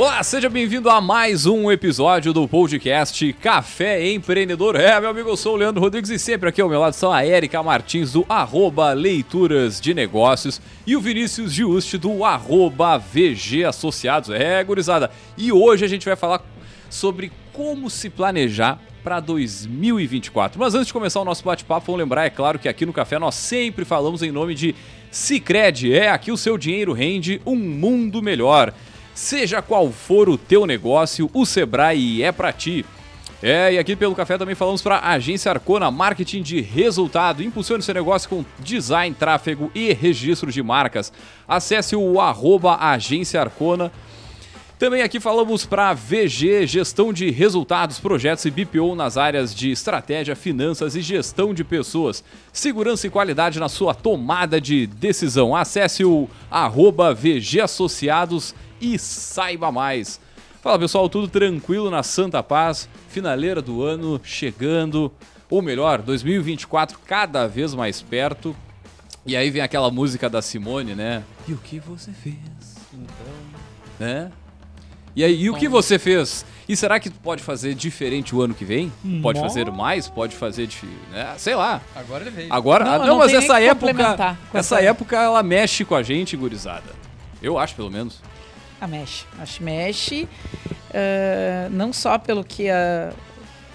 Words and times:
Olá, 0.00 0.22
seja 0.22 0.48
bem-vindo 0.48 0.88
a 0.88 0.98
mais 0.98 1.44
um 1.44 1.70
episódio 1.70 2.32
do 2.32 2.48
podcast 2.48 3.34
Café 3.34 4.10
Empreendedor. 4.10 4.74
É, 4.74 4.98
meu 4.98 5.10
amigo, 5.10 5.28
eu 5.28 5.36
sou 5.36 5.52
o 5.52 5.56
Leandro 5.56 5.82
Rodrigues 5.82 6.08
e 6.08 6.18
sempre 6.18 6.48
aqui 6.48 6.58
ao 6.58 6.70
meu 6.70 6.80
lado 6.80 6.94
são 6.94 7.12
a 7.12 7.26
Erika 7.26 7.62
Martins 7.62 8.14
do 8.14 8.24
arroba 8.26 8.94
Leituras 8.94 9.78
de 9.78 9.92
Negócios 9.92 10.58
e 10.86 10.96
o 10.96 11.02
Vinícius 11.02 11.52
Giusti 11.52 11.98
do 11.98 12.24
arroba 12.24 12.96
VG 12.96 13.64
Associados. 13.66 14.30
É, 14.30 14.64
gurizada. 14.64 15.10
E 15.36 15.52
hoje 15.52 15.84
a 15.84 15.88
gente 15.88 16.06
vai 16.06 16.16
falar 16.16 16.42
sobre 16.88 17.30
como 17.52 17.90
se 17.90 18.08
planejar 18.08 18.80
para 19.04 19.20
2024. 19.20 20.58
Mas 20.58 20.74
antes 20.74 20.86
de 20.86 20.94
começar 20.94 21.20
o 21.20 21.26
nosso 21.26 21.44
bate-papo, 21.44 21.88
vamos 21.88 22.00
lembrar, 22.00 22.24
é 22.24 22.30
claro, 22.30 22.58
que 22.58 22.70
aqui 22.70 22.86
no 22.86 22.92
Café 22.94 23.18
nós 23.18 23.34
sempre 23.34 23.84
falamos 23.84 24.22
em 24.22 24.32
nome 24.32 24.54
de 24.54 24.74
Cicred. 25.10 25.92
É, 25.92 26.08
aqui 26.08 26.32
o 26.32 26.38
seu 26.38 26.56
dinheiro 26.56 26.94
rende 26.94 27.38
um 27.44 27.54
mundo 27.54 28.22
melhor. 28.22 28.72
Seja 29.20 29.60
qual 29.60 29.92
for 29.92 30.30
o 30.30 30.38
teu 30.38 30.64
negócio, 30.64 31.30
o 31.34 31.44
Sebrae 31.44 32.22
é 32.22 32.32
para 32.32 32.50
ti. 32.54 32.86
É, 33.42 33.74
e 33.74 33.78
aqui 33.78 33.94
pelo 33.94 34.14
café 34.14 34.38
também 34.38 34.54
falamos 34.54 34.80
para 34.80 34.96
a 34.96 35.10
Agência 35.10 35.52
Arcona 35.52 35.90
Marketing 35.90 36.40
de 36.40 36.62
Resultado. 36.62 37.42
Impulsione 37.42 37.82
seu 37.82 37.92
negócio 37.92 38.30
com 38.30 38.42
design, 38.60 39.14
tráfego 39.14 39.70
e 39.74 39.92
registro 39.92 40.50
de 40.50 40.62
marcas. 40.62 41.12
Acesse 41.46 41.94
o 41.94 42.18
arroba 42.18 42.76
Agência 42.76 43.38
Arcona. 43.42 43.92
Também 44.78 45.02
aqui 45.02 45.20
falamos 45.20 45.66
para 45.66 45.92
VG, 45.92 46.66
gestão 46.66 47.12
de 47.12 47.30
resultados, 47.30 48.00
projetos 48.00 48.46
e 48.46 48.50
BPO 48.50 48.94
nas 48.94 49.18
áreas 49.18 49.54
de 49.54 49.70
estratégia, 49.70 50.34
finanças 50.34 50.96
e 50.96 51.02
gestão 51.02 51.52
de 51.52 51.62
pessoas. 51.62 52.24
Segurança 52.50 53.06
e 53.06 53.10
qualidade 53.10 53.60
na 53.60 53.68
sua 53.68 53.92
tomada 53.92 54.58
de 54.58 54.86
decisão. 54.86 55.54
Acesse 55.54 56.06
o 56.06 56.26
arroba 56.50 57.12
VG 57.12 57.60
Associados 57.60 58.54
e 58.80 58.98
saiba 58.98 59.70
mais. 59.70 60.20
Fala 60.62 60.78
pessoal, 60.78 61.08
tudo 61.08 61.26
tranquilo 61.28 61.90
na 61.90 62.02
Santa 62.02 62.42
Paz, 62.42 62.88
finaleira 63.08 63.62
do 63.62 63.82
ano 63.82 64.20
chegando, 64.22 65.10
ou 65.48 65.62
melhor, 65.62 66.02
2024 66.02 66.98
cada 67.06 67.46
vez 67.46 67.74
mais 67.74 68.02
perto. 68.02 68.54
E 69.24 69.36
aí 69.36 69.50
vem 69.50 69.62
aquela 69.62 69.90
música 69.90 70.28
da 70.28 70.40
Simone, 70.42 70.94
né? 70.94 71.22
E 71.48 71.52
o 71.52 71.56
que 71.58 71.78
você 71.78 72.10
fez? 72.12 72.36
Então, 72.92 73.06
né? 73.98 74.30
E 75.14 75.24
aí, 75.24 75.42
e 75.42 75.50
o 75.50 75.54
que 75.54 75.68
você 75.68 75.98
fez? 75.98 76.46
E 76.68 76.76
será 76.76 77.00
que 77.00 77.10
pode 77.10 77.42
fazer 77.42 77.74
diferente 77.74 78.34
o 78.34 78.40
ano 78.42 78.54
que 78.54 78.64
vem? 78.64 78.92
Pode 79.20 79.40
fazer 79.40 79.70
mais? 79.70 80.08
Pode 80.08 80.36
fazer 80.36 80.66
de, 80.68 80.78
né? 81.10 81.34
sei 81.36 81.54
lá. 81.56 81.80
Agora 81.96 82.22
ele 82.22 82.30
veio. 82.30 82.52
Agora, 82.52 82.84
Não, 82.84 82.92
ah, 82.92 82.98
não, 82.98 83.06
não 83.08 83.18
mas 83.18 83.32
essa 83.34 83.54
nem 83.54 83.62
que 83.64 83.68
época, 83.70 83.88
complementar 83.88 84.38
com 84.50 84.56
essa 84.58 84.76
essa- 84.76 84.84
época 84.84 85.16
ela 85.16 85.42
mexe 85.42 85.84
com 85.84 85.94
a 85.96 86.02
gente, 86.02 86.36
gurizada. 86.36 86.94
Eu 87.42 87.58
acho, 87.58 87.74
pelo 87.74 87.90
menos. 87.90 88.22
A 88.80 88.86
mexe. 88.86 89.26
Acho 89.38 89.58
que 89.58 89.64
mexe 89.64 90.28
ah, 90.94 91.68
não 91.70 91.92
só 91.92 92.18
pelo 92.18 92.44
que 92.44 92.68
a 92.68 93.12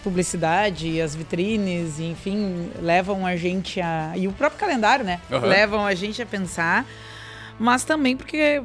publicidade, 0.04 1.02
as 1.02 1.16
vitrines, 1.16 1.98
e, 1.98 2.04
enfim, 2.04 2.70
levam 2.80 3.26
a 3.26 3.36
gente 3.36 3.82
a. 3.82 4.14
E 4.16 4.28
o 4.28 4.34
próprio 4.34 4.60
calendário, 4.60 5.04
né? 5.04 5.20
Aham. 5.32 5.48
Levam 5.48 5.86
a 5.86 5.96
gente 5.96 6.22
a 6.22 6.26
pensar, 6.26 6.86
mas 7.58 7.84
também 7.84 8.16
porque 8.16 8.62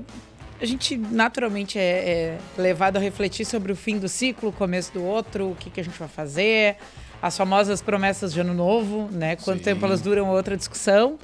a 0.61 0.67
gente 0.67 0.99
naturalmente 0.99 1.79
é, 1.79 1.83
é 1.83 2.39
levado 2.61 2.99
a 2.99 3.01
refletir 3.01 3.47
sobre 3.47 3.73
o 3.73 3.77
fim 3.77 3.99
do 3.99 4.09
ciclo, 4.09 4.51
o 4.51 4.53
começo 4.53 4.93
do 4.93 5.03
outro, 5.03 5.53
o 5.53 5.55
que, 5.55 5.71
que 5.71 5.81
a 5.81 5.85
gente 5.85 5.99
vai 5.99 6.09
fazer, 6.09 6.77
as 7.23 7.35
famosas 7.35 7.81
promessas 7.81 8.35
de 8.35 8.41
ano 8.41 8.53
novo, 8.53 9.09
né? 9.11 9.37
Quanto 9.37 9.59
Sim. 9.59 9.65
tempo 9.65 9.87
elas 9.87 10.03
duram 10.03 10.27
é 10.27 10.31
outra 10.31 10.57
discussão. 10.57 11.19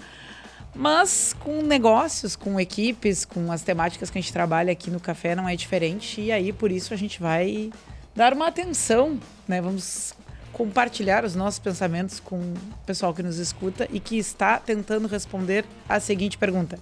Mas 0.77 1.35
com 1.41 1.63
negócios, 1.63 2.37
com 2.37 2.61
equipes, 2.61 3.25
com 3.25 3.51
as 3.51 3.63
temáticas 3.63 4.11
que 4.11 4.19
a 4.19 4.21
gente 4.21 4.33
trabalha 4.33 4.71
aqui 4.71 4.91
no 4.91 5.01
café 5.01 5.35
não 5.35 5.49
é 5.49 5.57
diferente. 5.57 6.21
E 6.21 6.31
aí, 6.31 6.53
por 6.53 6.71
isso, 6.71 6.93
a 6.93 6.97
gente 6.97 7.21
vai 7.21 7.71
dar 8.15 8.35
uma 8.35 8.49
atenção, 8.49 9.19
né? 9.49 9.61
Vamos 9.61 10.15
compartilhar 10.53 11.25
os 11.25 11.35
nossos 11.35 11.59
pensamentos 11.59 12.21
com 12.21 12.37
o 12.37 12.55
pessoal 12.85 13.15
que 13.15 13.23
nos 13.23 13.39
escuta 13.39 13.89
e 13.91 13.99
que 13.99 14.19
está 14.19 14.59
tentando 14.59 15.09
responder 15.09 15.65
a 15.89 15.99
seguinte 15.99 16.37
pergunta. 16.37 16.79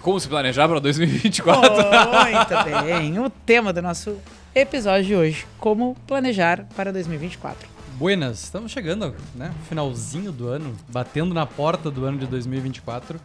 Como 0.00 0.18
se 0.18 0.28
planejar 0.28 0.68
para 0.68 0.80
2024? 0.80 1.72
Muito 1.72 2.82
bem. 2.84 3.18
O 3.18 3.30
tema 3.30 3.72
do 3.72 3.82
nosso 3.82 4.16
episódio 4.54 5.06
de 5.06 5.16
hoje: 5.16 5.46
Como 5.58 5.96
planejar 6.06 6.66
para 6.76 6.92
2024. 6.92 7.71
Buenas, 8.02 8.42
estamos 8.42 8.72
chegando, 8.72 9.14
né? 9.32 9.54
Finalzinho 9.68 10.32
do 10.32 10.48
ano, 10.48 10.74
batendo 10.88 11.32
na 11.32 11.46
porta 11.46 11.88
do 11.88 12.04
ano 12.04 12.18
de 12.18 12.26
2024. 12.26 13.16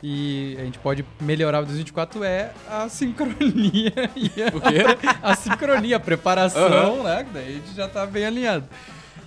E 0.00 0.56
a 0.60 0.64
gente 0.64 0.78
pode 0.78 1.04
melhorar 1.20 1.58
o 1.58 1.62
2024 1.62 2.22
é 2.22 2.52
a 2.70 2.88
sincronia. 2.88 3.92
e 4.14 4.30
a- 4.40 4.56
O 4.56 4.60
quê? 4.60 4.84
a 5.20 5.34
sincronia, 5.34 5.96
a 5.96 6.00
preparação, 6.00 7.02
né? 7.02 7.26
Daí 7.34 7.48
a 7.48 7.50
gente 7.50 7.74
já 7.74 7.88
tá 7.88 8.06
bem 8.06 8.24
alinhado. 8.24 8.64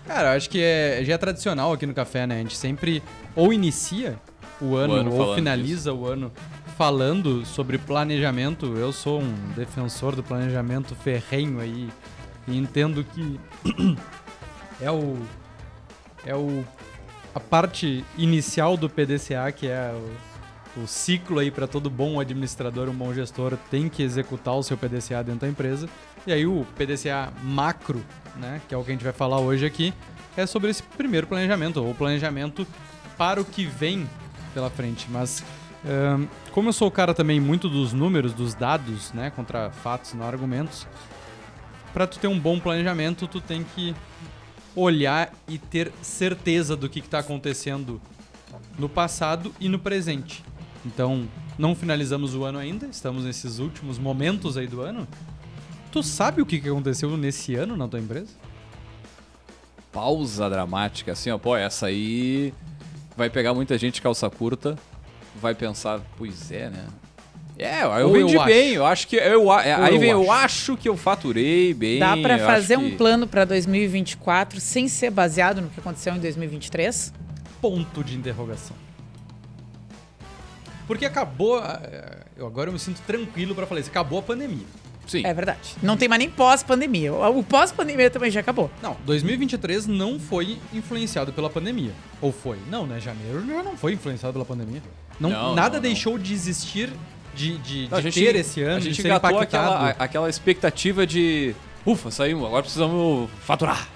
Cara, 0.07 0.29
eu 0.29 0.37
acho 0.37 0.49
que 0.49 0.61
é, 0.63 1.01
já 1.03 1.15
é 1.15 1.17
tradicional 1.17 1.73
aqui 1.73 1.85
no 1.85 1.93
café, 1.93 2.25
né? 2.25 2.35
A 2.35 2.37
gente 2.37 2.55
sempre 2.55 3.03
ou 3.35 3.51
inicia 3.51 4.17
o 4.61 4.77
ano, 4.77 4.93
ano 4.93 5.13
ou 5.13 5.35
finaliza 5.35 5.91
o 5.91 6.07
ano 6.07 6.31
falando 6.77 7.45
sobre 7.45 7.77
planejamento. 7.77 8.67
Eu 8.77 8.93
sou 8.93 9.19
um 9.19 9.33
defensor 9.57 10.15
do 10.15 10.23
planejamento 10.23 10.95
ferrenho 10.95 11.59
aí 11.59 11.89
e 12.47 12.57
entendo 12.57 13.03
que 13.03 13.37
é 14.81 14.91
o 14.91 15.17
é 16.25 16.35
o 16.35 16.65
a 17.33 17.39
parte 17.39 18.03
inicial 18.17 18.77
do 18.77 18.89
PDCA 18.89 19.51
que 19.51 19.67
é 19.67 19.93
o, 20.77 20.81
o 20.83 20.87
ciclo 20.87 21.39
aí 21.39 21.51
para 21.51 21.67
todo 21.67 21.89
bom 21.89 22.19
administrador, 22.19 22.89
um 22.89 22.93
bom 22.93 23.13
gestor 23.13 23.57
tem 23.69 23.89
que 23.89 24.03
executar 24.03 24.55
o 24.55 24.63
seu 24.63 24.77
PDCA 24.77 25.23
dentro 25.23 25.41
da 25.41 25.47
empresa. 25.47 25.89
E 26.25 26.33
aí 26.33 26.45
o 26.45 26.65
PDCA 26.75 27.31
macro, 27.43 28.03
né, 28.37 28.61
que 28.67 28.73
é 28.73 28.77
o 28.77 28.83
que 28.83 28.91
a 28.91 28.93
gente 28.93 29.03
vai 29.03 29.13
falar 29.13 29.39
hoje 29.39 29.65
aqui, 29.65 29.93
é 30.35 30.45
sobre 30.45 30.71
esse 30.71 30.81
primeiro 30.81 31.27
planejamento, 31.27 31.83
ou 31.83 31.93
planejamento 31.93 32.65
para 33.17 33.39
o 33.39 33.45
que 33.45 33.65
vem 33.65 34.09
pela 34.53 34.69
frente. 34.69 35.07
Mas 35.09 35.43
ahn, 35.85 36.25
como 36.51 36.69
eu 36.69 36.73
sou 36.73 36.87
o 36.87 36.91
cara 36.91 37.13
também 37.13 37.39
muito 37.39 37.69
dos 37.69 37.93
números, 37.93 38.33
dos 38.33 38.53
dados, 38.53 39.13
né, 39.13 39.29
contra 39.29 39.69
fatos, 39.69 40.13
não 40.13 40.25
argumentos, 40.25 40.87
para 41.93 42.07
tu 42.07 42.19
ter 42.19 42.27
um 42.27 42.39
bom 42.39 42.59
planejamento, 42.59 43.27
tu 43.27 43.39
tem 43.39 43.63
que 43.75 43.95
olhar 44.75 45.33
e 45.47 45.57
ter 45.57 45.91
certeza 46.01 46.75
do 46.75 46.89
que 46.89 46.99
está 46.99 47.19
acontecendo 47.19 48.01
no 48.77 48.89
passado 48.89 49.53
e 49.59 49.69
no 49.69 49.79
presente. 49.79 50.43
Então, 50.85 51.27
não 51.57 51.73
finalizamos 51.73 52.35
o 52.35 52.43
ano 52.43 52.59
ainda, 52.59 52.85
estamos 52.87 53.23
nesses 53.23 53.59
últimos 53.59 53.97
momentos 53.97 54.57
aí 54.57 54.67
do 54.67 54.81
ano. 54.81 55.07
Tu 55.91 56.03
sabe 56.03 56.41
o 56.41 56.45
que 56.45 56.57
aconteceu 56.57 57.15
nesse 57.15 57.55
ano 57.55 57.77
na 57.77 57.87
tua 57.87 57.99
empresa? 57.99 58.33
Pausa 59.91 60.49
dramática, 60.49 61.13
assim, 61.13 61.31
ó. 61.31 61.37
Pô, 61.37 61.55
essa 61.55 61.87
aí 61.87 62.53
vai 63.15 63.29
pegar 63.29 63.53
muita 63.53 63.77
gente 63.77 64.01
calça 64.01 64.29
curta, 64.29 64.77
vai 65.41 65.55
pensar, 65.55 66.01
pois 66.17 66.51
é, 66.51 66.69
né? 66.69 66.85
É, 67.57 67.83
eu 67.83 68.07
Ou 68.07 68.13
vendi 68.13 68.33
eu 68.35 68.43
bem, 68.43 68.67
acho. 68.71 68.75
eu 68.75 68.85
acho 68.85 69.07
que. 69.07 69.15
Eu, 69.15 69.51
é, 69.53 69.73
aí 69.73 69.93
eu 69.95 69.99
vem, 69.99 70.09
eu 70.09 70.29
acho. 70.31 70.43
acho 70.45 70.77
que 70.77 70.89
eu 70.89 70.97
faturei 70.97 71.73
bem. 71.73 71.99
Dá 71.99 72.17
para 72.17 72.37
eu 72.37 72.45
fazer 72.45 72.77
um 72.77 72.89
que- 72.89 72.97
plano 72.97 73.25
para 73.27 73.45
2024 73.45 74.59
sem 74.59 74.87
ser 74.89 75.09
baseado 75.09 75.61
no 75.61 75.69
que 75.69 75.79
aconteceu 75.79 76.13
em 76.13 76.19
2023? 76.19 77.13
Ponto 77.61 78.03
de 78.03 78.15
interrogação. 78.17 78.75
Porque 80.87 81.05
acabou. 81.05 81.57
a- 81.59 81.81
Eu 82.37 82.45
agora 82.45 82.67
eu 82.69 82.73
me 82.73 82.79
sinto 82.79 82.99
tranquilo 83.07 83.55
para 83.55 83.65
falar 83.65 83.79
isso. 83.79 83.89
Acabou 83.89 84.19
a 84.19 84.21
pandemia. 84.21 84.65
Sim. 85.07 85.21
É 85.25 85.33
verdade. 85.33 85.75
Não 85.81 85.95
tem 85.95 86.09
mais 86.09 86.19
nem 86.19 86.29
pós-pandemia. 86.29 87.13
O 87.13 87.39
o 87.39 87.43
pós-pandemia 87.43 88.09
também 88.09 88.29
já 88.29 88.41
acabou. 88.41 88.69
Não, 88.81 88.97
2023 89.05 89.87
não 89.87 90.19
foi 90.19 90.57
influenciado 90.73 91.31
pela 91.31 91.49
pandemia. 91.49 91.91
Ou 92.19 92.31
foi? 92.33 92.57
Não, 92.69 92.85
né? 92.85 92.99
Janeiro 92.99 93.45
já 93.47 93.63
não 93.63 93.77
foi 93.77 93.93
influenciado 93.93 94.33
pela 94.33 94.43
pandemia. 94.43 94.81
Não, 95.19 95.29
Não, 95.29 95.55
nada 95.55 95.69
não, 95.69 95.75
não. 95.75 95.81
deixou 95.81 96.17
de 96.17 96.33
existir, 96.33 96.91
de, 97.35 97.57
de, 97.59 97.87
Não, 97.89 98.01
de 98.01 98.11
ter 98.11 98.35
esse 98.35 98.61
ano, 98.63 98.77
a 98.77 98.79
de 98.79 98.85
gente 98.85 99.01
ser 99.01 99.07
engatou 99.09 99.29
impactado. 99.31 99.73
aquela, 99.73 99.89
aquela 99.99 100.29
expectativa 100.29 101.05
de. 101.05 101.53
Ufa, 101.85 102.09
saímos, 102.09 102.45
agora 102.45 102.63
precisamos 102.63 103.29
faturar. 103.41 103.87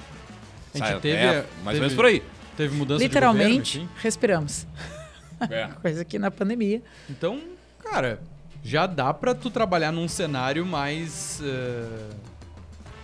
A 0.74 0.78
gente 0.78 0.88
Sai- 0.88 1.00
teve- 1.00 1.18
é, 1.18 1.32
mais 1.34 1.46
ou 1.46 1.64
teve- 1.66 1.80
menos 1.80 1.94
por 1.96 2.06
aí. 2.06 2.24
Teve 2.56 2.76
mudança 2.76 3.04
Literalmente, 3.04 3.72
de 3.74 3.80
governo, 3.80 4.02
respiramos. 4.04 4.68
É. 5.50 5.70
Coisa 5.82 6.04
que 6.04 6.20
na 6.20 6.30
pandemia. 6.30 6.82
Então, 7.10 7.40
cara, 7.82 8.20
já 8.62 8.86
dá 8.86 9.14
pra 9.14 9.34
tu 9.34 9.50
trabalhar 9.50 9.90
num 9.92 10.06
cenário 10.08 10.66
mais, 10.66 11.40
eh, 11.42 12.10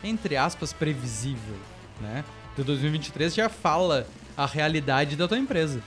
entre 0.03 0.35
aspas, 0.35 0.73
previsível, 0.73 1.55
né? 2.01 2.25
De 2.57 2.63
2023 2.63 3.33
já 3.33 3.47
fala 3.47 4.05
a 4.35 4.45
realidade 4.45 5.15
da 5.15 5.27
tua 5.29 5.37
empresa. 5.37 5.79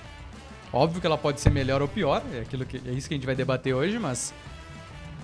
Óbvio 0.72 1.00
que 1.00 1.06
ela 1.06 1.16
pode 1.18 1.40
ser 1.40 1.50
melhor 1.50 1.80
ou 1.80 1.88
pior, 1.88 2.22
é, 2.34 2.40
aquilo 2.40 2.64
que, 2.66 2.76
é 2.86 2.90
isso 2.92 3.08
que 3.08 3.14
a 3.14 3.16
gente 3.16 3.26
vai 3.26 3.34
debater 3.34 3.74
hoje, 3.74 3.98
mas 3.98 4.34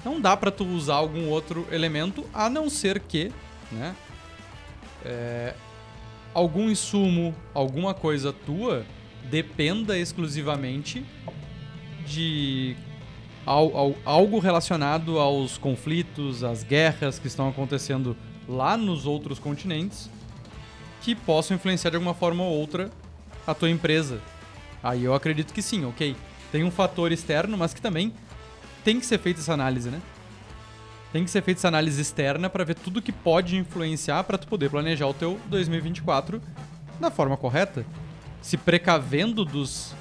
não 0.05 0.21
dá 0.21 0.37
pra 0.37 0.51
tu 0.51 0.65
usar 0.65 0.95
algum 0.97 1.29
outro 1.29 1.67
elemento 1.71 2.25
a 2.33 2.49
não 2.49 2.71
ser 2.71 2.99
que, 3.01 3.31
né? 3.71 3.95
é, 5.05 5.55
algum 6.33 6.71
insumo, 6.71 7.35
alguma 7.53 7.93
coisa 7.95 8.33
tua 8.33 8.85
dependa 9.31 9.99
exclusivamente 9.99 11.05
de 12.07 12.77
al- 13.47 13.77
al- 13.77 13.97
algo 14.05 14.39
relacionado 14.39 15.19
aos 15.19 15.59
conflitos, 15.59 16.43
às 16.43 16.63
guerras 16.63 17.19
que 17.19 17.27
estão 17.27 17.49
acontecendo 17.49 18.17
lá 18.49 18.77
nos 18.77 19.07
outros 19.07 19.39
continentes 19.39 20.09
que 21.03 21.15
possam 21.15 21.55
influenciar 21.57 21.91
de 21.91 21.97
alguma 21.97 22.15
forma 22.15 22.43
ou 22.45 22.51
outra 22.53 22.91
a 23.47 23.55
tua 23.55 23.69
empresa. 23.71 24.21
Aí 24.85 25.03
eu 25.03 25.15
acredito 25.15 25.55
que 25.55 25.63
sim, 25.63 25.87
ok. 25.87 26.15
Tem 26.53 26.63
um 26.63 26.71
fator 26.71 27.11
externo, 27.11 27.57
mas 27.57 27.73
que 27.73 27.81
também 27.81 28.13
tem 28.85 29.01
que 29.01 29.07
ser 29.07 29.19
feita 29.19 29.41
essa 29.41 29.55
análise, 29.55 29.89
né? 29.89 30.01
Tem 31.11 31.25
que 31.25 31.31
ser 31.31 31.43
feita 31.43 31.59
essa 31.59 31.69
análise 31.69 31.99
externa 32.03 32.51
para 32.51 32.65
ver 32.65 32.75
tudo 32.75 33.01
que 33.01 33.11
pode 33.11 33.57
influenciar 33.57 34.23
para 34.25 34.37
tu 34.37 34.47
poder 34.47 34.69
planejar 34.69 35.07
o 35.07 35.15
teu 35.15 35.41
2024 35.47 36.43
da 37.01 37.11
forma 37.11 37.35
correta, 37.35 37.87
se 38.43 38.59
precavendo 38.59 39.43
dos 39.43 39.95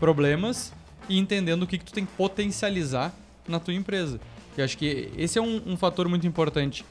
problemas 0.00 0.72
e 1.06 1.18
entendendo 1.18 1.64
o 1.64 1.66
que, 1.66 1.76
que 1.76 1.84
tu 1.84 1.92
tem 1.92 2.06
que 2.06 2.12
potencializar 2.12 3.12
na 3.46 3.60
tua 3.60 3.74
empresa. 3.74 4.18
Eu 4.56 4.64
acho 4.64 4.78
que 4.78 5.12
esse 5.18 5.38
é 5.38 5.42
um, 5.42 5.60
um 5.66 5.76
fator 5.76 6.08
muito 6.08 6.26
importante. 6.26 6.82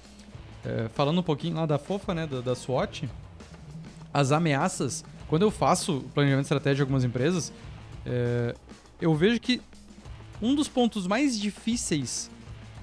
É, 0.64 0.88
falando 0.94 1.20
um 1.20 1.24
pouquinho 1.24 1.56
lá 1.56 1.66
da 1.66 1.80
FOFA, 1.80 2.14
né, 2.14 2.28
da, 2.28 2.42
da 2.42 2.54
SWOT, 2.54 3.10
as 4.14 4.32
ameaças, 4.32 5.04
quando 5.30 5.44
eu 5.44 5.52
faço 5.52 5.98
o 5.98 6.02
planejamento 6.10 6.46
estratégico 6.46 6.78
de 6.78 6.82
algumas 6.82 7.04
empresas, 7.04 7.54
é, 8.06 8.54
eu 9.00 9.14
vejo 9.16 9.40
que 9.40 9.62
um 10.42 10.56
dos 10.56 10.68
pontos 10.68 11.06
mais 11.08 11.40
difíceis 11.40 12.30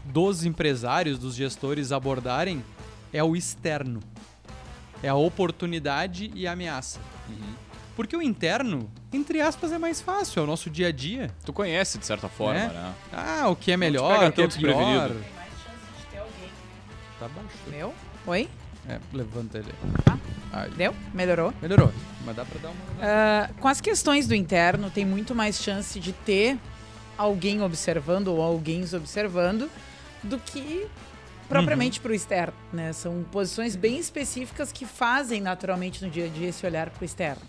dos 0.05 0.45
empresários, 0.45 1.19
dos 1.19 1.35
gestores 1.35 1.91
abordarem 1.93 2.65
é 3.13 3.23
o 3.23 3.35
externo. 3.37 4.01
É 5.03 5.09
a 5.09 5.15
oportunidade 5.15 6.31
e 6.35 6.47
a 6.47 6.53
ameaça. 6.53 7.01
Porque 7.95 8.17
o 8.17 8.23
interno, 8.23 8.91
entre 9.13 9.41
aspas, 9.41 9.73
é 9.73 9.79
mais 9.79 10.01
fácil, 10.01 10.41
é 10.41 10.43
o 10.43 10.47
nosso 10.47 10.69
dia 10.71 10.89
a 10.89 10.93
dia. 10.93 11.31
Tu 11.45 11.53
conhece, 11.53 11.99
de 11.99 12.05
certa 12.07 12.29
forma, 12.29 12.61
É. 12.61 12.69
né? 12.69 12.95
Ah, 13.13 13.49
o 13.49 13.57
que 13.57 13.73
é 13.73 13.77
melhor, 13.77 14.29
o 14.29 14.33
que 14.33 14.43
é 14.43 14.47
pior. 14.49 15.09
Tem 15.09 15.19
mais 15.35 15.51
chance 15.51 15.97
de 15.99 16.07
ter 16.11 16.19
alguém. 16.19 16.51
Tá 17.19 17.29
baixo. 17.29 17.49
Meu? 17.71 17.95
Oi? 18.27 18.49
É, 18.89 19.01
levanta 19.13 19.59
ele. 19.59 19.73
Tá. 20.05 20.19
Aí. 20.53 20.71
Deu? 20.71 20.95
Melhorou? 21.13 21.53
Melhorou. 21.61 21.93
Mas 22.25 22.37
dá 22.37 22.45
pra 22.45 22.59
dar 22.61 22.69
uma... 22.69 22.77
Ah, 23.01 23.51
com 23.61 23.69
as 23.69 23.81
questões 23.81 24.27
do 24.27 24.35
interno, 24.35 24.91
tem 24.91 25.05
muito 25.05 25.35
mais 25.35 25.63
chance 25.63 25.99
de 26.01 26.13
ter 26.13 26.59
alguém 27.17 27.63
observando 27.63 28.29
ou 28.29 28.43
alguém 28.43 28.83
observando 28.95 29.71
do 30.23 30.39
que 30.39 30.87
propriamente 31.49 32.01
para 32.01 32.11
o 32.11 32.15
externo, 32.15 32.55
né? 32.73 32.93
São 32.93 33.25
posições 33.31 33.77
bem 33.77 33.99
específicas 33.99 34.73
que 34.73 34.85
fazem 34.85 35.41
naturalmente 35.41 36.05
no 36.05 36.11
dia 36.11 36.27
a 36.27 36.29
dia 36.29 36.49
esse 36.49 36.67
olhar 36.67 36.91
para 36.91 37.03
o 37.03 37.05
externo. 37.05 37.43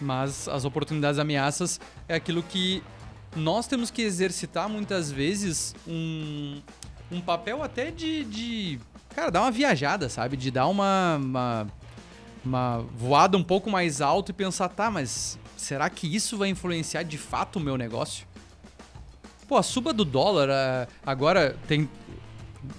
Mas 0.00 0.48
as 0.48 0.64
oportunidades 0.64 1.18
ameaças 1.18 1.80
é 2.08 2.14
aquilo 2.14 2.42
que 2.42 2.82
nós 3.34 3.66
temos 3.66 3.90
que 3.90 4.02
exercitar 4.02 4.68
muitas 4.68 5.10
vezes 5.12 5.74
um, 5.86 6.60
um 7.10 7.20
papel 7.20 7.62
até 7.62 7.90
de, 7.90 8.24
de. 8.24 8.80
Cara, 9.16 9.30
dar 9.30 9.40
uma 9.40 9.50
viajada, 9.50 10.10
sabe? 10.10 10.36
De 10.36 10.50
dar 10.50 10.68
uma, 10.68 11.16
uma. 11.16 11.66
uma 12.44 12.84
voada 12.98 13.38
um 13.38 13.42
pouco 13.42 13.70
mais 13.70 14.02
alto 14.02 14.30
e 14.30 14.34
pensar, 14.34 14.68
tá, 14.68 14.90
mas 14.90 15.38
será 15.56 15.88
que 15.88 16.06
isso 16.06 16.36
vai 16.36 16.50
influenciar 16.50 17.02
de 17.02 17.16
fato 17.16 17.56
o 17.56 17.60
meu 17.60 17.78
negócio? 17.78 18.26
Pô, 19.48 19.56
a 19.56 19.62
suba 19.62 19.92
do 19.94 20.04
dólar 20.04 20.50
agora 21.04 21.56
tem 21.66 21.88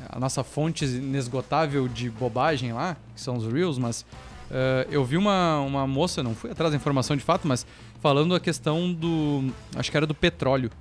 a 0.10 0.20
nossa 0.20 0.44
fonte 0.44 0.86
inesgotável 0.86 1.88
de 1.88 2.10
bobagem 2.10 2.72
lá, 2.72 2.96
que 3.16 3.22
são 3.22 3.38
os 3.38 3.52
Reels, 3.52 3.80
mas 3.80 4.06
ah, 4.52 4.86
eu 4.90 5.04
vi 5.04 5.18
uma, 5.18 5.60
uma 5.62 5.88
moça, 5.88 6.24
não 6.24 6.36
fui 6.36 6.52
atrás 6.52 6.72
da 6.72 6.78
informação 6.78 7.16
de 7.16 7.24
fato, 7.24 7.48
mas 7.48 7.66
falando 8.00 8.36
a 8.36 8.40
questão 8.40 8.94
do. 8.94 9.52
Acho 9.76 9.92
que 9.92 9.98
era 9.98 10.06
do 10.06 10.14
petróleo, 10.14 10.72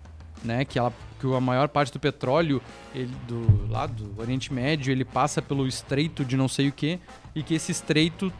né? 0.47 0.65
Que, 0.65 0.79
ela, 0.79 0.93
que 1.21 1.27
a 1.27 1.41
maior 1.41 1.69
parte 1.69 1.93
do 1.93 2.01
petróleo 2.01 2.63
ele, 2.95 3.13
do, 3.27 3.69
lá 3.69 3.87
do 3.87 4.19
Oriente 4.19 4.53
Médio 4.53 4.93
ele 4.93 5.05
passa 5.05 5.43
pelo 5.43 5.67
estreito 5.67 6.25
de 6.25 6.37
não 6.37 6.49
sei 6.49 6.69
o 6.69 6.73
que, 6.73 6.99
e 7.35 7.43
que 7.43 7.55
esse 7.55 7.73
estreito 7.73 8.33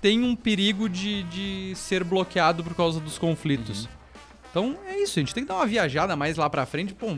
tem 0.00 0.24
um 0.24 0.34
perigo 0.34 0.88
de, 0.88 1.22
de 1.24 1.72
ser 1.76 2.02
bloqueado 2.02 2.64
por 2.64 2.74
causa 2.74 2.98
dos 2.98 3.18
conflitos. 3.18 3.88
Então 4.50 4.76
é 4.86 4.98
isso, 5.00 5.18
a 5.18 5.20
gente 5.20 5.34
tem 5.34 5.44
que 5.44 5.48
dar 5.48 5.56
uma 5.56 5.66
viajada 5.66 6.16
mais 6.16 6.36
lá 6.36 6.48
pra 6.48 6.66
frente. 6.66 6.94
Pô, 6.94 7.16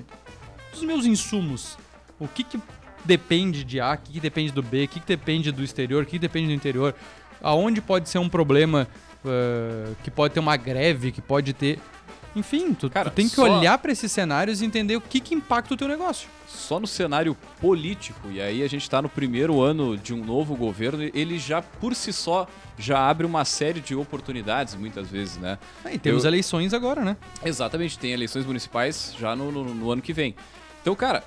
os 0.75 0.83
meus 0.83 1.07
insumos, 1.07 1.79
o 2.19 2.27
que 2.27 2.43
que 2.43 2.61
depende 3.05 3.65
de 3.65 3.81
A, 3.81 3.95
o 3.95 3.99
que, 3.99 4.13
que 4.13 4.21
depende 4.21 4.53
do 4.53 4.63
B, 4.63 4.85
o 4.85 4.89
que, 4.89 5.01
que 5.01 5.07
depende 5.07 5.51
do 5.53 5.63
exterior, 5.63 6.03
o 6.03 6.07
que, 6.07 6.13
que 6.13 6.19
depende 6.19 6.49
do 6.49 6.53
interior, 6.53 6.95
aonde 7.41 7.81
pode 7.81 8.09
ser 8.09 8.19
um 8.19 8.29
problema 8.29 8.89
eh, 9.25 9.93
que 10.03 10.11
pode 10.11 10.35
ter 10.35 10.41
uma 10.41 10.57
greve, 10.57 11.13
que 11.13 11.23
pode 11.23 11.53
ter. 11.53 11.79
Enfim, 12.35 12.73
tu, 12.73 12.89
Cara, 12.89 13.11
tu 13.11 13.15
tem 13.15 13.29
que 13.29 13.35
só- 13.37 13.59
olhar 13.59 13.77
pra 13.79 13.93
esses 13.93 14.11
cenários 14.11 14.63
e 14.63 14.65
entender 14.65 14.97
o 14.97 15.01
que, 15.01 15.21
que 15.21 15.35
impacta 15.35 15.75
o 15.75 15.77
teu 15.77 15.87
negócio. 15.87 16.29
Só 16.47 16.81
no 16.81 16.87
cenário 16.87 17.37
político, 17.61 18.31
e 18.31 18.41
aí 18.41 18.63
a 18.63 18.69
gente 18.69 18.89
tá 18.89 19.03
no 19.03 19.09
primeiro 19.09 19.61
ano 19.61 19.97
de 19.97 20.15
um 20.15 20.25
novo 20.25 20.55
governo, 20.57 21.03
ele 21.15 21.39
já, 21.39 21.61
por 21.61 21.95
si 21.95 22.13
só, 22.13 22.47
já 22.79 22.99
abre 23.09 23.27
uma 23.27 23.45
série 23.45 23.81
de 23.81 23.95
oportunidades, 23.95 24.75
muitas 24.75 25.09
vezes, 25.09 25.37
né? 25.37 25.59
Ah, 25.85 25.93
e 25.93 25.99
temos 25.99 26.25
Eu- 26.25 26.29
eleições 26.31 26.73
agora, 26.73 27.03
né? 27.03 27.17
Exatamente, 27.45 27.99
tem 27.99 28.13
eleições 28.13 28.47
municipais 28.47 29.15
já 29.19 29.37
no, 29.37 29.51
no- 29.53 29.75
no 29.75 29.91
ano 29.91 30.01
que 30.03 30.13
vem. 30.13 30.35
Então, 30.81 30.95
cara, 30.95 31.23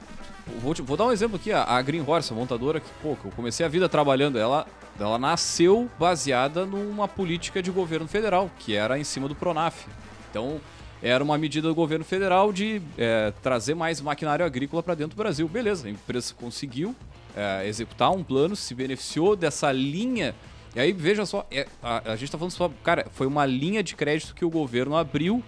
vou, 0.61 0.73
te- 0.73 0.81
vou 0.81 0.97
dar 0.97 1.05
um 1.05 1.11
exemplo 1.11 1.35
aqui, 1.37 1.51
a, 1.51 1.63
a 1.63 1.81
Green 1.81 2.03
Horse, 2.05 2.33
a 2.33 2.35
montadora 2.35 2.79
que, 2.79 2.89
pô, 3.01 3.15
que 3.15 3.25
eu 3.25 3.31
comecei 3.31 3.65
a 3.65 3.69
vida 3.69 3.87
trabalhando, 3.87 4.37
ela, 4.39 4.65
ela 4.99 5.17
nasceu 5.19 5.89
baseada 5.99 6.65
numa 6.65 7.07
política 7.07 7.61
de 7.61 7.69
governo 7.71 8.07
federal, 8.07 8.49
que 8.59 8.75
era 8.75 8.97
em 8.99 9.03
cima 9.03 9.27
do 9.27 9.35
Pronaf. 9.35 9.85
Então, 10.29 10.59
era 11.07 11.23
uma 11.23 11.37
medida 11.37 11.67
do 11.67 11.75
governo 11.75 12.03
federal 12.03 12.51
de 12.51 12.81
é, 12.97 13.31
trazer 13.43 13.75
mais 13.75 14.01
maquinário 14.01 14.45
agrícola 14.45 14.81
para 14.81 14.95
dentro 14.95 15.15
do 15.15 15.19
Brasil. 15.21 15.47
Beleza, 15.47 15.87
a 15.87 15.91
empresa 15.91 16.33
conseguiu 16.33 16.95
é, 17.35 17.67
executar 17.67 18.11
um 18.11 18.23
plano, 18.23 18.55
se 18.55 18.73
beneficiou 18.73 19.35
dessa 19.35 19.71
linha. 19.71 20.33
E 20.75 20.79
aí, 20.79 20.91
veja 20.91 21.25
só, 21.25 21.45
é, 21.51 21.67
a, 21.81 22.11
a 22.13 22.15
gente 22.15 22.31
tá 22.31 22.37
falando 22.37 22.51
só, 22.51 22.69
cara, 22.83 23.05
foi 23.13 23.27
uma 23.27 23.45
linha 23.45 23.83
de 23.83 23.95
crédito 23.95 24.33
que 24.33 24.43
o 24.43 24.49
governo 24.49 24.95
abriu 24.95 25.43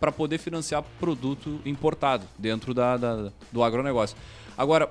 para 0.00 0.10
poder 0.10 0.38
financiar 0.38 0.82
produto 0.98 1.60
importado 1.64 2.24
dentro 2.38 2.72
da, 2.74 2.96
da- 2.96 3.30
do 3.52 3.62
agronegócio. 3.62 4.16
Agora, 4.58 4.90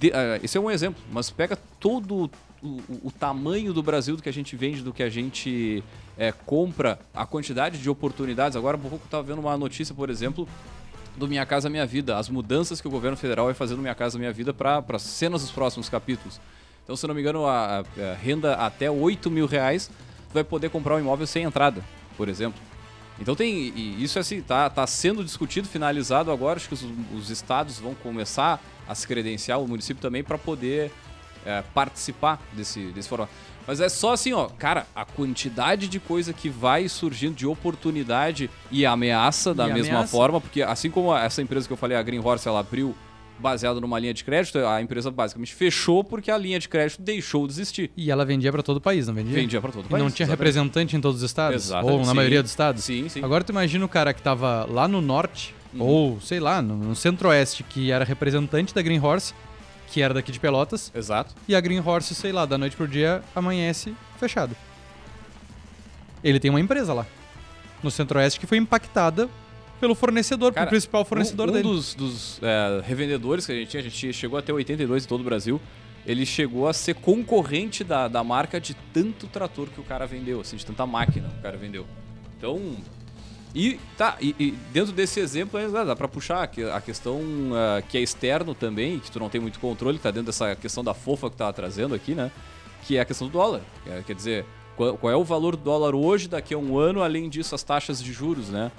de- 0.00 0.10
eh, 0.10 0.40
esse 0.42 0.56
é 0.56 0.60
um 0.60 0.70
exemplo, 0.70 1.02
mas 1.12 1.28
pega 1.28 1.58
todo 1.78 2.30
o, 2.62 2.80
o- 3.04 3.10
tamanho 3.10 3.72
do 3.72 3.82
Brasil 3.82 4.16
do 4.16 4.22
que 4.22 4.28
a 4.28 4.32
gente 4.32 4.56
vende, 4.56 4.82
do 4.82 4.92
que 4.92 5.02
a 5.02 5.08
gente 5.10 5.82
eh, 6.18 6.32
compra, 6.44 6.98
a 7.14 7.24
quantidade 7.26 7.78
de 7.78 7.88
oportunidades. 7.90 8.56
Agora, 8.56 8.76
há 8.76 8.80
pouco 8.80 8.96
eu 8.96 9.04
estava 9.04 9.22
vendo 9.22 9.38
uma 9.40 9.56
notícia, 9.56 9.94
por 9.94 10.10
exemplo, 10.10 10.48
do 11.16 11.26
Minha 11.28 11.44
Casa 11.46 11.68
Minha 11.70 11.86
Vida, 11.86 12.16
as 12.18 12.28
mudanças 12.28 12.80
que 12.80 12.88
o 12.88 12.90
governo 12.90 13.16
federal 13.16 13.46
vai 13.46 13.54
fazer 13.54 13.74
no 13.74 13.82
Minha 13.82 13.94
Casa 13.94 14.18
Minha 14.18 14.32
Vida 14.32 14.52
para 14.52 14.82
as 14.88 15.02
cenas 15.02 15.42
dos 15.42 15.50
próximos 15.50 15.88
capítulos. 15.88 16.40
Então, 16.84 16.94
se 16.96 17.06
não 17.06 17.14
me 17.14 17.20
engano, 17.20 17.46
a, 17.46 17.78
a- 17.80 17.84
renda 18.22 18.54
até 18.54 18.90
8 18.90 19.30
mil 19.30 19.46
reais, 19.46 19.90
vai 20.32 20.44
poder 20.44 20.70
comprar 20.70 20.96
um 20.96 21.00
imóvel 21.00 21.26
sem 21.26 21.44
entrada, 21.44 21.82
por 22.16 22.28
exemplo. 22.28 22.60
Então 23.18 23.34
tem. 23.34 23.72
Isso 24.02 24.18
assim, 24.18 24.42
tá, 24.42 24.68
tá 24.68 24.86
sendo 24.86 25.24
discutido, 25.24 25.66
finalizado 25.66 26.30
agora. 26.30 26.56
Acho 26.58 26.68
que 26.68 26.74
os, 26.74 26.84
os 27.16 27.30
estados 27.30 27.78
vão 27.78 27.94
começar 27.94 28.62
a 28.86 28.94
se 28.94 29.06
credenciar, 29.06 29.58
o 29.58 29.66
município 29.66 30.02
também, 30.02 30.22
para 30.22 30.36
poder 30.36 30.92
é, 31.46 31.62
participar 31.72 32.42
desse, 32.52 32.80
desse 32.92 33.08
formato. 33.08 33.30
Mas 33.66 33.80
é 33.80 33.88
só 33.88 34.12
assim, 34.12 34.32
ó, 34.32 34.46
cara, 34.46 34.86
a 34.94 35.04
quantidade 35.04 35.88
de 35.88 35.98
coisa 35.98 36.32
que 36.32 36.48
vai 36.48 36.88
surgindo 36.88 37.34
de 37.34 37.46
oportunidade 37.46 38.50
e 38.70 38.84
ameaça 38.86 39.52
da 39.54 39.68
E 39.68 39.72
mesma 39.72 39.94
ameaça. 39.96 40.12
forma, 40.12 40.40
porque 40.40 40.62
assim 40.62 40.90
como 40.90 41.14
essa 41.16 41.42
empresa 41.42 41.66
que 41.66 41.72
eu 41.72 41.76
falei, 41.76 41.96
a 41.96 42.02
Green 42.02 42.20
Horse, 42.20 42.46
ela 42.46 42.60
abriu 42.60 42.94
baseado 43.38 43.80
numa 43.82 43.98
linha 43.98 44.14
de 44.14 44.24
crédito, 44.24 44.58
a 44.58 44.80
empresa 44.80 45.10
basicamente 45.10 45.52
fechou 45.54 46.02
porque 46.02 46.30
a 46.30 46.38
linha 46.38 46.58
de 46.58 46.68
crédito 46.68 47.02
deixou 47.02 47.46
de 47.46 47.52
existir. 47.52 47.90
E 47.96 48.10
ela 48.10 48.24
vendia 48.24 48.50
pra 48.50 48.62
todo 48.62 48.78
o 48.78 48.80
país, 48.80 49.06
não 49.08 49.14
vendia? 49.14 49.34
Vendia 49.34 49.60
para 49.60 49.72
todo 49.72 49.84
o 49.84 49.88
E 49.88 49.90
país. 49.90 50.02
não 50.02 50.10
tinha 50.10 50.24
exatamente. 50.24 50.38
representante 50.38 50.96
em 50.96 51.00
todos 51.00 51.22
os 51.22 51.28
estados? 51.28 51.64
Exatamente, 51.66 51.92
Ou 51.92 51.98
na 52.00 52.06
sim. 52.06 52.14
maioria 52.14 52.42
dos 52.42 52.50
estados? 52.52 52.82
Sim, 52.84 53.08
sim. 53.10 53.22
Agora 53.22 53.44
tu 53.44 53.50
imagina 53.50 53.84
o 53.84 53.88
cara 53.88 54.14
que 54.14 54.22
tava 54.22 54.64
lá 54.70 54.88
no 54.88 55.00
norte, 55.02 55.54
Uhum. 55.74 55.82
ou 55.82 56.20
sei 56.22 56.40
lá, 56.40 56.62
no, 56.62 56.76
no 56.76 56.94
centro-oeste, 56.96 57.62
que 57.64 57.90
era 57.90 58.04
representante 58.04 58.72
da 58.74 58.80
Green 58.80 58.98
Horse, 59.00 59.34
que 59.86 60.02
era 60.02 60.12
daqui 60.12 60.32
de 60.32 60.40
Pelotas, 60.40 60.90
Exato. 60.94 61.34
e 61.48 61.54
a 61.54 61.60
Green 61.60 61.80
Horse, 61.80 62.14
sei 62.14 62.32
lá, 62.32 62.44
da 62.44 62.58
noite 62.58 62.76
pro 62.76 62.88
dia, 62.88 63.22
amanhece 63.34 63.94
fechado. 64.18 64.56
Ele 66.22 66.40
tem 66.40 66.50
uma 66.50 66.60
empresa 66.60 66.92
lá, 66.92 67.06
no 67.82 67.90
centro-oeste, 67.90 68.40
que 68.40 68.46
foi 68.46 68.58
impactada 68.58 69.28
pelo 69.80 69.94
fornecedor, 69.94 70.52
Cara, 70.52 70.66
pelo 70.66 70.70
principal 70.70 71.04
fornecedor 71.04 71.48
um, 71.48 71.50
um 71.50 71.52
dele. 71.52 71.68
dos, 71.68 71.94
dos, 71.94 72.40
é, 72.42 72.82
revendedores 72.84 73.46
que 73.46 73.52
a 73.52 73.54
gente 73.54 73.68
tinha, 73.68 73.80
a 73.80 73.84
gente 73.84 74.12
chegou 74.12 74.38
até 74.38 74.52
82 74.52 75.04
em 75.04 75.08
todo 75.08 75.20
o 75.20 75.24
Brasil, 75.24 75.60
ele 76.06 76.24
chegou 76.24 76.68
a 76.68 76.72
ser 76.72 76.94
concorrente 76.94 77.82
da, 77.82 78.08
da 78.08 78.22
marca 78.22 78.60
de 78.60 78.74
tanto 78.92 79.26
trator 79.26 79.68
que 79.68 79.80
o 79.80 79.84
cara 79.84 80.06
vendeu, 80.06 80.40
assim, 80.40 80.56
de 80.56 80.64
tanta 80.64 80.86
máquina 80.86 81.28
que 81.28 81.38
o 81.38 81.42
cara 81.42 81.56
vendeu. 81.56 81.86
Então, 82.38 82.76
e 83.58 83.80
tá, 83.96 84.18
e, 84.20 84.34
e 84.38 84.50
dentro 84.70 84.92
desse 84.92 85.18
exemplo 85.18 85.58
aí, 85.58 85.66
dá 85.66 85.96
pra 85.96 86.06
puxar 86.06 86.42
a 86.42 86.46
que- 86.46 86.62
a 86.62 86.78
questão 86.78 87.22
ah, 87.54 87.80
que 87.80 87.96
é 87.96 88.02
externo 88.02 88.54
também, 88.54 88.98
que 88.98 89.10
tu 89.10 89.18
não 89.18 89.30
tem 89.30 89.40
muito 89.40 89.58
controle, 89.58 89.96
que 89.96 90.02
tá 90.02 90.10
dentro 90.10 90.26
dessa 90.26 90.54
questão 90.54 90.84
da 90.84 90.92
fofa 90.92 91.30
que 91.30 91.36
tava 91.36 91.54
trazendo 91.54 91.94
aqui, 91.94 92.14
né? 92.14 92.30
Que 92.86 92.98
é 92.98 93.00
a 93.00 93.04
questão 93.06 93.26
do 93.28 93.32
dólar. 93.32 93.62
É, 93.86 94.02
quer 94.06 94.14
dizer, 94.14 94.44
qual, 94.76 94.98
qual 94.98 95.10
é 95.10 95.16
o 95.16 95.24
valor 95.24 95.56
do 95.56 95.62
dólar 95.62 95.94
hoje, 95.94 96.28
daqui 96.28 96.52
a 96.52 96.58
um 96.58 96.78
ano, 96.78 97.02
além 97.02 97.30
disso, 97.30 97.54
as 97.54 97.62
taxas 97.62 98.02
de 98.02 98.12
juros, 98.12 98.50
né? 98.50 98.70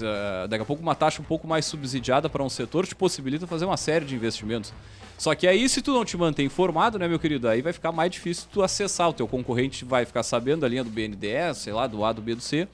Uh, 0.00 0.48
daqui 0.48 0.62
a 0.62 0.64
pouco 0.64 0.82
uma 0.82 0.94
taxa 0.94 1.20
um 1.20 1.24
pouco 1.24 1.46
mais 1.46 1.66
subsidiada 1.66 2.26
para 2.30 2.42
um 2.42 2.48
setor 2.48 2.86
te 2.86 2.94
possibilita 2.94 3.46
fazer 3.46 3.66
uma 3.66 3.76
série 3.76 4.06
de 4.06 4.14
investimentos. 4.14 4.72
Só 5.18 5.34
que 5.34 5.46
aí, 5.46 5.68
se 5.68 5.82
tu 5.82 5.92
não 5.92 6.04
te 6.04 6.16
mantém 6.16 6.46
informado, 6.46 6.98
né, 6.98 7.06
meu 7.06 7.18
querido, 7.18 7.46
aí 7.46 7.60
vai 7.60 7.74
ficar 7.74 7.92
mais 7.92 8.10
difícil 8.10 8.48
tu 8.50 8.62
acessar. 8.62 9.10
O 9.10 9.12
teu 9.12 9.28
concorrente 9.28 9.84
vai 9.84 10.06
ficar 10.06 10.22
sabendo 10.22 10.64
a 10.64 10.68
linha 10.68 10.82
do 10.82 10.88
BNDES, 10.88 11.58
sei 11.58 11.72
lá, 11.74 11.86
do 11.86 12.02
A, 12.02 12.12
do 12.12 12.22
B, 12.22 12.34
do 12.34 12.40
C, 12.40 12.66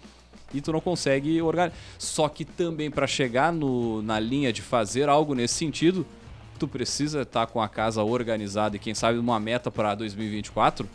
e 0.52 0.60
tu 0.60 0.72
não 0.72 0.80
consegue 0.80 1.40
organizar. 1.42 1.76
Só 1.98 2.28
que 2.28 2.44
também 2.44 2.90
para 2.90 3.06
chegar 3.06 3.52
no, 3.52 4.02
na 4.02 4.18
linha 4.18 4.52
de 4.52 4.62
fazer 4.62 5.08
algo 5.08 5.34
nesse 5.34 5.54
sentido, 5.54 6.06
tu 6.58 6.66
precisa 6.66 7.22
estar 7.22 7.46
tá 7.46 7.52
com 7.52 7.60
a 7.60 7.68
casa 7.68 8.02
organizada 8.02 8.76
e 8.76 8.78
quem 8.78 8.94
sabe 8.94 9.18
uma 9.18 9.38
meta 9.38 9.70
para 9.70 9.94
2024 9.94 10.88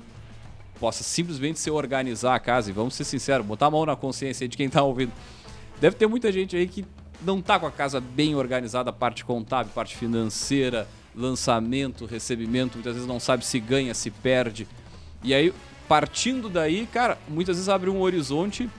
possa 0.79 1.03
simplesmente 1.03 1.59
se 1.59 1.71
organizar 1.71 2.35
a 2.35 2.39
casa. 2.39 2.69
E 2.69 2.73
vamos 2.73 2.95
ser 2.95 3.05
sinceros, 3.05 3.45
botar 3.45 3.67
a 3.67 3.71
mão 3.71 3.85
na 3.85 3.95
consciência 3.95 4.47
de 4.47 4.57
quem 4.57 4.67
está 4.67 4.83
ouvindo. 4.83 5.11
Deve 5.79 5.95
ter 5.95 6.07
muita 6.07 6.31
gente 6.31 6.55
aí 6.55 6.67
que 6.67 6.85
não 7.21 7.41
tá 7.41 7.59
com 7.59 7.65
a 7.65 7.71
casa 7.71 8.01
bem 8.01 8.35
organizada, 8.35 8.91
parte 8.91 9.23
contábil, 9.23 9.71
parte 9.73 9.95
financeira, 9.95 10.87
lançamento, 11.15 12.05
recebimento, 12.05 12.75
muitas 12.75 12.93
vezes 12.93 13.07
não 13.07 13.19
sabe 13.19 13.45
se 13.45 13.59
ganha, 13.59 13.93
se 13.93 14.11
perde. 14.11 14.67
E 15.23 15.33
aí, 15.33 15.53
partindo 15.87 16.49
daí, 16.49 16.87
cara, 16.87 17.17
muitas 17.27 17.55
vezes 17.55 17.69
abre 17.69 17.89
um 17.89 18.01
horizonte. 18.01 18.69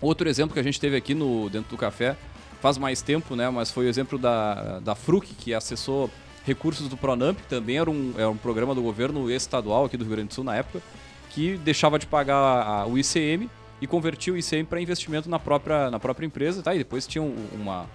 Outro 0.00 0.28
exemplo 0.28 0.54
que 0.54 0.60
a 0.60 0.62
gente 0.62 0.80
teve 0.80 0.96
aqui 0.96 1.14
no 1.14 1.50
dentro 1.50 1.70
do 1.70 1.76
café 1.76 2.16
faz 2.60 2.78
mais 2.78 3.02
tempo, 3.02 3.36
né? 3.36 3.48
Mas 3.50 3.70
foi 3.70 3.86
o 3.86 3.88
exemplo 3.88 4.18
da, 4.18 4.78
da 4.80 4.94
Fruc, 4.94 5.26
que 5.34 5.52
acessou 5.52 6.10
recursos 6.44 6.88
do 6.88 6.96
Pronamp, 6.96 7.36
que 7.36 7.48
também 7.48 7.78
era 7.78 7.90
um, 7.90 8.14
era 8.16 8.30
um 8.30 8.36
programa 8.36 8.74
do 8.74 8.82
governo 8.82 9.30
estadual 9.30 9.84
aqui 9.84 9.96
do 9.96 10.04
Rio 10.04 10.12
Grande 10.12 10.28
do 10.28 10.34
Sul 10.34 10.44
na 10.44 10.56
época, 10.56 10.82
que 11.30 11.56
deixava 11.58 11.98
de 11.98 12.06
pagar 12.06 12.36
a, 12.36 12.86
o 12.86 12.98
ICM 12.98 13.48
e 13.80 13.86
convertia 13.86 14.32
o 14.32 14.36
ICM 14.36 14.64
para 14.64 14.80
investimento 14.80 15.28
na 15.28 15.38
própria, 15.38 15.90
na 15.90 15.98
própria 15.98 16.26
empresa, 16.26 16.62
tá? 16.62 16.74
E 16.74 16.78
depois 16.78 17.06
tinha 17.06 17.22
uma, 17.22 17.86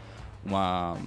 uma, 0.43 0.97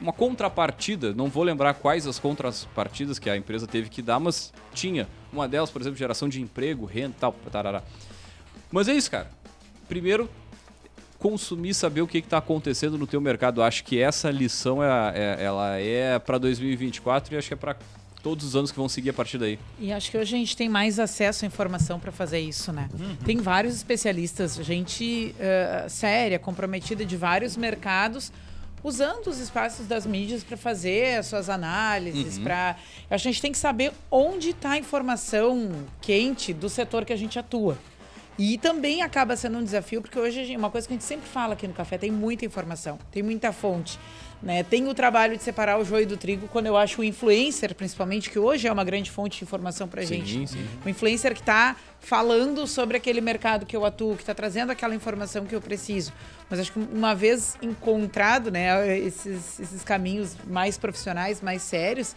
uma 0.00 0.12
contrapartida, 0.12 1.14
não 1.14 1.28
vou 1.28 1.42
lembrar 1.42 1.74
quais 1.74 2.06
as 2.06 2.18
contrapartidas 2.18 3.18
que 3.18 3.30
a 3.30 3.36
empresa 3.36 3.66
teve 3.66 3.88
que 3.88 4.02
dar, 4.02 4.18
mas 4.18 4.52
tinha. 4.74 5.08
Uma 5.32 5.48
delas, 5.48 5.70
por 5.70 5.80
exemplo, 5.80 5.98
geração 5.98 6.28
de 6.28 6.40
emprego, 6.40 6.84
renda 6.84 7.14
e 7.16 7.20
tal, 7.20 7.32
tarará. 7.50 7.82
Mas 8.70 8.88
é 8.88 8.94
isso, 8.94 9.10
cara. 9.10 9.41
Primeiro, 9.92 10.26
consumir, 11.18 11.74
saber 11.74 12.00
o 12.00 12.06
que 12.06 12.16
está 12.16 12.38
acontecendo 12.38 12.96
no 12.96 13.06
teu 13.06 13.20
mercado. 13.20 13.62
Acho 13.62 13.84
que 13.84 14.00
essa 14.00 14.30
lição 14.30 14.82
é, 14.82 14.88
é 15.14 15.44
ela 15.44 15.78
é 15.78 16.18
para 16.18 16.38
2024 16.38 17.34
e 17.34 17.36
acho 17.36 17.48
que 17.48 17.52
é 17.52 17.56
para 17.58 17.76
todos 18.22 18.46
os 18.46 18.56
anos 18.56 18.72
que 18.72 18.78
vão 18.78 18.88
seguir 18.88 19.10
a 19.10 19.12
partir 19.12 19.36
daí. 19.36 19.58
E 19.78 19.92
acho 19.92 20.10
que 20.10 20.16
hoje 20.16 20.34
a 20.34 20.38
gente 20.38 20.56
tem 20.56 20.66
mais 20.66 20.98
acesso 20.98 21.44
à 21.44 21.46
informação 21.46 22.00
para 22.00 22.10
fazer 22.10 22.40
isso, 22.40 22.72
né? 22.72 22.88
Uhum. 22.98 23.16
Tem 23.16 23.36
vários 23.36 23.74
especialistas, 23.74 24.54
gente 24.54 25.34
uh, 25.36 25.90
séria, 25.90 26.38
comprometida 26.38 27.04
de 27.04 27.14
vários 27.18 27.54
mercados 27.54 28.32
usando 28.84 29.28
os 29.28 29.38
espaços 29.38 29.86
das 29.86 30.06
mídias 30.06 30.42
para 30.42 30.56
fazer 30.56 31.18
as 31.18 31.26
suas 31.26 31.48
análises, 31.48 32.36
uhum. 32.38 32.44
para 32.44 32.76
a 33.10 33.16
gente 33.16 33.40
tem 33.40 33.52
que 33.52 33.58
saber 33.58 33.92
onde 34.10 34.50
está 34.50 34.70
a 34.70 34.78
informação 34.78 35.70
quente 36.00 36.52
do 36.52 36.68
setor 36.68 37.04
que 37.04 37.12
a 37.12 37.16
gente 37.16 37.38
atua. 37.38 37.78
E 38.44 38.58
também 38.58 39.02
acaba 39.02 39.36
sendo 39.36 39.58
um 39.58 39.62
desafio, 39.62 40.02
porque 40.02 40.18
hoje 40.18 40.56
uma 40.56 40.68
coisa 40.68 40.84
que 40.84 40.92
a 40.92 40.96
gente 40.96 41.04
sempre 41.04 41.28
fala 41.28 41.52
aqui 41.52 41.68
no 41.68 41.72
café, 41.72 41.96
tem 41.96 42.10
muita 42.10 42.44
informação, 42.44 42.98
tem 43.12 43.22
muita 43.22 43.52
fonte. 43.52 43.96
Né? 44.42 44.64
Tem 44.64 44.88
o 44.88 44.94
trabalho 44.94 45.36
de 45.36 45.44
separar 45.44 45.78
o 45.78 45.84
joio 45.84 46.08
do 46.08 46.16
trigo 46.16 46.48
quando 46.48 46.66
eu 46.66 46.76
acho 46.76 47.02
o 47.02 47.04
influencer, 47.04 47.72
principalmente, 47.72 48.28
que 48.28 48.40
hoje 48.40 48.66
é 48.66 48.72
uma 48.72 48.82
grande 48.82 49.12
fonte 49.12 49.38
de 49.38 49.44
informação 49.44 49.86
para 49.86 50.02
gente. 50.02 50.48
Sim. 50.48 50.66
O 50.84 50.88
influencer 50.88 51.34
que 51.34 51.40
está 51.40 51.76
falando 52.00 52.66
sobre 52.66 52.96
aquele 52.96 53.20
mercado 53.20 53.64
que 53.64 53.76
eu 53.76 53.84
atuo, 53.84 54.16
que 54.16 54.24
está 54.24 54.34
trazendo 54.34 54.72
aquela 54.72 54.96
informação 54.96 55.46
que 55.46 55.54
eu 55.54 55.60
preciso. 55.60 56.12
Mas 56.50 56.58
acho 56.58 56.72
que 56.72 56.80
uma 56.80 57.14
vez 57.14 57.56
encontrado 57.62 58.50
né, 58.50 58.98
esses, 58.98 59.60
esses 59.60 59.84
caminhos 59.84 60.36
mais 60.48 60.76
profissionais, 60.76 61.40
mais 61.40 61.62
sérios, 61.62 62.16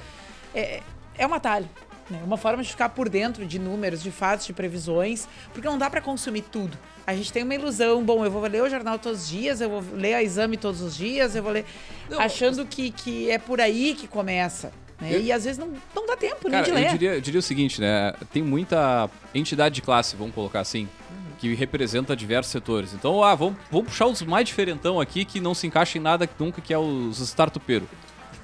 é, 0.56 0.82
é 1.20 1.28
um 1.28 1.36
atalho. 1.36 1.70
Né? 2.10 2.22
Uma 2.24 2.38
forma 2.38 2.62
de 2.62 2.70
ficar 2.70 2.90
por 2.90 3.10
dentro 3.10 3.46
de 3.46 3.58
números, 3.58 4.02
de 4.04 4.12
fatos, 4.12 4.46
de 4.46 4.54
previsões, 4.54 5.28
porque 5.54 5.68
não 5.68 5.78
dá 5.78 5.90
para 5.90 6.02
consumir 6.02 6.44
tudo. 6.44 6.78
A 7.06 7.16
gente 7.16 7.32
tem 7.32 7.44
uma 7.44 7.54
ilusão, 7.54 8.04
bom, 8.04 8.24
eu 8.26 8.32
vou 8.32 8.42
ler 8.44 8.64
o 8.64 8.70
jornal 8.70 8.98
todos 8.98 9.24
os 9.24 9.30
dias, 9.30 9.62
eu 9.62 9.70
vou 9.70 9.84
ler 9.94 10.16
a 10.16 10.24
exame 10.24 10.58
todos 10.58 10.82
os 10.82 10.96
dias, 10.96 11.36
eu 11.36 11.44
vou 11.44 11.52
ler. 11.52 11.66
Não, 12.10 12.20
achando 12.20 12.60
mas... 12.60 12.68
que, 12.70 12.92
que 12.92 13.30
é 13.30 13.38
por 13.38 13.60
aí 13.62 13.96
que 13.96 14.08
começa. 14.08 14.72
Né? 15.00 15.16
Eu... 15.16 15.22
E 15.22 15.32
às 15.32 15.44
vezes 15.44 15.58
não, 15.58 15.74
não 15.94 16.06
dá 16.06 16.16
tempo 16.16 16.50
Cara, 16.50 16.56
nem 16.56 16.64
de 16.64 16.72
ler. 16.72 16.86
Eu 16.86 16.92
diria, 16.92 17.14
eu 17.16 17.22
diria 17.22 17.40
o 17.40 17.44
seguinte, 17.44 17.82
né? 17.82 18.14
Tem 18.32 18.42
muita 18.42 19.10
entidade 19.34 19.76
de 19.76 19.82
classe, 19.82 20.16
vamos 20.16 20.34
colocar 20.34 20.62
assim, 20.62 20.84
uhum. 20.84 21.36
que 21.40 21.54
representa 21.54 22.16
diversos 22.16 22.52
setores. 22.52 22.94
Então, 22.94 23.24
ah, 23.24 23.36
vamos, 23.36 23.58
vamos 23.72 23.88
puxar 23.88 24.08
os 24.08 24.22
mais 24.22 24.48
diferentão 24.48 25.00
aqui 25.00 25.26
que 25.26 25.40
não 25.40 25.54
se 25.54 25.68
encaixam 25.68 26.00
em 26.00 26.04
nada 26.04 26.30
nunca, 26.40 26.62
que 26.62 26.74
é 26.74 26.78
os 26.78 27.20
startupeiros. 27.20 27.88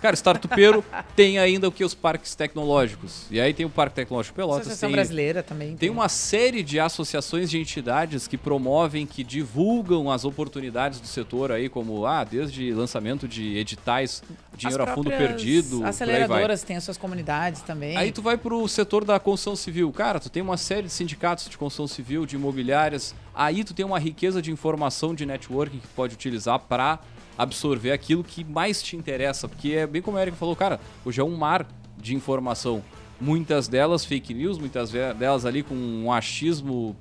Cara, 0.02 0.16
startupeiro 0.16 0.84
tem 1.16 1.38
ainda 1.38 1.68
o 1.68 1.72
que? 1.72 1.86
Os 1.86 1.94
parques 1.94 2.34
tecnológicos. 2.34 3.26
E 3.30 3.40
aí 3.40 3.54
tem 3.54 3.66
o 3.66 3.70
Parque 3.70 3.96
Tecnológico 3.96 4.36
Pelotas. 4.36 4.62
Associação 4.62 4.90
tem, 4.90 4.96
Brasileira 4.96 5.44
também. 5.44 5.70
Tem. 5.70 5.78
tem 5.78 5.90
uma 5.90 6.10
série 6.10 6.64
de 6.64 6.80
associações 6.80 7.50
de 7.50 7.60
entidades 7.60 8.28
que 8.28 8.38
promovem, 8.38 9.06
que 9.06 9.24
divulgam 9.24 10.10
as 10.10 10.26
oportunidades 10.26 11.00
do 11.00 11.08
setor 11.08 11.52
aí, 11.52 11.70
como, 11.70 12.06
ah, 12.06 12.24
desde 12.24 12.74
lançamento 12.74 13.28
de 13.28 13.58
editais, 13.58 14.24
dinheiro 14.56 14.84
a 14.84 14.88
fundo 14.88 15.12
perdido. 15.12 15.86
Aceleradoras 15.86 16.64
têm 16.64 16.78
as 16.78 16.84
suas 16.84 16.98
comunidades 16.98 17.62
também. 17.62 17.96
Aí 17.96 18.12
tu 18.12 18.22
vai 18.22 18.38
pro 18.38 18.68
setor 18.68 19.06
da 19.06 19.20
construção 19.20 19.56
civil. 19.56 19.92
Cara, 19.92 20.20
tu 20.20 20.30
tem 20.30 20.42
uma 20.42 20.58
série 20.58 20.84
de 20.84 20.94
sindicatos 20.94 21.48
de 21.48 21.58
construção 21.58 21.88
civil, 21.88 22.26
de 22.26 22.36
imobiliárias. 22.36 23.14
Aí 23.36 23.64
tu 23.64 23.74
tem 23.74 23.86
uma 23.86 24.00
riqueza 24.00 24.42
de 24.42 24.52
informação 24.52 25.14
de 25.14 25.26
networking 25.26 25.78
que 25.78 25.88
tu 25.88 25.94
pode 25.96 26.16
utilizar 26.16 26.60
para 26.60 27.00
absorver 27.42 27.92
aquilo 27.92 28.24
que 28.24 28.44
mais 28.44 28.82
te 28.82 28.96
interessa. 28.96 29.48
Porque 29.48 29.72
é 29.72 29.88
bem 29.88 30.02
como 30.02 30.18
o 30.18 30.20
Eric 30.20 30.38
falou, 30.38 30.56
cara, 30.56 30.80
hoje 31.04 31.20
é 31.20 31.24
um 31.24 31.36
mar 31.36 31.66
de 31.98 32.16
informação. 32.16 32.84
Muitas 33.20 33.68
delas 33.68 34.04
fake 34.04 34.34
news, 34.34 34.58
muitas 34.58 34.92
delas 34.92 35.46
ali 35.46 35.62
com 35.62 35.76
um 35.76 36.12
achismo 36.12 36.96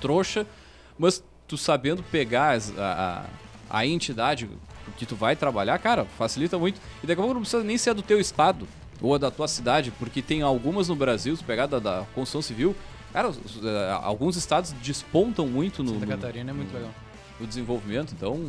trouxa, 0.00 0.46
mas 0.98 1.24
tu 1.48 1.56
sabendo 1.56 2.02
pegar 2.04 2.58
a, 2.78 3.24
a, 3.70 3.78
a 3.78 3.86
entidade 3.86 4.48
que 4.96 5.06
tu 5.06 5.16
vai 5.16 5.34
trabalhar, 5.34 5.78
cara, 5.78 6.04
facilita 6.04 6.58
muito. 6.58 6.80
E 7.02 7.06
daqui 7.06 7.20
a 7.20 7.22
pouco 7.22 7.34
não 7.34 7.40
precisa 7.40 7.64
nem 7.64 7.76
ser 7.76 7.94
do 7.94 8.02
teu 8.02 8.20
estado 8.20 8.68
ou 9.00 9.18
da 9.18 9.30
tua 9.30 9.48
cidade, 9.48 9.92
porque 9.98 10.22
tem 10.22 10.42
algumas 10.42 10.88
no 10.88 10.94
Brasil, 10.94 11.36
se 11.36 11.42
pegar 11.42 11.66
da, 11.66 11.78
da 11.78 12.06
construção 12.14 12.40
civil, 12.40 12.76
cara, 13.12 13.30
eh, 13.30 13.98
alguns 14.02 14.36
estados 14.36 14.72
despontam 14.82 15.46
muito 15.46 15.82
no. 15.82 15.94
Santa 15.94 16.06
Catarina 16.06 16.44
no, 16.44 16.50
é 16.50 16.54
muito 16.54 16.72
legal. 16.72 16.90
No 17.38 17.46
desenvolvimento, 17.46 18.14
então 18.16 18.46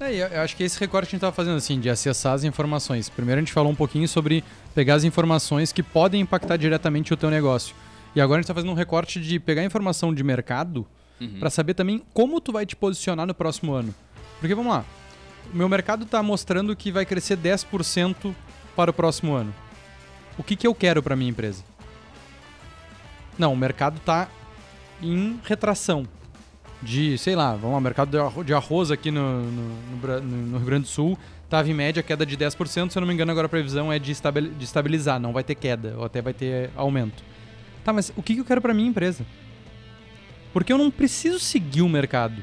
é, 0.00 0.34
eu 0.34 0.40
acho 0.40 0.56
que 0.56 0.62
esse 0.62 0.80
recorte 0.80 1.08
que 1.08 1.10
a 1.10 1.16
gente 1.16 1.18
estava 1.18 1.36
fazendo, 1.36 1.56
assim, 1.56 1.78
de 1.78 1.90
acessar 1.90 2.32
as 2.32 2.42
informações. 2.42 3.10
Primeiro 3.10 3.38
a 3.38 3.42
gente 3.42 3.52
falou 3.52 3.70
um 3.70 3.74
pouquinho 3.74 4.08
sobre 4.08 4.42
pegar 4.74 4.94
as 4.94 5.04
informações 5.04 5.72
que 5.72 5.82
podem 5.82 6.22
impactar 6.22 6.56
diretamente 6.56 7.12
o 7.12 7.16
teu 7.18 7.28
negócio. 7.30 7.74
E 8.16 8.20
agora 8.20 8.38
a 8.38 8.40
gente 8.40 8.44
está 8.44 8.54
fazendo 8.54 8.70
um 8.70 8.74
recorte 8.74 9.20
de 9.20 9.38
pegar 9.38 9.62
informação 9.62 10.14
de 10.14 10.24
mercado 10.24 10.86
uhum. 11.20 11.38
para 11.38 11.50
saber 11.50 11.74
também 11.74 12.02
como 12.14 12.40
tu 12.40 12.50
vai 12.50 12.64
te 12.64 12.74
posicionar 12.74 13.26
no 13.26 13.34
próximo 13.34 13.74
ano. 13.74 13.94
Porque 14.40 14.54
vamos 14.54 14.72
lá, 14.72 14.86
o 15.52 15.56
meu 15.56 15.68
mercado 15.68 16.04
está 16.04 16.22
mostrando 16.22 16.74
que 16.74 16.90
vai 16.90 17.04
crescer 17.04 17.36
10% 17.36 18.34
para 18.74 18.90
o 18.90 18.94
próximo 18.94 19.34
ano. 19.34 19.54
O 20.38 20.42
que, 20.42 20.56
que 20.56 20.66
eu 20.66 20.74
quero 20.74 21.02
para 21.02 21.14
minha 21.14 21.30
empresa? 21.30 21.62
Não, 23.38 23.52
o 23.52 23.56
mercado 23.56 23.98
está 23.98 24.28
em 25.02 25.38
retração 25.44 26.06
de, 26.82 27.18
sei 27.18 27.36
lá, 27.36 27.52
vamos 27.52 27.72
lá, 27.72 27.80
mercado 27.80 28.10
de 28.44 28.54
arroz 28.54 28.90
aqui 28.90 29.10
no, 29.10 29.42
no, 29.42 30.20
no, 30.20 30.58
Rio 30.58 30.66
Grande 30.66 30.84
do 30.84 30.88
Sul 30.88 31.18
estava 31.44 31.68
em 31.68 31.74
média 31.74 32.02
queda 32.02 32.24
de 32.24 32.36
10%, 32.36 32.90
se 32.90 32.96
eu 32.96 33.00
não 33.00 33.08
me 33.08 33.12
engano 33.12 33.30
agora 33.32 33.46
a 33.46 33.48
previsão 33.48 33.92
é 33.92 33.98
de, 33.98 34.12
de 34.12 34.64
estabilizar, 34.64 35.18
não 35.18 35.32
vai 35.32 35.42
ter 35.42 35.56
queda, 35.56 35.94
ou 35.98 36.04
até 36.04 36.22
vai 36.22 36.32
ter 36.32 36.70
aumento. 36.76 37.22
Tá, 37.84 37.92
mas 37.92 38.12
o 38.16 38.22
que, 38.22 38.34
que 38.34 38.40
eu 38.40 38.44
quero 38.44 38.60
para 38.60 38.72
minha 38.72 38.88
empresa? 38.88 39.26
Porque 40.52 40.72
eu 40.72 40.78
não 40.78 40.90
preciso 40.90 41.38
seguir 41.38 41.82
o 41.82 41.88
mercado. 41.88 42.42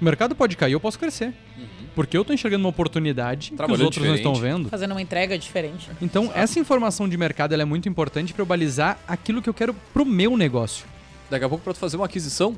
O 0.00 0.04
mercado 0.04 0.34
pode 0.34 0.56
cair, 0.56 0.72
eu 0.72 0.80
posso 0.80 0.98
crescer. 0.98 1.32
Uhum. 1.56 1.66
Porque 1.94 2.16
eu 2.16 2.20
estou 2.20 2.34
enxergando 2.34 2.64
uma 2.64 2.68
oportunidade 2.68 3.52
que 3.52 3.62
os 3.62 3.80
outros 3.80 3.94
diferente. 3.94 4.08
não 4.08 4.14
estão 4.14 4.34
vendo. 4.34 4.68
Fazendo 4.68 4.90
uma 4.90 5.00
entrega 5.00 5.38
diferente. 5.38 5.88
Então, 6.02 6.24
Exato. 6.24 6.38
essa 6.38 6.60
informação 6.60 7.08
de 7.08 7.16
mercado 7.16 7.54
é 7.54 7.64
muito 7.64 7.88
importante 7.88 8.34
para 8.34 8.42
eu 8.42 8.46
balizar 8.46 8.98
aquilo 9.08 9.40
que 9.40 9.48
eu 9.48 9.54
quero 9.54 9.74
pro 9.94 10.04
meu 10.04 10.36
negócio. 10.36 10.84
Daqui 11.30 11.44
a 11.44 11.48
pouco, 11.48 11.64
para 11.64 11.72
tu 11.72 11.78
fazer 11.78 11.96
uma 11.96 12.04
aquisição, 12.04 12.56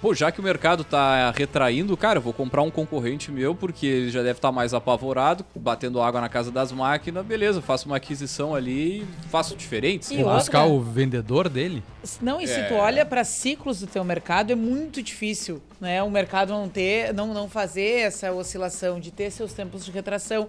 pô, 0.00 0.14
já 0.14 0.30
que 0.30 0.40
o 0.40 0.42
mercado 0.42 0.84
tá 0.84 1.30
retraindo, 1.30 1.96
cara, 1.96 2.18
eu 2.18 2.22
vou 2.22 2.32
comprar 2.32 2.62
um 2.62 2.70
concorrente 2.70 3.30
meu, 3.30 3.54
porque 3.54 3.86
ele 3.86 4.10
já 4.10 4.20
deve 4.20 4.38
estar 4.38 4.48
tá 4.48 4.52
mais 4.52 4.74
apavorado, 4.74 5.44
batendo 5.54 6.00
água 6.00 6.20
na 6.20 6.28
casa 6.28 6.50
das 6.50 6.72
máquinas, 6.72 7.24
beleza, 7.24 7.60
faço 7.62 7.86
uma 7.86 7.96
aquisição 7.96 8.54
ali 8.54 9.02
e 9.02 9.06
faço 9.30 9.56
diferente. 9.56 10.12
E 10.14 10.22
vou 10.22 10.34
buscar 10.34 10.64
o 10.64 10.80
vendedor 10.80 11.48
dele? 11.48 11.82
Não, 12.20 12.40
e 12.40 12.46
se 12.46 12.62
tu 12.64 12.74
é. 12.74 12.78
olha 12.78 13.04
para 13.04 13.24
ciclos 13.24 13.80
do 13.80 13.86
teu 13.86 14.04
mercado, 14.04 14.52
é 14.52 14.54
muito 14.54 15.02
difícil, 15.02 15.60
né? 15.80 16.02
O 16.02 16.10
mercado 16.10 16.50
não 16.50 16.68
ter, 16.68 17.12
não, 17.12 17.34
não 17.34 17.48
fazer 17.48 18.00
essa 18.00 18.32
oscilação, 18.32 19.00
de 19.00 19.10
ter 19.10 19.30
seus 19.30 19.52
tempos 19.52 19.84
de 19.84 19.90
retração. 19.90 20.48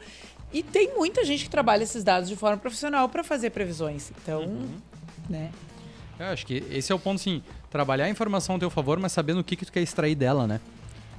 E 0.54 0.64
tem 0.64 0.96
muita 0.96 1.26
gente 1.26 1.44
que 1.44 1.50
trabalha 1.50 1.84
esses 1.84 2.04
dados 2.04 2.30
de 2.30 2.36
forma 2.36 2.58
profissional 2.58 3.10
para 3.10 3.24
fazer 3.24 3.50
previsões. 3.50 4.12
Então, 4.22 4.44
uhum. 4.44 4.68
né? 5.30 5.52
Eu 6.20 6.28
acho 6.28 6.46
que 6.46 6.64
esse 6.72 6.92
é 6.92 6.96
o 6.96 7.00
ponto, 7.00 7.20
sim 7.20 7.42
trabalhar 7.70 8.06
a 8.06 8.10
informação 8.10 8.56
a 8.56 8.60
teu 8.60 8.70
favor, 8.70 9.00
mas 9.00 9.12
sabendo 9.12 9.40
o 9.40 9.44
que, 9.44 9.56
que 9.56 9.66
tu 9.66 9.72
quer 9.72 9.82
extrair 9.82 10.16
dela, 10.16 10.48
né? 10.48 10.60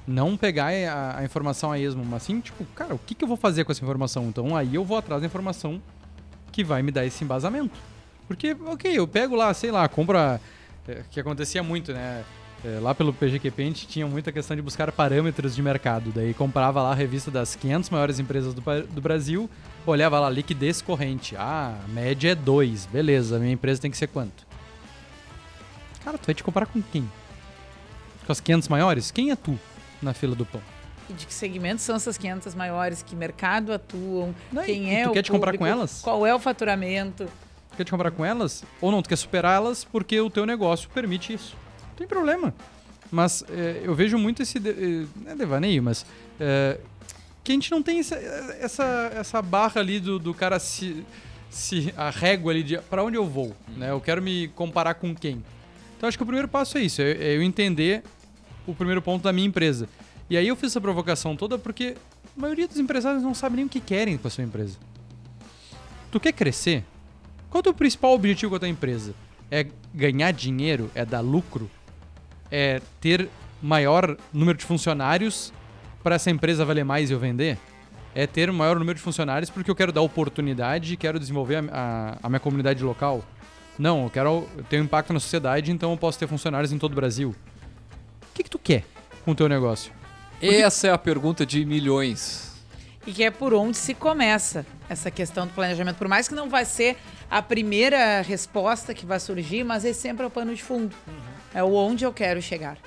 Não 0.07 0.35
pegar 0.35 0.71
a, 0.71 1.19
a 1.19 1.23
informação 1.23 1.71
a 1.71 1.79
esmo, 1.79 2.03
mas 2.03 2.23
sim, 2.23 2.39
tipo, 2.39 2.65
cara, 2.75 2.95
o 2.95 2.99
que, 2.99 3.13
que 3.13 3.23
eu 3.23 3.27
vou 3.27 3.37
fazer 3.37 3.63
com 3.63 3.71
essa 3.71 3.83
informação? 3.83 4.25
Então 4.27 4.55
aí 4.55 4.75
eu 4.75 4.83
vou 4.83 4.97
atrás 4.97 5.21
da 5.21 5.27
informação 5.27 5.81
que 6.51 6.63
vai 6.63 6.81
me 6.81 6.91
dar 6.91 7.05
esse 7.05 7.23
embasamento. 7.23 7.79
Porque, 8.27 8.55
ok, 8.65 8.91
eu 8.91 9.07
pego 9.07 9.35
lá, 9.35 9.53
sei 9.53 9.71
lá, 9.71 9.87
compra. 9.87 10.41
É, 10.87 11.03
que 11.11 11.19
acontecia 11.19 11.61
muito, 11.61 11.93
né? 11.93 12.23
É, 12.65 12.79
lá 12.81 12.93
pelo 12.93 13.13
PGQP 13.13 13.61
a 13.61 13.65
gente 13.65 13.87
tinha 13.87 14.05
muita 14.05 14.31
questão 14.31 14.55
de 14.55 14.61
buscar 14.61 14.91
parâmetros 14.91 15.55
de 15.55 15.61
mercado. 15.61 16.11
Daí 16.13 16.33
comprava 16.33 16.81
lá 16.81 16.91
a 16.91 16.95
revista 16.95 17.31
das 17.31 17.55
500 17.55 17.89
maiores 17.89 18.19
empresas 18.19 18.53
do, 18.53 18.61
do 18.61 19.01
Brasil, 19.01 19.49
olhava 19.85 20.19
lá 20.19 20.29
liquidez 20.29 20.81
corrente. 20.81 21.35
Ah, 21.37 21.79
a 21.85 21.87
média 21.87 22.31
é 22.31 22.35
2. 22.35 22.87
Beleza, 22.87 23.39
minha 23.39 23.53
empresa 23.53 23.81
tem 23.81 23.89
que 23.89 23.97
ser 23.97 24.07
quanto? 24.07 24.48
Cara, 26.09 26.17
tu 26.17 26.25
vai 26.25 26.33
te 26.33 26.43
comparar 26.43 26.65
com 26.65 26.81
quem? 26.81 27.07
Com 28.25 28.31
as 28.31 28.39
500 28.39 28.67
maiores? 28.67 29.11
Quem 29.11 29.29
é 29.29 29.35
tu 29.35 29.59
na 30.01 30.11
fila 30.11 30.33
do 30.33 30.43
pão? 30.43 30.59
E 31.07 31.13
de 31.13 31.27
que 31.27 31.33
segmentos 31.33 31.85
são 31.85 31.95
essas 31.95 32.17
500 32.17 32.55
maiores? 32.55 33.03
Que 33.03 33.15
mercado 33.15 33.71
atuam? 33.71 34.33
Não, 34.51 34.63
quem 34.63 34.89
e 34.91 34.95
é 34.95 35.03
tu 35.03 35.11
o 35.11 35.13
quer 35.13 35.21
te 35.21 35.29
comparar 35.31 35.55
com 35.55 35.67
elas? 35.67 36.01
Qual 36.01 36.25
é 36.25 36.33
o 36.33 36.39
faturamento? 36.39 37.25
Tu 37.69 37.77
quer 37.77 37.83
te 37.83 37.91
comparar 37.91 38.09
com 38.09 38.25
elas? 38.25 38.63
Ou 38.81 38.91
não, 38.91 39.03
tu 39.03 39.09
quer 39.09 39.17
superar 39.17 39.57
elas 39.57 39.83
porque 39.83 40.19
o 40.19 40.31
teu 40.31 40.47
negócio 40.47 40.89
permite 40.89 41.31
isso. 41.31 41.55
Não 41.89 41.95
tem 41.95 42.07
problema. 42.07 42.55
Mas 43.11 43.43
é, 43.47 43.81
eu 43.83 43.93
vejo 43.93 44.17
muito 44.17 44.41
esse. 44.41 44.57
de- 44.57 44.69
eh, 44.69 45.05
Não 45.23 45.31
é 45.33 45.35
devaneio, 45.35 45.83
mas. 45.83 46.07
é, 46.39 46.79
que 47.43 47.51
a 47.51 47.53
gente 47.55 47.69
não 47.69 47.83
tem 47.83 47.99
essa, 47.99 48.15
essa, 48.15 49.11
essa 49.15 49.41
barra 49.43 49.79
ali 49.79 49.99
do, 49.99 50.17
do 50.17 50.33
cara 50.33 50.57
se, 50.59 51.05
se. 51.51 51.93
a 51.95 52.09
régua 52.09 52.51
ali 52.51 52.63
de 52.63 52.79
pra 52.79 53.03
onde 53.03 53.15
eu 53.15 53.27
vou. 53.27 53.55
Né? 53.77 53.91
Eu 53.91 54.01
quero 54.01 54.23
me 54.23 54.47
comparar 54.49 54.95
com 54.95 55.13
quem. 55.15 55.43
Então 55.99 56.07
acho 56.07 56.17
que 56.17 56.23
o 56.23 56.25
primeiro 56.25 56.47
passo 56.47 56.77
é 56.77 56.81
isso, 56.81 57.01
é, 57.01 57.11
é 57.11 57.35
eu 57.35 57.43
entender 57.43 58.03
o 58.65 58.73
primeiro 58.73 59.01
ponto 59.01 59.21
da 59.21 59.33
minha 59.33 59.45
empresa. 59.45 59.89
E 60.29 60.37
aí 60.37 60.47
eu 60.47 60.55
fiz 60.55 60.71
essa 60.71 60.79
provocação 60.79 61.35
toda 61.35 61.57
porque 61.57 61.97
a 62.37 62.39
maioria 62.39 62.65
dos 62.69 62.77
empresários 62.79 63.21
não 63.21 63.33
sabe 63.33 63.57
nem 63.57 63.65
o 63.65 63.69
que 63.69 63.81
querem 63.81 64.17
com 64.17 64.25
a 64.25 64.31
sua 64.31 64.45
empresa. 64.45 64.77
Tu 66.09 66.17
quer 66.21 66.31
crescer? 66.31 66.85
Qual 67.49 67.59
é 67.59 67.61
o 67.61 67.63
teu 67.63 67.73
principal 67.73 68.13
objetivo 68.13 68.51
com 68.51 68.55
a 68.55 68.59
tua 68.59 68.69
empresa? 68.69 69.13
É 69.51 69.67
ganhar 69.93 70.31
dinheiro? 70.31 70.89
É 70.95 71.03
dar 71.03 71.19
lucro? 71.19 71.69
É 72.49 72.81
ter 73.01 73.27
maior 73.61 74.15
número 74.31 74.57
de 74.57 74.63
funcionários 74.63 75.51
para 76.01 76.15
essa 76.15 76.31
empresa 76.31 76.63
valer 76.63 76.85
mais 76.85 77.09
e 77.09 77.13
eu 77.13 77.19
vender? 77.19 77.57
É 78.15 78.25
ter 78.25 78.49
maior 78.53 78.79
número 78.79 78.95
de 78.97 79.03
funcionários 79.03 79.49
porque 79.49 79.69
eu 79.69 79.75
quero 79.75 79.91
dar 79.91 80.01
oportunidade 80.01 80.93
e 80.93 80.97
quero 80.97 81.19
desenvolver 81.19 81.57
a, 81.57 81.63
a- 81.71 82.17
a 82.23 82.29
minha 82.29 82.39
comunidade 82.39 82.81
local? 82.85 83.21
Não, 83.79 84.03
eu 84.03 84.09
quero 84.09 84.45
ter 84.69 84.81
um 84.81 84.83
impacto 84.83 85.13
na 85.13 85.21
sociedade, 85.21 85.71
então 85.71 85.91
eu 85.91 85.97
posso 85.97 86.19
ter 86.19 86.27
funcionários 86.27 86.73
em 86.73 86.77
todo 86.77 86.91
o 86.91 86.95
Brasil. 86.95 87.33
O 88.21 88.33
que, 88.33 88.43
que 88.43 88.49
tu 88.49 88.59
quer 88.59 88.83
com 89.23 89.31
o 89.31 89.35
teu 89.35 89.47
negócio? 89.47 89.93
Essa 90.41 90.87
é 90.87 90.91
a 90.91 90.97
pergunta 90.97 91.45
de 91.45 91.63
milhões. 91.63 92.53
E 93.07 93.13
que 93.13 93.23
é 93.23 93.31
por 93.31 93.53
onde 93.53 93.77
se 93.77 93.93
começa 93.93 94.65
essa 94.89 95.09
questão 95.09 95.47
do 95.47 95.53
planejamento. 95.53 95.95
Por 95.95 96.09
mais 96.09 96.27
que 96.27 96.35
não 96.35 96.49
vai 96.49 96.65
ser 96.65 96.97
a 97.31 97.41
primeira 97.41 98.21
resposta 98.21 98.93
que 98.93 99.05
vai 99.05 99.19
surgir, 99.19 99.63
mas 99.63 99.85
é 99.85 99.93
sempre 99.93 100.25
o 100.25 100.29
pano 100.29 100.53
de 100.53 100.61
fundo. 100.61 100.93
É 101.53 101.63
o 101.63 101.73
onde 101.73 102.03
eu 102.03 102.11
quero 102.11 102.41
chegar. 102.41 102.77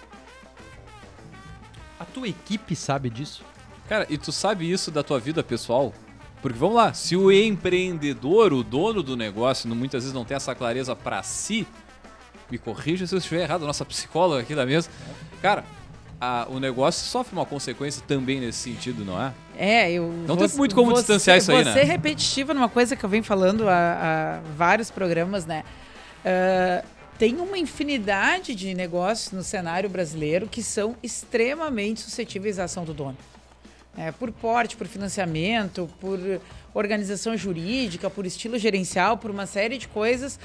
A 1.99 2.05
tua 2.05 2.29
equipe 2.29 2.77
sabe 2.77 3.09
disso? 3.09 3.43
Cara, 3.89 4.07
e 4.11 4.19
tu 4.19 4.31
sabe 4.31 4.71
isso 4.71 4.91
da 4.91 5.03
tua 5.03 5.19
vida 5.19 5.43
pessoal? 5.43 5.95
Porque 6.43 6.59
vamos 6.59 6.75
lá, 6.77 6.93
se 6.93 7.17
o 7.17 7.31
empreendedor, 7.31 8.53
o 8.53 8.63
dono 8.65 9.03
do 9.03 9.17
negócio, 9.17 9.69
muitas 9.73 10.03
vezes 10.03 10.13
não 10.13 10.25
tem 10.25 10.37
essa 10.37 10.55
clareza 10.55 10.95
pra 10.97 11.23
si, 11.23 11.67
me 12.51 12.59
corrija 12.59 13.07
se 13.07 13.15
eu 13.15 13.19
estiver 13.19 13.43
errado, 13.43 13.63
a 13.63 13.67
nossa 13.67 13.85
psicóloga 13.85 14.43
aqui 14.43 14.53
da 14.55 14.67
mesa. 14.67 14.91
Cara, 15.41 15.65
a- 16.21 16.47
o 16.51 16.59
negócio 16.59 17.07
sofre 17.07 17.33
uma 17.35 17.47
consequência 17.47 18.03
também 18.07 18.41
nesse 18.41 18.59
sentido, 18.59 19.05
não 19.05 19.23
é? 19.23 19.33
É, 19.57 19.93
eu. 19.93 20.09
Não 20.27 20.35
vou- 20.37 20.49
tem 20.49 20.57
muito 20.59 20.75
como 20.75 20.93
distanciar 20.93 21.37
ser- 21.41 21.43
isso 21.43 21.53
aí, 21.53 21.65
né? 21.65 21.73
ser 21.73 21.85
repetitiva 21.85 22.53
numa 22.53 22.69
coisa 22.69 22.97
que 22.97 23.05
eu 23.05 23.09
venho 23.09 23.23
falando 23.25 23.69
há, 23.69 23.73
há 23.73 24.41
vários 24.57 24.91
programas, 24.91 25.47
né? 25.47 25.63
Ah, 26.25 26.85
tem 27.19 27.37
uma 27.37 27.57
infinidade 27.57 28.55
de 28.55 28.75
negócios 28.75 29.31
no 29.33 29.45
cenário 29.45 29.89
brasileiro 29.89 30.49
que 30.49 30.63
são 30.63 30.97
extremamente 31.03 32.01
suscetíveis 32.01 32.59
à 32.59 32.65
ação 32.65 32.85
do 32.85 32.93
dono. 32.93 33.17
É, 33.97 34.11
por 34.11 34.33
porte, 34.33 34.77
por 34.77 34.87
financiamento, 34.87 35.89
por 36.01 36.19
organização 36.73 37.37
jurídica, 37.37 38.09
por 38.09 38.25
estilo 38.25 38.59
gerencial, 38.59 39.19
por 39.19 39.31
uma 39.31 39.45
série 39.47 39.77
de 39.77 39.87
coisas. 39.87 40.41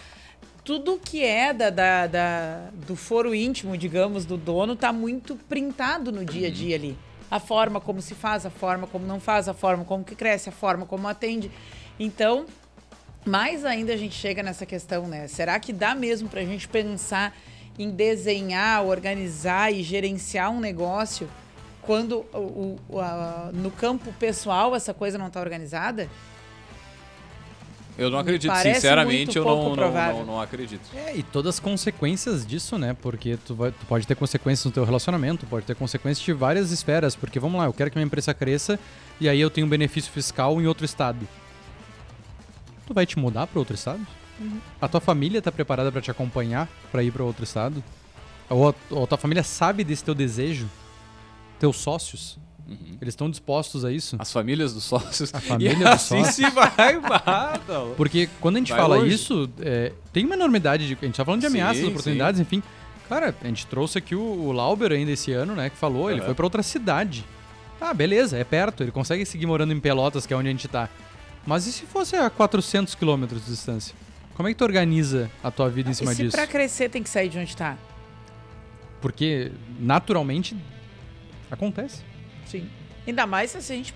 Tudo 0.66 1.00
que 1.02 1.24
é 1.24 1.54
da, 1.54 1.70
da- 1.70 2.08
da- 2.08 2.70
do 2.86 2.96
foro 2.98 3.34
íntimo, 3.34 3.78
digamos, 3.78 4.26
do 4.26 4.36
dono, 4.36 4.74
está 4.74 4.92
muito 4.92 5.38
printado 5.48 6.12
no 6.12 6.26
dia 6.26 6.50
a 6.50 6.52
dia 6.52 6.76
ali. 6.76 6.98
A 7.32 7.40
forma 7.40 7.80
como 7.80 8.02
se 8.02 8.14
faz, 8.14 8.46
a 8.46 8.50
forma 8.50 8.86
como 8.86 9.06
não 9.06 9.20
faz, 9.20 9.48
a 9.48 9.54
forma 9.54 9.86
como 9.86 10.04
que 10.04 10.14
cresce, 10.16 10.50
a 10.50 10.52
forma 10.52 10.86
como 10.86 11.08
atende. 11.08 11.50
Então, 11.98 12.46
mais 13.26 13.64
ainda 13.64 13.94
a 13.94 13.98
gente 13.98 14.16
chega 14.16 14.44
nessa 14.44 14.66
questão, 14.66 15.08
né? 15.08 15.28
Será 15.30 15.58
que 15.58 15.72
dá 15.72 15.96
mesmo 15.96 16.28
para 16.28 16.42
a 16.42 16.46
gente 16.46 16.68
pensar 16.68 17.34
em 17.80 17.90
desenhar, 17.92 18.84
organizar 18.86 19.72
e 19.74 19.84
gerenciar 19.84 20.52
um 20.52 20.60
negócio 20.60 21.30
quando 21.88 22.17
o- 22.34 22.78
o- 22.89 23.00
a- 23.00 23.50
no 23.54 23.71
campo 23.71 24.13
pessoal 24.19 24.76
essa 24.76 24.93
coisa 24.93 25.17
não 25.17 25.28
está 25.28 25.39
organizada? 25.39 26.08
Eu 27.97 28.12
não 28.12 28.19
acredito, 28.19 28.52
parece 28.52 28.76
sinceramente, 28.76 29.36
eu 29.38 29.43
não, 29.43 29.76
não, 29.76 29.91
não, 30.19 30.26
não 30.28 30.41
acredito. 30.41 30.84
É, 30.95 31.15
e 31.15 31.23
todas 31.23 31.56
as 31.56 31.60
consequências 31.60 32.45
disso, 32.45 32.78
né? 32.78 32.95
Porque 33.02 33.38
tu, 33.43 33.56
vai- 33.56 33.71
tu 33.71 33.86
pode 33.88 34.06
ter 34.06 34.13
consequências 34.13 34.63
no 34.65 34.71
teu 34.71 34.84
relacionamento, 34.84 35.47
pode 35.47 35.65
ter 35.65 35.76
consequências 35.76 36.23
de 36.23 36.32
várias 36.32 36.71
esferas. 36.71 37.15
Porque, 37.15 37.39
vamos 37.39 37.58
lá, 37.60 37.65
eu 37.65 37.73
quero 37.73 37.89
que 37.89 37.97
minha 37.97 38.06
empresa 38.06 38.36
cresça 38.36 38.80
e 39.19 39.28
aí 39.28 39.41
eu 39.41 39.50
tenho 39.50 39.65
um 39.65 39.69
benefício 39.69 40.12
fiscal 40.12 40.62
em 40.62 40.67
outro 40.67 40.86
estado. 40.86 41.28
Tu 42.86 42.93
vai 42.93 43.04
te 43.08 43.17
mudar 43.17 43.47
para 43.47 43.58
outro 43.58 43.73
estado? 43.73 44.06
A 44.80 44.88
tua 44.88 45.02
família 45.02 45.41
tá 45.41 45.52
preparada 45.52 45.91
para 45.91 46.00
te 46.02 46.12
acompanhar 46.12 46.69
para 46.91 47.02
ir 47.02 47.12
para 47.12 47.23
outro 47.23 47.43
estado? 47.43 47.84
Ou 48.47 48.69
a, 48.69 48.73
ou 48.91 49.06
a 49.06 49.08
tua 49.08 49.17
família 49.17 49.41
sabe 49.41 49.84
desse 49.84 50.04
teu 50.04 50.13
desejo? 50.13 50.69
Teus 51.60 51.78
sócios? 51.78 52.38
Uhum. 52.67 52.98
Eles 53.02 53.13
estão 53.13 53.30
dispostos 53.30 53.86
a 53.86 53.91
isso? 53.91 54.17
As 54.20 54.32
famílias 54.32 54.74
dos 54.74 54.84
sócios. 54.84 55.34
A 55.34 55.39
família 55.41 55.72
e 55.74 55.76
dos 55.78 55.86
assim 55.88 56.24
sócios. 56.24 56.36
se 56.36 56.50
vai, 56.50 57.00
não. 57.67 57.93
Porque 57.96 58.28
quando 58.41 58.58
a 58.58 58.60
gente 58.60 58.72
Vai 58.72 58.80
fala 58.82 58.96
longe. 58.98 59.13
isso, 59.15 59.50
é, 59.62 59.93
tem 60.12 60.26
uma 60.26 60.36
enormidade 60.36 60.86
de. 60.88 60.98
A 61.02 61.06
gente 61.06 61.15
tá 61.15 61.24
falando 61.24 61.41
de 61.41 61.48
Sim, 61.48 61.54
ameaças, 61.54 61.78
sim. 61.84 61.88
oportunidades, 61.88 62.39
enfim. 62.41 62.62
Cara, 63.08 63.34
a 63.41 63.48
gente 63.48 63.65
trouxe 63.67 63.98
aqui 63.98 64.15
o, 64.15 64.20
o 64.22 64.52
Lauber 64.52 64.91
ainda 64.91 65.12
esse 65.12 65.32
ano, 65.32 65.56
né? 65.56 65.70
Que 65.70 65.78
falou, 65.78 66.10
ele 66.12 66.20
Aham. 66.20 66.26
foi 66.26 66.36
pra 66.36 66.46
outra 66.46 66.62
cidade. 66.62 67.24
Ah, 67.80 67.93
beleza, 67.93 68.36
é 68.38 68.43
perto, 68.43 68.84
ele 68.84 68.91
consegue 68.91 69.26
seguir 69.26 69.46
morando 69.46 69.72
em 69.72 69.80
Pelotas, 69.80 70.26
que 70.26 70.34
é 70.34 70.38
onde 70.38 70.50
a 70.50 70.52
gente 70.52 70.67
tá. 70.67 70.89
Mas 71.46 71.65
e 71.67 71.72
se 71.72 71.86
fosse 71.86 72.17
a 72.17 72.30
400 72.30 72.96
quilômetros 72.96 73.46
de 73.46 73.52
distância? 73.52 73.96
Como 74.36 74.50
é 74.50 74.52
que 74.52 74.58
tu 74.58 74.65
organiza 74.65 75.32
a 75.41 75.50
tua 75.50 75.70
vida 75.70 75.89
em 75.89 75.93
cima 75.93 76.12
e 76.12 76.15
se 76.15 76.24
disso? 76.24 76.36
para 76.36 76.46
crescer 76.48 76.89
tem 76.89 77.02
que 77.02 77.10
sair 77.10 77.30
de 77.30 77.38
onde 77.39 77.50
está? 77.50 77.78
Porque 79.00 79.52
naturalmente 79.80 80.58
acontece. 81.50 82.02
Sim. 82.46 82.70
Ainda 83.06 83.26
mais 83.26 83.52
se 83.52 83.58
a 83.58 83.62
gente 83.62 83.94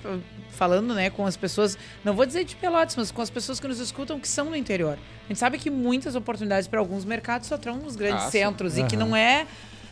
falando, 0.52 0.94
né, 0.94 1.10
com 1.10 1.26
as 1.26 1.36
pessoas, 1.36 1.78
não 2.04 2.14
vou 2.14 2.26
dizer 2.26 2.46
de 2.46 2.56
Pelotas, 2.56 2.96
mas 2.96 3.12
com 3.12 3.22
as 3.22 3.30
pessoas 3.30 3.60
que 3.60 3.68
nos 3.68 3.80
escutam 3.80 4.20
que 4.20 4.28
são 4.28 4.50
no 4.50 4.56
interior. 4.56 4.98
A 5.26 5.28
gente 5.28 5.40
sabe 5.40 5.58
que 5.58 5.70
muitas 5.70 6.16
oportunidades 6.16 6.68
para 6.68 6.80
alguns 6.80 7.04
mercados 7.04 7.48
só 7.48 7.56
estão 7.56 7.78
nos 7.78 7.96
grandes 7.96 8.26
Ah, 8.26 8.32
centros 8.32 8.78
e 8.78 8.84
que 8.84 8.96
não 8.96 9.16
é 9.16 9.46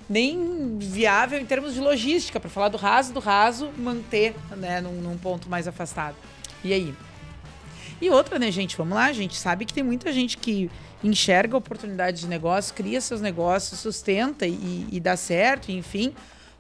nem 0.10 0.78
viável 0.80 1.40
em 1.40 1.46
termos 1.46 1.74
de 1.74 1.80
logística, 1.80 2.40
para 2.40 2.50
falar 2.50 2.70
do 2.70 2.78
raso 2.78 3.14
do 3.14 3.20
raso, 3.20 3.70
manter, 3.78 4.36
né, 4.56 4.82
num, 4.82 4.94
num 4.94 5.18
ponto 5.18 5.50
mais 5.50 5.68
afastado. 5.68 6.16
E 6.64 6.74
aí? 6.74 6.94
E 8.02 8.10
outra, 8.10 8.40
né, 8.40 8.50
gente? 8.50 8.78
Vamos 8.78 8.96
lá, 8.96 9.06
a 9.06 9.14
gente 9.14 9.36
sabe 9.36 9.66
que 9.66 9.74
tem 9.74 9.84
muita 9.84 10.12
gente 10.14 10.38
que 10.38 10.72
enxerga 11.04 11.58
oportunidades 11.58 12.22
de 12.22 12.28
negócio, 12.28 12.74
cria 12.74 13.00
seus 13.02 13.22
negócios, 13.22 13.80
sustenta 13.80 14.48
e, 14.48 14.88
e 14.92 15.00
dá 15.00 15.16
certo, 15.16 15.72
enfim. 15.72 16.14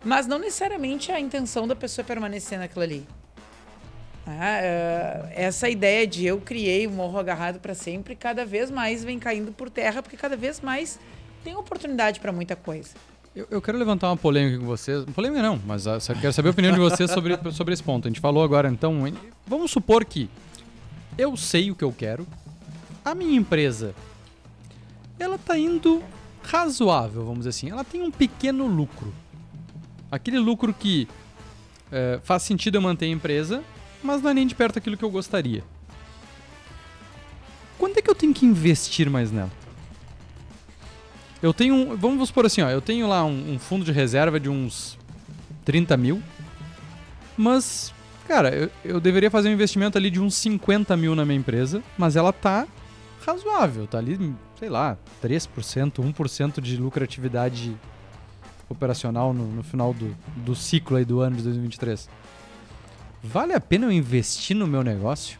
Mas 0.03 0.27
não 0.27 0.39
necessariamente 0.39 1.11
a 1.11 1.19
intenção 1.19 1.67
da 1.67 1.75
pessoa 1.75 2.03
é 2.03 2.07
permanecer 2.07 2.57
naquilo 2.57 2.83
ali. 2.83 3.07
Ah, 4.25 4.59
é, 4.61 5.33
essa 5.35 5.67
ideia 5.67 6.05
de 6.05 6.25
eu 6.25 6.39
criei 6.39 6.85
o 6.85 6.91
morro 6.91 7.17
agarrado 7.17 7.59
para 7.59 7.73
sempre, 7.73 8.15
cada 8.15 8.45
vez 8.45 8.69
mais 8.69 9.03
vem 9.03 9.17
caindo 9.17 9.51
por 9.51 9.69
terra, 9.69 10.03
porque 10.03 10.15
cada 10.15 10.37
vez 10.37 10.61
mais 10.61 10.99
tem 11.43 11.55
oportunidade 11.55 12.19
para 12.19 12.31
muita 12.31 12.55
coisa. 12.55 12.89
Eu, 13.35 13.47
eu 13.49 13.61
quero 13.61 13.77
levantar 13.77 14.09
uma 14.09 14.17
polêmica 14.17 14.59
com 14.59 14.65
vocês. 14.65 15.03
Polêmica 15.15 15.41
não, 15.41 15.59
mas 15.65 15.87
ah, 15.87 15.97
quero 16.21 16.33
saber 16.33 16.49
a 16.49 16.51
opinião 16.51 16.73
de 16.73 16.79
vocês 16.79 17.09
sobre, 17.11 17.37
sobre 17.51 17.73
esse 17.73 17.83
ponto. 17.83 18.07
A 18.07 18.09
gente 18.09 18.19
falou 18.19 18.43
agora, 18.43 18.69
então. 18.69 19.01
Vamos 19.47 19.71
supor 19.71 20.05
que 20.05 20.29
eu 21.17 21.35
sei 21.35 21.71
o 21.71 21.75
que 21.75 21.83
eu 21.83 21.91
quero. 21.91 22.27
A 23.03 23.15
minha 23.15 23.37
empresa, 23.37 23.95
ela 25.17 25.37
tá 25.37 25.57
indo 25.57 26.03
razoável, 26.43 27.23
vamos 27.23 27.39
dizer 27.39 27.49
assim. 27.49 27.69
Ela 27.69 27.83
tem 27.83 28.01
um 28.01 28.11
pequeno 28.11 28.67
lucro. 28.67 29.13
Aquele 30.11 30.39
lucro 30.39 30.73
que 30.73 31.07
eh, 31.91 32.19
faz 32.23 32.43
sentido 32.43 32.75
eu 32.75 32.81
manter 32.81 33.05
a 33.05 33.09
empresa, 33.09 33.63
mas 34.03 34.21
não 34.21 34.29
é 34.29 34.33
nem 34.33 34.47
de 34.47 34.55
perto 34.55 34.77
aquilo 34.77 34.97
que 34.97 35.03
eu 35.03 35.09
gostaria. 35.09 35.63
Quando 37.77 37.97
é 37.97 38.01
que 38.01 38.09
eu 38.09 38.15
tenho 38.15 38.33
que 38.33 38.45
investir 38.45 39.09
mais 39.09 39.31
nela? 39.31 39.51
Eu 41.41 41.53
tenho 41.53 41.95
vamos 41.95 42.27
supor 42.27 42.45
assim, 42.45 42.61
ó, 42.61 42.69
eu 42.69 42.81
tenho 42.81 43.07
lá 43.07 43.23
um, 43.23 43.53
um 43.53 43.59
fundo 43.59 43.85
de 43.85 43.91
reserva 43.91 44.39
de 44.39 44.49
uns 44.49 44.97
30 45.63 45.95
mil. 45.95 46.21
Mas, 47.37 47.93
cara, 48.27 48.49
eu, 48.49 48.69
eu 48.83 48.99
deveria 48.99 49.31
fazer 49.31 49.47
um 49.47 49.53
investimento 49.53 49.97
ali 49.97 50.09
de 50.09 50.19
uns 50.19 50.35
50 50.35 50.97
mil 50.97 51.15
na 51.15 51.23
minha 51.23 51.39
empresa, 51.39 51.81
mas 51.97 52.17
ela 52.17 52.33
tá 52.33 52.67
razoável, 53.25 53.87
tá 53.87 53.97
ali, 53.97 54.33
sei 54.59 54.69
lá, 54.69 54.97
3%, 55.23 55.93
1% 55.93 56.61
de 56.61 56.75
lucratividade 56.75 57.77
operacional 58.69 59.33
no, 59.33 59.47
no 59.47 59.63
final 59.63 59.93
do, 59.93 60.15
do 60.37 60.55
ciclo 60.55 60.97
aí 60.97 61.03
do 61.03 61.19
ano 61.19 61.35
de 61.35 61.43
2023. 61.43 62.07
Vale 63.21 63.53
a 63.53 63.59
pena 63.59 63.87
eu 63.87 63.91
investir 63.91 64.55
no 64.55 64.67
meu 64.67 64.83
negócio? 64.83 65.39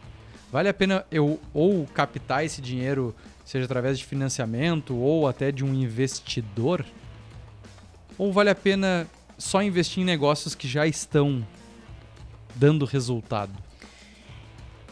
Vale 0.52 0.68
a 0.68 0.74
pena 0.74 1.06
eu 1.10 1.40
ou 1.54 1.86
captar 1.86 2.44
esse 2.44 2.60
dinheiro, 2.60 3.14
seja 3.44 3.64
através 3.64 3.98
de 3.98 4.04
financiamento 4.04 4.96
ou 4.96 5.28
até 5.28 5.52
de 5.52 5.64
um 5.64 5.72
investidor? 5.72 6.84
Ou 8.18 8.32
vale 8.32 8.50
a 8.50 8.54
pena 8.54 9.06
só 9.38 9.62
investir 9.62 10.02
em 10.02 10.04
negócios 10.04 10.54
que 10.54 10.68
já 10.68 10.86
estão 10.86 11.46
dando 12.54 12.84
resultado? 12.84 13.52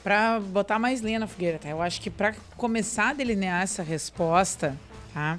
Para 0.02 0.40
botar 0.40 0.78
mais 0.78 1.00
linha 1.00 1.18
na 1.18 1.26
fogueira, 1.26 1.58
tá? 1.58 1.68
Eu 1.68 1.82
acho 1.82 2.00
que 2.00 2.08
para 2.08 2.34
começar 2.56 3.10
a 3.10 3.12
delinear 3.12 3.62
essa 3.62 3.82
resposta, 3.82 4.74
tá? 5.12 5.38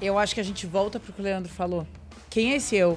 Eu 0.00 0.16
acho 0.16 0.32
que 0.32 0.40
a 0.40 0.44
gente 0.44 0.64
volta 0.64 1.00
pro 1.00 1.12
que 1.12 1.20
o 1.20 1.24
Leandro 1.24 1.52
falou. 1.52 1.86
Quem 2.30 2.52
é 2.52 2.56
esse 2.56 2.76
eu? 2.76 2.96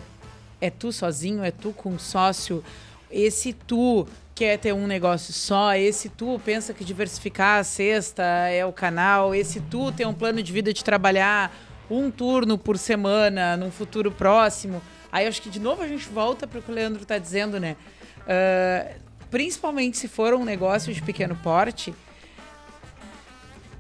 É 0.59 0.69
tu 0.69 0.91
sozinho? 0.91 1.43
É 1.43 1.49
tu 1.49 1.73
com 1.73 1.89
um 1.89 1.99
sócio? 1.99 2.63
Esse 3.09 3.53
tu 3.53 4.07
quer 4.35 4.59
ter 4.59 4.71
um 4.71 4.85
negócio 4.85 5.33
só? 5.33 5.73
Esse 5.73 6.09
tu 6.09 6.39
pensa 6.45 6.75
que 6.75 6.85
diversificar 6.85 7.59
a 7.59 7.63
cesta 7.63 8.23
é 8.23 8.63
o 8.63 8.71
canal? 8.71 9.33
Esse 9.33 9.59
tu 9.59 9.91
tem 9.91 10.05
um 10.05 10.13
plano 10.13 10.43
de 10.43 10.53
vida 10.53 10.71
de 10.71 10.83
trabalhar 10.83 11.51
um 11.89 12.11
turno 12.11 12.55
por 12.55 12.77
semana 12.77 13.57
num 13.57 13.71
futuro 13.71 14.11
próximo? 14.11 14.79
Aí 15.11 15.25
acho 15.25 15.41
que 15.41 15.49
de 15.49 15.59
novo 15.59 15.81
a 15.81 15.87
gente 15.87 16.07
volta 16.07 16.45
para 16.45 16.59
o 16.59 16.61
que 16.61 16.71
o 16.71 16.73
Leandro 16.73 17.01
está 17.01 17.17
dizendo, 17.17 17.59
né? 17.59 17.75
Uh, 18.19 19.01
principalmente 19.31 19.97
se 19.97 20.07
for 20.07 20.35
um 20.35 20.45
negócio 20.45 20.93
de 20.93 21.01
pequeno 21.01 21.35
porte, 21.35 21.93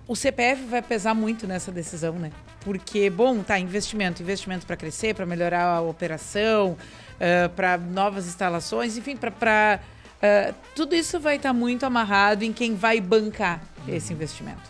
o 0.07 0.15
CPF 0.15 0.63
vai 0.63 0.81
pesar 0.81 1.13
muito 1.13 1.45
nessa 1.45 1.71
decisão, 1.71 2.13
né? 2.13 2.31
Porque, 2.61 3.09
bom, 3.09 3.41
tá, 3.41 3.59
investimento, 3.59 4.21
investimento 4.21 4.65
para 4.65 4.77
crescer, 4.77 5.15
para 5.15 5.25
melhorar 5.25 5.63
a 5.63 5.81
operação, 5.81 6.71
uh, 6.71 7.49
para 7.55 7.77
novas 7.77 8.27
instalações, 8.27 8.97
enfim, 8.97 9.17
para. 9.17 9.79
Uh, 10.21 10.53
tudo 10.75 10.93
isso 10.93 11.19
vai 11.19 11.37
estar 11.37 11.49
tá 11.49 11.53
muito 11.53 11.83
amarrado 11.83 12.43
em 12.43 12.53
quem 12.53 12.75
vai 12.75 13.01
bancar 13.01 13.61
uhum. 13.87 13.95
esse 13.95 14.13
investimento. 14.13 14.69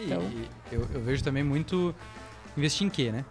Então, 0.00 0.22
eu, 0.70 0.88
eu, 0.94 1.00
vejo 1.02 1.22
também 1.22 1.44
muito 1.44 1.94
investir 2.56 2.86
em 2.86 2.90
quê, 2.90 3.12
né? 3.12 3.24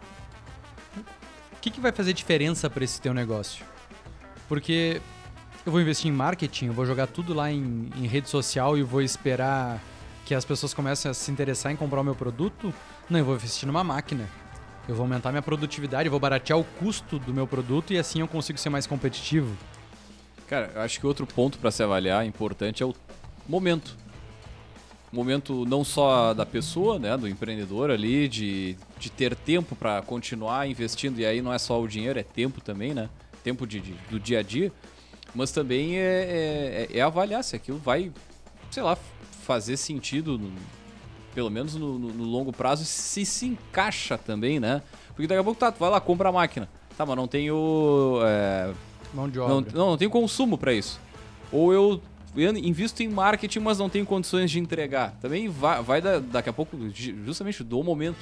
O 1.52 1.60
que, 1.60 1.72
que 1.72 1.82
vai 1.82 1.92
fazer 1.92 2.14
diferença 2.14 2.70
para 2.70 2.84
esse 2.84 3.02
teu 3.02 3.14
negócio? 3.14 3.66
Porque 4.48 5.02
eu 5.66 5.72
vou 5.72 5.82
investir 5.82 6.08
em 6.08 6.14
marketing, 6.14 6.68
eu 6.68 6.74
vou 6.74 6.86
jogar 6.86 7.08
tudo 7.08 7.34
lá 7.34 7.52
em, 7.52 7.90
em 7.96 8.08
rede 8.08 8.30
social 8.30 8.78
e 8.78 8.84
vou 8.84 9.02
esperar 9.02 9.82
que 10.32 10.36
as 10.36 10.46
pessoas 10.46 10.74
comecem 10.74 11.12
a 11.12 11.14
se 11.14 11.30
interessar 11.30 11.74
em 11.74 11.76
comprar 11.76 12.00
o 12.00 12.04
meu 12.06 12.16
produto. 12.16 12.74
Não, 13.10 13.20
eu 13.20 13.26
vou 13.26 13.36
investir 13.36 13.68
numa 13.68 13.84
máquina. 13.84 14.30
Eu 14.88 14.96
vou 14.96 15.04
aumentar 15.04 15.30
minha 15.30 15.42
produtividade, 15.42 16.08
vou 16.08 16.22
baratear 16.22 16.58
o 16.58 16.64
custo 16.64 17.20
do 17.20 17.34
meu 17.34 17.46
produto 17.46 17.92
e 17.92 17.98
assim 17.98 18.22
eu 18.22 18.30
consigo 18.30 18.58
ser 18.58 18.70
mais 18.70 18.88
competitivo. 18.88 19.54
Cara, 20.48 20.72
eu 20.74 20.82
acho 20.84 21.02
que 21.02 21.06
outro 21.06 21.28
ponto 21.28 21.58
para 21.58 21.70
se 21.70 21.84
avaliar 21.84 22.26
importante 22.26 22.82
é 22.82 22.86
o 22.86 22.96
momento. 23.46 23.98
Momento 25.12 25.66
não 25.66 25.84
só 25.84 26.34
da 26.34 26.46
pessoa, 26.46 26.98
né, 26.98 27.18
do 27.18 27.28
empreendedor 27.28 27.92
ali, 27.92 28.30
de, 28.30 28.78
de 28.98 29.12
ter 29.12 29.36
tempo 29.36 29.76
para 29.76 30.02
continuar 30.02 30.66
investindo, 30.66 31.20
e 31.20 31.26
aí 31.26 31.42
não 31.42 31.52
é 31.52 31.60
só 31.60 31.82
o 31.82 31.90
dinheiro, 31.90 32.18
é 32.18 32.24
tempo 32.24 32.62
também, 32.62 32.94
né? 32.94 33.10
Tempo 33.44 33.68
de, 33.68 33.82
de 33.82 33.96
do 34.10 34.18
dia 34.18 34.40
a 34.40 34.44
dia 34.44 34.72
mas 35.34 35.52
também 35.52 35.98
é, 35.98 36.88
é, 36.92 36.98
é, 36.98 37.02
avaliar 37.02 37.42
se 37.42 37.56
aquilo 37.56 37.78
vai, 37.78 38.12
sei 38.70 38.84
lá, 38.84 38.98
fazer 39.42 39.78
sentido, 39.78 40.38
no, 40.38 40.52
pelo 41.34 41.50
menos 41.50 41.76
no, 41.76 41.98
no, 41.98 42.10
no, 42.10 42.24
longo 42.24 42.52
prazo, 42.52 42.86
se 42.86 43.26
se 43.26 43.46
encaixa 43.48 44.18
também, 44.18 44.60
né? 44.60 44.82
Porque 45.10 45.28
daqui 45.28 45.40
a 45.40 45.44
pouco 45.44 45.60
tá, 45.60 45.72
tu 45.72 45.80
vai 45.80 45.90
lá, 45.90 46.00
compra 46.00 46.30
a 46.30 46.32
máquina. 46.32 46.70
Tá, 46.98 47.06
mas 47.06 47.16
não 47.16 47.28
tenho. 47.28 48.20
É, 48.24 48.74
Mão 49.14 49.30
de 49.30 49.40
obra. 49.40 49.54
Não, 49.54 49.62
não, 49.62 49.90
não 49.92 49.98
tenho 49.98 50.12
consumo 50.12 50.58
para 50.58 50.74
isso. 50.74 51.00
Ou 51.52 51.74
eu 51.74 52.02
invisto 52.36 53.04
em 53.04 53.10
marketing, 53.10 53.60
mas 53.60 53.78
não 53.78 53.90
tenho 53.90 54.06
condições 54.06 54.50
de 54.50 54.60
entregar. 54.60 55.18
Também 55.22 55.50
vai, 55.50 55.82
vai 55.82 56.02
da, 56.02 56.20
daqui 56.20 56.50
a 56.50 56.54
pouco, 56.54 56.78
justamente 57.26 57.64
do 57.64 57.84
momento 57.84 58.18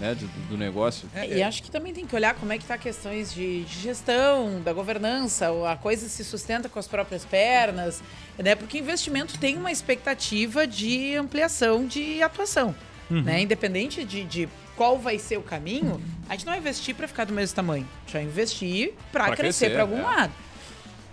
né, 0.00 0.14
do, 0.14 0.26
do 0.48 0.56
negócio. 0.56 1.08
É, 1.14 1.38
e 1.38 1.42
acho 1.42 1.62
que 1.62 1.70
também 1.70 1.92
tem 1.92 2.06
que 2.06 2.14
olhar 2.14 2.34
como 2.34 2.52
é 2.52 2.58
que 2.58 2.64
está 2.64 2.76
questões 2.76 3.32
de, 3.32 3.64
de, 3.64 3.80
gestão, 3.80 4.60
da 4.62 4.72
governança, 4.72 5.48
a 5.70 5.76
coisa 5.76 6.08
se 6.08 6.24
sustenta 6.24 6.68
com 6.68 6.78
as 6.78 6.86
próprias 6.86 7.24
pernas, 7.24 8.02
né? 8.38 8.54
Porque 8.54 8.78
investimento 8.78 9.38
tem 9.38 9.56
uma 9.56 9.72
expectativa 9.72 10.66
de 10.66 11.14
ampliação 11.16 11.86
de 11.86 12.22
atuação, 12.22 12.74
uhum. 13.10 13.22
né? 13.22 13.40
Independente 13.40 14.04
de, 14.04 14.24
de, 14.24 14.48
qual 14.76 14.98
vai 14.98 15.18
ser 15.18 15.38
o 15.38 15.42
caminho, 15.42 15.98
a 16.28 16.34
gente 16.34 16.44
não 16.44 16.52
vai 16.52 16.60
investir 16.60 16.94
para 16.94 17.08
ficar 17.08 17.24
do 17.24 17.32
mesmo 17.32 17.56
tamanho, 17.56 17.84
a 17.84 18.00
gente 18.00 18.12
vai 18.12 18.22
investir 18.24 18.92
para 19.10 19.34
crescer 19.34 19.70
para 19.70 19.82
algum 19.82 19.98
é. 19.98 20.02
lado. 20.02 20.32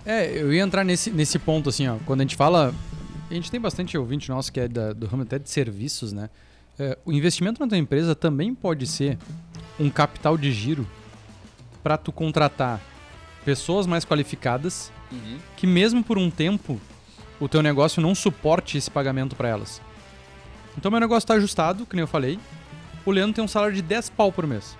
É, 0.06 0.30
eu 0.38 0.52
ia 0.52 0.62
entrar 0.62 0.84
nesse, 0.84 1.10
nesse 1.10 1.40
ponto 1.40 1.70
assim, 1.70 1.88
ó, 1.88 1.96
quando 2.06 2.20
a 2.20 2.24
gente 2.24 2.36
fala, 2.36 2.76
a 3.32 3.34
gente 3.34 3.50
tem 3.50 3.62
bastante 3.62 3.98
ouvinte 3.98 4.28
nosso 4.28 4.52
que 4.52 4.60
é 4.60 4.68
da, 4.68 4.92
do 4.92 5.08
ramo 5.08 5.24
até 5.24 5.40
de 5.40 5.50
serviços, 5.50 6.12
né? 6.12 6.30
É, 6.78 6.98
o 7.06 7.12
investimento 7.12 7.62
na 7.62 7.68
tua 7.68 7.78
empresa 7.78 8.16
também 8.16 8.54
pode 8.54 8.88
ser 8.88 9.18
um 9.80 9.90
capital 9.90 10.38
de 10.38 10.52
giro 10.52 10.88
para 11.84 11.98
tu 11.98 12.12
contratar 12.12 12.82
pessoas 13.46 13.86
mais 13.86 14.06
qualificadas 14.06 14.92
uhum. 15.12 15.38
que 15.56 15.68
mesmo 15.68 16.04
por 16.04 16.18
um 16.18 16.30
tempo 16.30 16.80
o 17.40 17.48
teu 17.48 17.62
negócio 17.62 18.02
não 18.02 18.16
suporte 18.16 18.78
esse 18.78 18.90
pagamento 18.90 19.36
para 19.36 19.50
elas. 19.50 19.82
Então 20.78 20.90
meu 20.90 21.00
negócio 21.00 21.26
está 21.26 21.36
ajustado, 21.36 21.86
que 21.86 21.96
nem 21.96 22.02
eu 22.02 22.08
falei. 22.08 22.40
O 23.06 23.12
Leandro 23.12 23.34
tem 23.34 23.44
um 23.44 23.48
salário 23.48 23.76
de 23.76 23.82
10 23.82 24.10
pau 24.12 24.32
por 24.32 24.48
mês. 24.48 24.78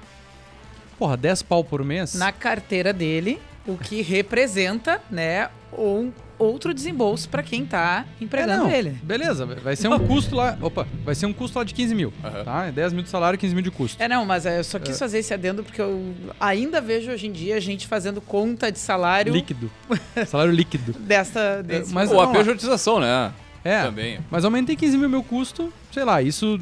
Porra, 0.98 1.18
10 1.18 1.44
pau 1.44 1.64
por 1.64 1.84
mês? 1.84 2.16
Na 2.16 2.32
carteira 2.32 2.94
dele, 2.94 3.40
o 3.68 3.78
que 3.78 4.02
representa, 4.02 5.02
né, 5.12 5.50
um 5.78 6.12
outro 6.44 6.74
desembolso 6.74 7.30
para 7.30 7.42
quem 7.44 7.66
tá 7.66 8.06
empregando 8.20 8.68
é, 8.68 8.78
ele. 8.78 8.90
Beleza, 9.04 9.46
vai 9.46 9.76
ser 9.76 9.88
um 9.88 10.00
custo 10.00 10.36
lá. 10.36 10.58
Opa, 10.62 10.88
vai 11.04 11.16
ser 11.16 11.26
um 11.26 11.34
custo 11.34 11.58
lá 11.58 11.64
de 11.64 11.74
15 11.74 11.96
mil. 11.96 12.14
Uhum. 12.24 12.44
Tá? 12.44 12.72
10 12.72 12.94
mil 12.94 13.04
de 13.04 13.10
salário, 13.10 13.38
15 13.38 13.54
mil 13.54 13.64
de 13.64 13.72
custo. 13.72 14.02
É, 14.02 14.08
não, 14.08 14.26
mas 14.26 14.46
eu 14.46 14.64
só 14.64 14.80
quis 14.80 14.96
é. 14.96 15.00
fazer 15.00 15.20
esse 15.20 15.34
adendo 15.34 15.64
porque 15.64 15.82
eu 15.82 16.14
ainda 16.40 16.82
vejo 16.82 17.12
hoje 17.12 17.28
em 17.28 17.32
dia 17.32 17.56
a 17.56 17.60
gente 17.60 17.88
fazendo 17.88 18.22
conta 18.22 18.72
de 18.72 18.80
salário. 18.80 19.34
Líquido. 19.34 19.72
salário 20.28 20.52
líquido. 20.52 20.94
Desta. 20.94 21.64
Desse 21.64 21.94
mas, 21.94 22.12
Ou 22.12 22.22
a 22.22 22.28
pejotização, 22.28 23.00
né? 23.00 23.32
É. 23.64 23.84
Também. 23.84 24.20
Mas 24.30 24.44
aumentei 24.44 24.76
15 24.76 24.98
mil 24.98 25.10
meu 25.10 25.24
custo, 25.24 25.72
sei 25.92 26.04
lá, 26.04 26.22
isso 26.22 26.60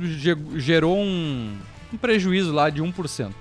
gerou 0.56 0.98
um, 0.98 1.58
um 1.92 1.98
prejuízo 1.98 2.54
lá 2.54 2.70
de 2.70 2.82
1%. 2.82 3.32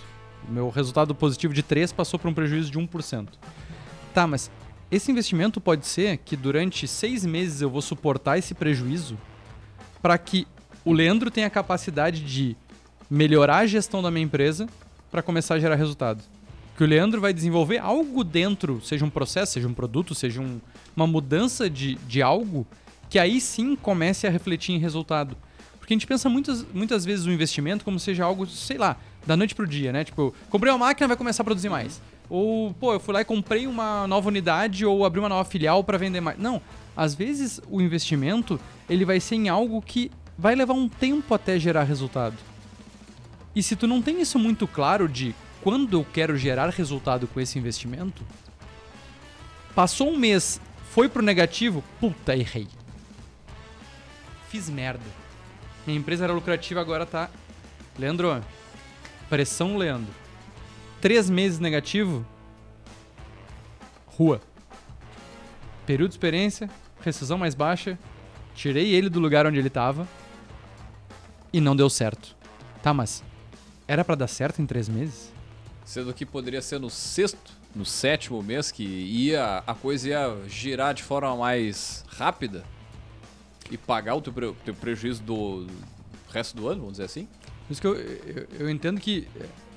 O 0.48 0.52
meu 0.52 0.70
resultado 0.70 1.14
positivo 1.14 1.52
de 1.52 1.62
3 1.62 1.92
passou 1.92 2.18
para 2.18 2.30
um 2.30 2.34
prejuízo 2.34 2.70
de 2.70 2.78
1%. 2.78 3.28
Tá, 4.14 4.26
mas 4.26 4.50
esse 4.90 5.10
investimento 5.10 5.60
pode 5.60 5.86
ser 5.86 6.16
que 6.18 6.36
durante 6.36 6.88
seis 6.88 7.24
meses 7.24 7.60
eu 7.60 7.70
vou 7.70 7.80
suportar 7.80 8.38
esse 8.38 8.54
prejuízo 8.54 9.16
para 10.02 10.18
que 10.18 10.46
o 10.84 10.92
Leandro 10.92 11.30
tenha 11.30 11.46
a 11.46 11.50
capacidade 11.50 12.20
de 12.24 12.56
melhorar 13.08 13.58
a 13.58 13.66
gestão 13.66 14.02
da 14.02 14.10
minha 14.10 14.24
empresa 14.24 14.68
para 15.10 15.22
começar 15.22 15.54
a 15.54 15.60
gerar 15.60 15.76
resultado. 15.76 16.22
Que 16.76 16.82
o 16.82 16.86
Leandro 16.86 17.20
vai 17.20 17.32
desenvolver 17.32 17.78
algo 17.78 18.24
dentro, 18.24 18.80
seja 18.82 19.04
um 19.04 19.10
processo, 19.10 19.52
seja 19.52 19.68
um 19.68 19.74
produto, 19.74 20.14
seja 20.14 20.40
um, 20.40 20.60
uma 20.96 21.06
mudança 21.06 21.68
de, 21.68 21.96
de 22.06 22.22
algo, 22.22 22.66
que 23.08 23.18
aí 23.18 23.40
sim 23.40 23.76
comece 23.76 24.26
a 24.26 24.30
refletir 24.30 24.74
em 24.74 24.78
resultado. 24.78 25.36
Porque 25.78 25.92
a 25.92 25.96
gente 25.96 26.06
pensa 26.06 26.28
muitas, 26.28 26.64
muitas 26.72 27.04
vezes 27.04 27.26
o 27.26 27.30
investimento 27.30 27.84
como 27.84 27.98
seja 27.98 28.24
algo, 28.24 28.46
sei 28.46 28.78
lá, 28.78 28.96
da 29.26 29.36
noite 29.36 29.54
pro 29.54 29.66
dia, 29.66 29.92
né? 29.92 30.04
Tipo, 30.04 30.34
comprei 30.48 30.72
uma 30.72 30.78
máquina, 30.78 31.06
vai 31.08 31.16
começar 31.16 31.42
a 31.42 31.44
produzir 31.44 31.68
mais. 31.68 32.00
Ou, 32.30 32.72
pô, 32.72 32.92
eu 32.92 33.00
fui 33.00 33.12
lá 33.12 33.22
e 33.22 33.24
comprei 33.24 33.66
uma 33.66 34.06
nova 34.06 34.28
unidade 34.28 34.86
ou 34.86 35.04
abri 35.04 35.18
uma 35.18 35.28
nova 35.28 35.44
filial 35.44 35.82
para 35.82 35.98
vender 35.98 36.20
mais. 36.20 36.38
Não, 36.38 36.62
às 36.96 37.12
vezes 37.12 37.60
o 37.68 37.80
investimento 37.80 38.58
ele 38.88 39.04
vai 39.04 39.18
ser 39.18 39.34
em 39.34 39.48
algo 39.48 39.82
que 39.82 40.12
vai 40.38 40.54
levar 40.54 40.74
um 40.74 40.88
tempo 40.88 41.34
até 41.34 41.58
gerar 41.58 41.82
resultado. 41.82 42.36
E 43.54 43.60
se 43.64 43.74
tu 43.74 43.88
não 43.88 44.00
tem 44.00 44.20
isso 44.20 44.38
muito 44.38 44.68
claro 44.68 45.08
de 45.08 45.34
quando 45.60 45.98
eu 45.98 46.06
quero 46.12 46.38
gerar 46.38 46.70
resultado 46.70 47.26
com 47.26 47.40
esse 47.40 47.58
investimento, 47.58 48.24
passou 49.74 50.08
um 50.08 50.16
mês, 50.16 50.60
foi 50.92 51.08
pro 51.08 51.22
negativo, 51.22 51.82
puta, 51.98 52.36
errei. 52.36 52.68
Fiz 54.48 54.70
merda. 54.70 55.04
Minha 55.84 55.98
empresa 55.98 56.24
era 56.24 56.32
lucrativa, 56.32 56.80
agora 56.80 57.04
tá. 57.04 57.28
Leandro, 57.98 58.40
pressão 59.28 59.76
Leandro 59.76 60.20
três 61.00 61.30
meses 61.30 61.58
negativo, 61.58 62.26
rua. 64.06 64.40
Período 65.86 66.10
de 66.10 66.14
experiência, 66.14 66.68
rescisão 67.00 67.38
mais 67.38 67.54
baixa, 67.54 67.98
tirei 68.54 68.92
ele 68.94 69.08
do 69.08 69.18
lugar 69.18 69.46
onde 69.46 69.58
ele 69.58 69.68
estava 69.68 70.06
e 71.52 71.60
não 71.60 71.74
deu 71.74 71.88
certo. 71.90 72.36
Tá, 72.82 72.94
mas 72.94 73.22
era 73.88 74.04
para 74.04 74.14
dar 74.14 74.28
certo 74.28 74.62
em 74.62 74.66
três 74.66 74.88
meses? 74.88 75.32
Sendo 75.84 76.14
que 76.14 76.24
poderia 76.24 76.62
ser 76.62 76.78
no 76.78 76.88
sexto, 76.88 77.52
no 77.74 77.84
sétimo 77.84 78.42
mês 78.42 78.70
que 78.70 78.84
ia 78.84 79.62
a 79.66 79.74
coisa 79.74 80.08
ia 80.08 80.36
girar 80.46 80.94
de 80.94 81.02
forma 81.02 81.34
mais 81.36 82.04
rápida 82.08 82.64
e 83.70 83.76
pagar 83.76 84.14
o 84.14 84.20
teu, 84.20 84.32
pre- 84.32 84.54
teu 84.64 84.74
prejuízo 84.74 85.22
do 85.22 85.66
resto 86.30 86.56
do 86.56 86.68
ano, 86.68 86.80
vamos 86.80 86.92
dizer 86.94 87.04
assim. 87.04 87.26
Por 87.66 87.72
isso 87.72 87.80
que 87.80 87.86
eu, 87.86 87.94
eu, 87.96 88.48
eu 88.60 88.70
entendo 88.70 89.00
que 89.00 89.26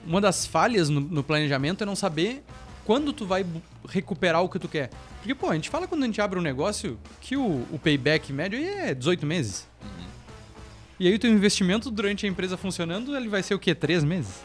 uma 0.06 0.22
das 0.22 0.46
falhas 0.46 0.90
no, 0.90 1.00
no 1.00 1.24
planejamento 1.24 1.84
é 1.84 1.86
não 1.86 1.96
saber 1.96 2.44
quando 2.86 3.14
tu 3.14 3.26
vai 3.26 3.46
recuperar 3.88 4.42
o 4.44 4.50
que 4.50 4.60
tu 4.60 4.68
quer. 4.68 4.90
Porque, 5.18 5.34
pô, 5.34 5.50
a 5.50 5.56
gente 5.56 5.70
fala 5.70 5.88
quando 5.88 6.04
a 6.04 6.06
gente 6.06 6.20
abre 6.20 6.38
um 6.38 6.42
negócio 6.42 7.00
que 7.22 7.38
o, 7.38 7.66
o 7.72 7.80
payback 7.82 8.34
médio 8.34 8.60
aí 8.60 8.68
é 8.90 8.94
18 8.94 9.26
meses. 9.26 9.68
E 11.00 11.08
aí 11.08 11.16
o 11.16 11.20
teu 11.20 11.32
investimento 11.32 11.90
durante 11.90 12.26
a 12.26 12.30
empresa 12.30 12.58
funcionando, 12.58 13.16
ele 13.16 13.30
vai 13.30 13.42
ser 13.42 13.56
o 13.56 13.60
quê? 13.60 13.74
Três 13.74 14.04
meses? 14.04 14.42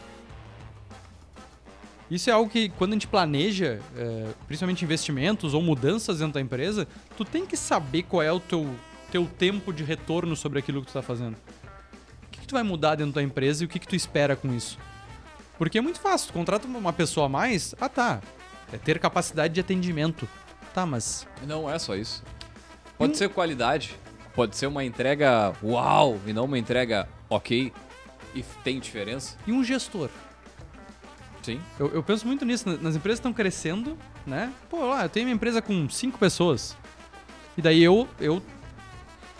Isso 2.09 2.29
é 2.29 2.33
algo 2.33 2.49
que, 2.49 2.69
quando 2.69 2.93
a 2.93 2.95
gente 2.95 3.07
planeja, 3.07 3.79
é, 3.95 4.27
principalmente 4.47 4.83
investimentos 4.83 5.53
ou 5.53 5.61
mudanças 5.61 6.19
dentro 6.19 6.33
da 6.33 6.41
empresa, 6.41 6.87
tu 7.15 7.23
tem 7.23 7.45
que 7.45 7.55
saber 7.55 8.03
qual 8.03 8.23
é 8.23 8.31
o 8.31 8.39
teu, 8.39 8.67
teu 9.11 9.27
tempo 9.27 9.71
de 9.71 9.83
retorno 9.83 10.35
sobre 10.35 10.57
aquilo 10.57 10.81
que 10.81 10.87
tu 10.87 10.93
tá 10.93 11.03
fazendo. 11.03 11.35
O 11.35 12.31
que, 12.31 12.41
que 12.41 12.47
tu 12.47 12.53
vai 12.53 12.63
mudar 12.63 12.95
dentro 12.95 13.13
da 13.13 13.21
empresa 13.21 13.63
e 13.63 13.65
o 13.65 13.69
que, 13.69 13.77
que 13.77 13.87
tu 13.87 13.95
espera 13.95 14.35
com 14.35 14.51
isso? 14.53 14.79
Porque 15.59 15.77
é 15.77 15.81
muito 15.81 15.99
fácil, 15.99 16.29
tu 16.29 16.33
contrata 16.33 16.65
uma 16.67 16.91
pessoa 16.93 17.27
a 17.27 17.29
mais, 17.29 17.75
ah 17.79 17.87
tá, 17.89 18.19
é 18.73 18.77
ter 18.77 18.97
capacidade 18.97 19.53
de 19.53 19.59
atendimento. 19.59 20.27
Tá, 20.73 20.85
mas 20.85 21.27
Não 21.45 21.69
é 21.69 21.77
só 21.77 21.95
isso. 21.95 22.23
Pode 22.97 23.11
Hum. 23.11 23.15
ser 23.15 23.29
qualidade, 23.29 23.95
pode 24.33 24.55
ser 24.55 24.65
uma 24.67 24.83
entrega 24.83 25.53
uau 25.61 26.17
e 26.25 26.33
não 26.33 26.45
uma 26.45 26.57
entrega 26.57 27.07
ok. 27.29 27.71
E 28.33 28.41
tem 28.63 28.79
diferença? 28.79 29.35
e 29.45 29.51
um 29.51 29.63
gestor? 29.63 30.09
Sim. 31.41 31.59
Eu, 31.79 31.87
eu 31.93 32.03
penso 32.03 32.27
muito 32.27 32.45
nisso, 32.45 32.69
na- 32.69 32.77
nas 32.77 32.95
empresas 32.95 33.17
estão 33.19 33.33
crescendo, 33.33 33.97
né? 34.25 34.51
Pô, 34.69 34.85
lá, 34.85 35.03
eu 35.03 35.09
tenho 35.09 35.25
minha 35.25 35.35
empresa 35.35 35.61
com 35.61 35.89
cinco 35.89 36.17
pessoas. 36.19 36.75
E 37.57 37.61
daí 37.61 37.81
eu, 37.83 38.07
eu 38.19 38.41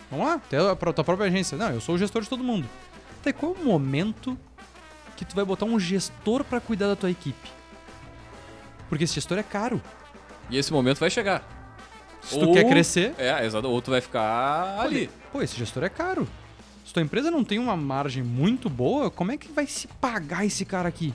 vamos 0.10 0.26
lá, 0.26 0.34
até 0.36 0.58
a 0.58 0.76
tua 0.76 1.04
própria 1.04 1.28
agência. 1.28 1.58
Não, 1.58 1.70
eu 1.72 1.80
sou 1.82 1.96
o 1.96 1.98
gestor 1.98 2.22
de 2.24 2.30
todo 2.30 2.44
mundo. 2.44 2.68
Até 3.22 3.32
qual 3.32 3.54
momento 3.56 4.38
que 5.20 5.26
tu 5.26 5.36
vai 5.36 5.44
botar 5.44 5.66
um 5.66 5.78
gestor 5.80 6.44
pra 6.46 6.62
cuidar 6.62 6.88
da 6.88 6.96
tua 6.96 7.12
equipe? 7.12 7.50
Porque 8.88 9.04
esse 9.04 9.14
gestor 9.16 9.38
é 9.38 9.44
caro. 9.44 9.82
E 10.50 10.58
esse 10.58 10.72
momento 10.72 11.00
vai 11.00 11.10
chegar. 11.10 11.44
Se 12.22 12.40
tu 12.40 12.52
quer 12.54 12.68
crescer, 12.68 13.14
É, 13.18 13.46
exato. 13.46 13.68
Ou 13.68 13.82
tu 13.82 13.92
vai 13.92 14.02
ficar 14.02 14.80
ali. 14.80 15.10
Pô, 15.32 15.42
esse 15.42 15.58
gestor 15.58 15.84
é 15.84 15.90
caro. 15.90 16.28
Se 16.86 16.94
tua 16.94 17.04
empresa 17.04 17.30
não 17.30 17.44
tem 17.44 17.60
uma 17.60 17.76
margem 17.76 18.24
muito 18.24 18.70
boa, 18.70 19.12
como 19.12 19.32
é 19.32 19.38
que 19.38 19.52
vai 19.52 19.68
se 19.68 19.88
pagar 19.88 20.46
esse 20.46 20.66
cara 20.66 20.88
aqui? 20.88 21.14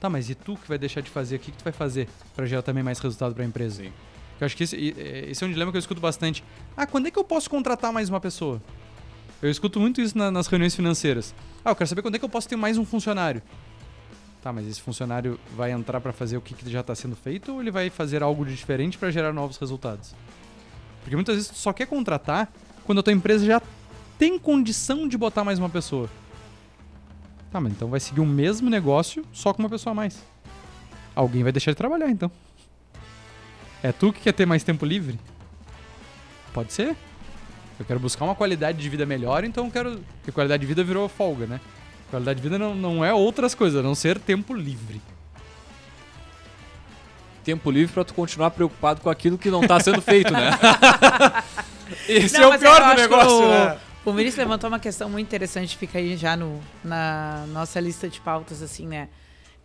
Tá, 0.00 0.08
mas 0.08 0.30
e 0.30 0.34
tu 0.34 0.56
que 0.56 0.68
vai 0.68 0.78
deixar 0.78 1.00
de 1.00 1.10
fazer? 1.10 1.36
O 1.36 1.38
que, 1.38 1.50
que 1.50 1.58
tu 1.58 1.64
vai 1.64 1.72
fazer 1.72 2.08
pra 2.34 2.46
gerar 2.46 2.62
também 2.62 2.82
mais 2.82 2.98
resultado 2.98 3.34
pra 3.34 3.44
empresa? 3.44 3.82
Sim. 3.82 3.92
Eu 4.40 4.46
acho 4.46 4.56
que 4.56 4.64
esse, 4.64 4.76
esse 4.76 5.44
é 5.44 5.46
um 5.46 5.50
dilema 5.50 5.70
que 5.70 5.76
eu 5.76 5.80
escuto 5.80 6.00
bastante. 6.00 6.42
Ah, 6.76 6.86
quando 6.86 7.06
é 7.08 7.10
que 7.10 7.18
eu 7.18 7.24
posso 7.24 7.50
contratar 7.50 7.92
mais 7.92 8.08
uma 8.08 8.20
pessoa? 8.20 8.60
Eu 9.42 9.50
escuto 9.50 9.80
muito 9.80 10.00
isso 10.00 10.16
na- 10.16 10.30
nas 10.30 10.46
reuniões 10.46 10.74
financeiras. 10.74 11.34
Ah, 11.64 11.70
eu 11.70 11.76
quero 11.76 11.88
saber 11.88 12.00
quando 12.02 12.14
é 12.14 12.18
que 12.18 12.24
eu 12.24 12.28
posso 12.28 12.48
ter 12.48 12.56
mais 12.56 12.78
um 12.78 12.84
funcionário. 12.84 13.42
Tá, 14.40 14.52
mas 14.52 14.66
esse 14.66 14.80
funcionário 14.80 15.38
vai 15.56 15.70
entrar 15.72 16.00
pra 16.00 16.12
fazer 16.12 16.36
o 16.36 16.40
que, 16.40 16.54
que 16.54 16.68
já 16.70 16.80
está 16.80 16.94
sendo 16.94 17.14
feito 17.16 17.52
ou 17.52 17.60
ele 17.60 17.70
vai 17.70 17.90
fazer 17.90 18.22
algo 18.22 18.44
de 18.44 18.54
diferente 18.54 18.98
pra 18.98 19.10
gerar 19.10 19.32
novos 19.32 19.56
resultados? 19.56 20.14
Porque 21.02 21.14
muitas 21.16 21.34
vezes 21.36 21.50
tu 21.50 21.56
só 21.56 21.72
quer 21.72 21.86
contratar 21.86 22.52
quando 22.84 22.98
a 22.98 23.02
tua 23.02 23.12
empresa 23.12 23.44
já 23.44 23.60
tem 24.18 24.38
condição 24.38 25.06
de 25.08 25.16
botar 25.18 25.44
mais 25.44 25.58
uma 25.58 25.68
pessoa. 25.68 26.08
Tá, 27.50 27.60
mas 27.60 27.72
então 27.72 27.88
vai 27.88 28.00
seguir 28.00 28.20
o 28.20 28.26
mesmo 28.26 28.70
negócio 28.70 29.24
só 29.32 29.52
com 29.52 29.62
uma 29.62 29.68
pessoa 29.68 29.92
a 29.92 29.94
mais. 29.94 30.18
Alguém 31.14 31.42
vai 31.42 31.52
deixar 31.52 31.72
de 31.72 31.76
trabalhar 31.76 32.08
então. 32.08 32.30
É 33.82 33.92
tu 33.92 34.12
que 34.12 34.20
quer 34.20 34.32
ter 34.32 34.46
mais 34.46 34.62
tempo 34.64 34.84
livre? 34.86 35.18
Pode 36.52 36.72
ser. 36.72 36.96
Eu 37.78 37.84
quero 37.84 38.00
buscar 38.00 38.24
uma 38.24 38.34
qualidade 38.34 38.78
de 38.78 38.88
vida 38.88 39.04
melhor, 39.06 39.44
então 39.44 39.66
eu 39.66 39.70
quero. 39.70 40.00
Porque 40.18 40.32
qualidade 40.32 40.60
de 40.60 40.66
vida 40.66 40.84
virou 40.84 41.08
folga, 41.08 41.46
né? 41.46 41.60
Qualidade 42.10 42.40
de 42.40 42.42
vida 42.42 42.58
não, 42.58 42.74
não 42.74 43.04
é 43.04 43.12
outras 43.12 43.54
coisas, 43.54 43.80
a 43.80 43.82
não 43.82 43.94
ser 43.94 44.18
tempo 44.18 44.54
livre. 44.54 45.00
Tempo 47.42 47.70
livre 47.70 47.92
pra 47.92 48.04
tu 48.04 48.14
continuar 48.14 48.50
preocupado 48.50 49.00
com 49.00 49.10
aquilo 49.10 49.36
que 49.36 49.50
não 49.50 49.66
tá 49.66 49.80
sendo 49.80 50.00
feito, 50.00 50.32
né? 50.32 50.50
Esse 52.08 52.38
Não, 52.38 52.52
é 52.52 52.56
o 52.56 52.58
pior 52.58 52.94
do 52.94 53.00
negócio, 53.00 53.38
o, 53.38 53.48
né? 53.48 53.78
O 54.04 54.12
Vinícius 54.12 54.36
levantou 54.36 54.68
uma 54.68 54.78
questão 54.78 55.08
muito 55.08 55.26
interessante, 55.26 55.76
fica 55.76 55.98
aí 55.98 56.16
já 56.16 56.36
no, 56.36 56.60
na 56.84 57.44
nossa 57.48 57.80
lista 57.80 58.08
de 58.08 58.20
pautas, 58.20 58.62
assim, 58.62 58.86
né? 58.86 59.08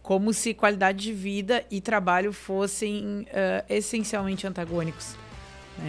Como 0.01 0.33
se 0.33 0.53
qualidade 0.53 0.99
de 0.99 1.13
vida 1.13 1.65
e 1.69 1.81
trabalho 1.81 2.31
fossem 2.31 3.27
ah, 3.33 3.65
essencialmente 3.69 4.47
antagônicos. 4.47 5.15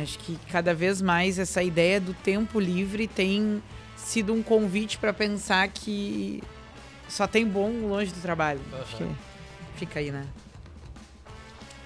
Acho 0.02 0.18
que 0.18 0.38
cada 0.50 0.74
vez 0.74 1.00
mais 1.00 1.38
essa 1.38 1.62
ideia 1.62 2.00
do 2.00 2.12
tempo 2.14 2.60
livre 2.60 3.06
tem 3.08 3.62
sido 3.96 4.32
um 4.34 4.42
convite 4.42 4.98
para 4.98 5.12
pensar 5.12 5.66
que 5.68 6.42
só 7.08 7.26
tem 7.26 7.46
bom 7.46 7.70
longe 7.88 8.12
do 8.12 8.20
trabalho. 8.20 8.60
Acho 8.82 8.96
que 8.96 9.06
fica 9.76 9.98
aí, 9.98 10.10
né? 10.10 10.26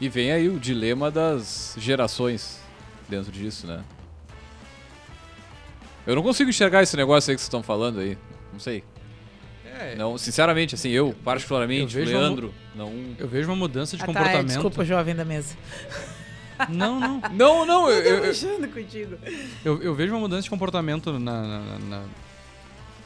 E 0.01 0.09
vem 0.09 0.33
aí 0.33 0.49
o 0.49 0.59
dilema 0.59 1.11
das 1.11 1.75
gerações 1.79 2.59
dentro 3.09 3.31
disso, 3.31 3.67
né? 3.67 3.85
Eu 6.05 6.17
não 6.17 6.23
consigo 6.23 6.51
enxergar 6.51 6.83
esse 6.83 6.97
negócio 6.97 7.31
aí 7.31 7.37
que 7.37 7.41
vocês 7.41 7.47
estão 7.47 7.63
falando 7.63 8.01
aí. 8.01 8.19
Não 8.53 8.59
sei. 8.59 8.83
É, 9.65 9.95
Não, 9.95 10.19
sinceramente, 10.19 10.75
assim, 10.75 10.91
eu, 10.91 11.15
particularmente, 11.25 11.97
eu 11.97 12.05
Leandro, 12.05 12.53
não. 12.75 12.93
eu 13.19 13.27
vejo 13.29 13.49
uma 13.49 13.57
mudança 13.57 13.97
de 13.97 14.03
Ah, 14.03 14.07
tá, 14.07 14.13
é, 14.13 14.15
comportamento. 14.15 14.47
desculpa, 14.49 14.85
jovem 14.85 15.15
da 15.15 15.25
mesa. 15.25 15.57
Não, 16.69 16.99
não. 17.01 17.23
Não, 17.33 17.67
não, 17.67 17.91
eu, 17.91 18.03
Eu 18.19 18.25
eu- 18.25 18.69
contigo. 18.73 19.17
Eu, 19.65 19.83
eu 19.83 19.95
vejo 19.95 20.13
uma 20.15 20.21
mudança 20.21 20.43
de 20.43 20.51
comportamento 20.51 21.13
na, 21.19 21.19
na- 21.43 21.59
na- 21.61 21.79
na- 21.79 22.03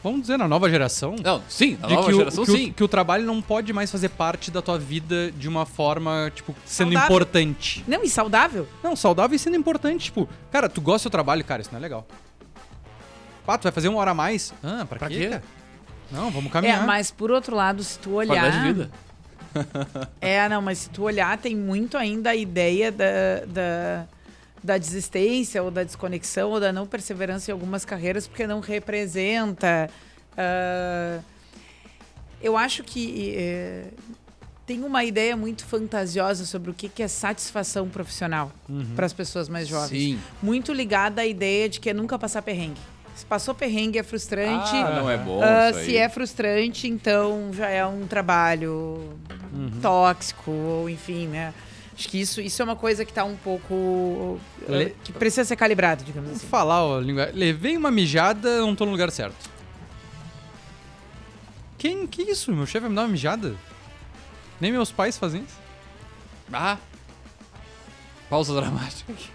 Vamos 0.03 0.21
dizer, 0.21 0.37
na 0.37 0.47
nova 0.47 0.71
geração. 0.71 1.17
Não, 1.21 1.43
sim, 1.49 1.77
a 1.83 1.87
de 1.89 1.95
nova 1.95 2.09
que, 2.11 2.17
geração, 2.17 2.45
o, 2.45 2.47
que, 2.47 2.53
sim. 2.53 2.71
O, 2.71 2.75
que 2.75 2.85
o 2.85 2.89
trabalho 2.89 3.25
não 3.25 3.43
pode 3.43 3.73
mais 3.73 3.91
fazer 3.91 4.09
parte 4.11 4.51
da 4.53 4.63
tua 4.63 4.79
vida 4.79 5.33
de 5.33 5.49
uma 5.49 5.67
forma, 5.67 6.31
tipo, 6.33 6.55
sendo 6.65 6.93
Saudável. 6.93 7.05
importante. 7.17 7.85
Não, 7.89 8.05
e 8.05 8.09
saudável? 8.09 8.69
Não, 8.85 8.95
saudável 8.95 9.35
e 9.35 9.39
sendo 9.39 9.57
importante. 9.57 10.05
Tipo, 10.05 10.29
cara, 10.53 10.69
tu 10.69 10.81
gosta 10.81 11.01
do 11.09 11.11
teu 11.11 11.17
trabalho, 11.19 11.43
cara, 11.45 11.61
isso 11.63 11.71
não 11.73 11.79
é 11.79 11.83
legal. 11.83 12.07
Pá, 13.45 13.59
tu 13.59 13.65
vai 13.65 13.73
fazer 13.73 13.89
uma 13.89 13.99
hora 13.99 14.13
a 14.13 14.15
mais? 14.15 14.55
Ah, 14.63 14.85
pra, 14.89 14.99
Pra 14.99 15.09
quê? 15.09 15.19
quê? 15.19 15.29
cara? 15.29 15.43
Não, 16.13 16.31
vamos 16.31 16.51
É, 16.51 16.53
caminhar. 16.53 16.87
mas 16.87 17.11
por 17.11 17.33
outro 17.33 17.57
lado, 17.57 17.83
se 17.83 17.99
tu 17.99 18.13
olhar. 18.13 18.35
Qualidade 18.41 18.59
de 18.63 18.73
vida. 18.73 18.91
É, 20.21 20.49
não, 20.49 20.61
mas 20.63 20.79
se 20.79 20.91
tu 20.91 21.03
olhar, 21.05 21.37
tem 21.39 21.55
muito 21.57 21.97
ainda 21.97 22.31
a 22.31 22.37
ideia 22.37 22.91
da, 22.93 23.45
da, 23.47 24.07
da 24.63 24.79
desistência, 24.79 25.63
ou 25.63 25.71
da 25.71 25.83
desconexão, 25.85 26.51
ou 26.51 26.61
da 26.61 26.73
não 26.73 26.87
perseverança 26.87 27.51
em 27.51 27.53
algumas 27.53 27.85
carreiras, 27.85 28.27
porque 28.27 28.47
não 28.47 28.61
representa. 28.61 29.89
ah, 30.37 31.19
eu 32.41 32.57
acho 32.57 32.85
que 32.85 33.35
eh, 33.37 33.85
tem 34.67 34.85
uma 34.85 35.03
ideia 35.03 35.35
muito 35.37 35.65
fantasiosa 35.65 36.45
sobre 36.45 36.71
o 36.71 36.75
que, 36.75 36.89
que 36.89 37.03
é 37.03 37.09
satisfação 37.09 37.89
profissional 37.89 38.53
Uhum. 38.69 38.85
para 38.95 39.07
as 39.07 39.13
pessoas 39.13 39.49
mais 39.49 39.67
jovens. 39.67 39.89
Sim. 39.89 40.19
Muito 40.43 40.73
ligada 40.73 41.23
à 41.23 41.27
ideia 41.27 41.69
de 41.69 41.81
que 41.81 41.89
é 41.91 41.95
nunca 41.95 42.19
passar 42.19 42.43
perrengue. 42.43 42.81
Se 43.15 43.25
passou 43.25 43.55
perrengue 43.55 43.99
é 43.99 44.03
frustrante. 44.03 44.71
Ah, 44.77 44.97
não 45.01 45.09
é 45.11 45.17
bom. 45.17 45.41
Aí. 45.43 45.85
se 45.87 45.97
é 45.97 46.07
frustrante, 46.11 46.87
então 46.87 47.51
já 47.55 47.69
é 47.71 47.85
um 47.87 48.07
trabalho 48.07 49.19
Uhum. 49.57 49.81
tóxico, 49.81 50.51
ou 50.51 50.89
enfim, 50.91 51.27
né? 51.29 51.53
Acho 51.99 52.09
que 52.09 52.21
isso, 52.21 52.41
isso 52.43 52.61
é 52.61 52.65
uma 52.65 52.77
coisa 52.77 53.05
que 53.05 53.13
tá 53.13 53.25
um 53.25 53.37
pouco. 53.37 54.39
eh, 54.69 54.73
Le- 54.73 54.97
que 55.03 55.13
precisa 55.13 55.45
ser 55.45 55.57
calibrado, 55.57 56.05
digamos 56.05 56.29
Vamos 56.29 56.43
assim. 56.43 56.51
falar, 56.51 56.85
ó, 56.85 56.99
língua. 57.01 57.31
Levei 57.33 57.77
uma 57.77 57.91
mijada, 57.91 58.61
não 58.61 58.77
tô 58.77 58.85
no 58.85 58.91
lugar 58.93 59.11
certo. 59.11 59.49
Quem? 61.79 62.07
Que 62.07 62.23
isso? 62.23 62.53
Meu 62.53 62.67
chefe 62.67 62.81
vai 62.81 62.91
me 62.91 62.97
dar 62.97 63.03
uma 63.03 63.09
mijada? 63.09 63.55
Nem 64.61 64.73
meus 64.73 64.91
pais 64.93 65.17
fazem 65.19 65.43
isso. 65.43 65.59
Ah. 66.53 66.79
Pausa 68.31 68.55
dramática 68.55 69.13
aqui. 69.13 69.29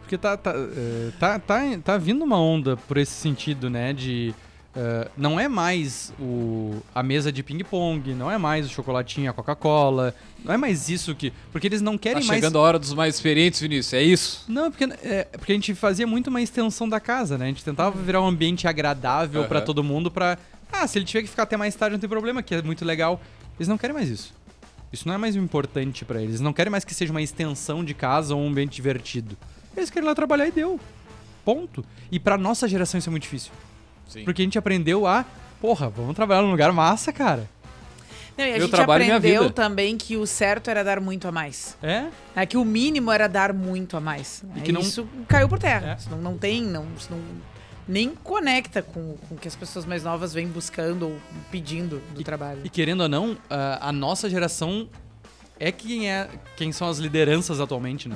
Porque 0.00 0.16
tá, 0.16 0.36
tá, 0.36 0.52
eh, 0.54 1.10
tá, 1.18 1.38
tá, 1.38 1.60
tá 1.84 1.96
vindo 1.98 2.24
uma 2.24 2.40
onda 2.40 2.76
por 2.76 2.96
esse 2.96 3.12
sentido, 3.12 3.68
né? 3.68 3.92
De. 3.92 4.34
Eh, 4.76 5.08
não 5.16 5.38
é 5.40 5.48
mais 5.48 6.12
o, 6.20 6.80
a 6.94 7.02
mesa 7.02 7.32
de 7.32 7.42
ping-pong, 7.42 8.14
não 8.14 8.30
é 8.30 8.38
mais 8.38 8.66
o 8.66 8.68
chocolatinho, 8.68 9.30
a 9.30 9.32
Coca-Cola, 9.34 10.14
não 10.44 10.54
é 10.54 10.56
mais 10.56 10.88
isso 10.88 11.14
que. 11.14 11.32
Porque 11.50 11.66
eles 11.66 11.80
não 11.80 11.94
Tá 11.94 12.02
querem 12.02 12.24
mais. 12.24 12.26
chegando 12.40 12.58
a 12.58 12.60
hora 12.60 12.78
dos 12.78 12.92
mais 12.94 13.14
experientes, 13.16 13.60
Vinícius. 13.60 13.92
É 13.94 14.02
isso? 14.02 14.44
Não, 14.48 14.70
porque, 14.70 14.84
é, 15.02 15.24
porque 15.32 15.52
a 15.52 15.54
gente 15.54 15.74
fazia 15.74 16.06
muito 16.06 16.28
uma 16.28 16.40
extensão 16.40 16.88
da 16.88 17.00
casa, 17.00 17.36
né? 17.38 17.46
A 17.46 17.48
gente 17.48 17.64
tentava 17.64 18.00
virar 18.00 18.20
um 18.22 18.26
ambiente 18.26 18.66
agradável 18.68 19.44
pra 19.46 19.58
Aham. 19.58 19.66
todo 19.66 19.82
mundo 19.82 20.10
pra. 20.10 20.38
Ah, 20.70 20.86
se 20.86 20.98
ele 20.98 21.04
tiver 21.06 21.22
que 21.22 21.28
ficar 21.28 21.44
até 21.44 21.56
mais 21.56 21.74
tarde 21.74 21.94
não 21.94 22.00
tem 22.00 22.08
problema, 22.08 22.42
que 22.42 22.54
é 22.54 22.62
muito 22.62 22.84
legal. 22.84 23.20
Eles 23.58 23.68
não 23.68 23.78
querem 23.78 23.94
mais 23.94 24.08
isso. 24.08 24.32
Isso 24.92 25.08
não 25.08 25.14
é 25.14 25.18
mais 25.18 25.34
importante 25.34 26.04
pra 26.04 26.18
eles. 26.18 26.30
Eles 26.30 26.40
não 26.40 26.52
querem 26.52 26.70
mais 26.70 26.84
que 26.84 26.94
seja 26.94 27.10
uma 27.12 27.20
extensão 27.22 27.84
de 27.84 27.92
casa 27.94 28.34
ou 28.34 28.40
um 28.40 28.48
ambiente 28.48 28.74
divertido. 28.76 29.36
Eles 29.76 29.90
querem 29.90 30.06
ir 30.06 30.08
lá 30.08 30.14
trabalhar 30.14 30.46
e 30.46 30.50
deu. 30.52 30.78
Ponto. 31.44 31.84
E 32.12 32.18
pra 32.20 32.36
nossa 32.38 32.68
geração 32.68 32.98
isso 32.98 33.08
é 33.08 33.10
muito 33.10 33.22
difícil. 33.24 33.50
Sim. 34.08 34.24
Porque 34.24 34.42
a 34.42 34.44
gente 34.44 34.58
aprendeu 34.58 35.06
a. 35.06 35.24
Porra, 35.60 35.88
vamos 35.88 36.14
trabalhar 36.16 36.42
num 36.42 36.50
lugar 36.50 36.72
massa, 36.72 37.12
cara. 37.12 37.48
Não, 38.36 38.44
e 38.44 38.48
a 38.48 38.52
Meu 38.52 38.60
gente 38.62 38.70
trabalho 38.70 39.02
e 39.02 39.06
minha 39.06 39.16
aprendeu 39.16 39.42
vida. 39.42 39.54
também 39.54 39.96
que 39.98 40.16
o 40.16 40.24
certo 40.26 40.70
era 40.70 40.84
dar 40.84 41.00
muito 41.00 41.26
a 41.26 41.32
mais. 41.32 41.76
É? 41.82 42.06
É 42.36 42.46
que 42.46 42.56
o 42.56 42.64
mínimo 42.64 43.10
era 43.10 43.26
dar 43.28 43.52
muito 43.52 43.96
a 43.96 44.00
mais. 44.00 44.44
E 44.54 44.60
É, 44.60 44.62
que 44.62 44.70
não- 44.72 44.80
Isso 44.80 45.08
caiu 45.26 45.48
por 45.48 45.58
terra. 45.58 45.92
É. 45.92 45.96
Isso 46.00 46.08
não, 46.10 46.18
não 46.18 46.38
tem, 46.38 46.62
não, 46.62 46.86
isso 46.96 47.08
não 47.10 47.20
nem 47.88 48.10
conecta 48.14 48.80
com, 48.82 49.16
com 49.28 49.34
o 49.34 49.38
que 49.38 49.48
as 49.48 49.56
pessoas 49.56 49.84
mais 49.86 50.04
novas 50.04 50.32
vêm 50.34 50.46
buscando 50.46 51.06
ou 51.08 51.16
pedindo 51.50 52.00
do 52.14 52.22
trabalho. 52.22 52.60
E 52.62 52.68
querendo 52.68 53.00
ou 53.00 53.08
não, 53.08 53.36
a, 53.50 53.88
a 53.88 53.92
nossa 53.92 54.30
geração 54.30 54.88
é 55.58 55.72
quem 55.72 56.08
é 56.08 56.28
quem 56.56 56.70
são 56.70 56.88
as 56.88 56.98
lideranças 56.98 57.58
atualmente, 57.60 58.08
né? 58.08 58.14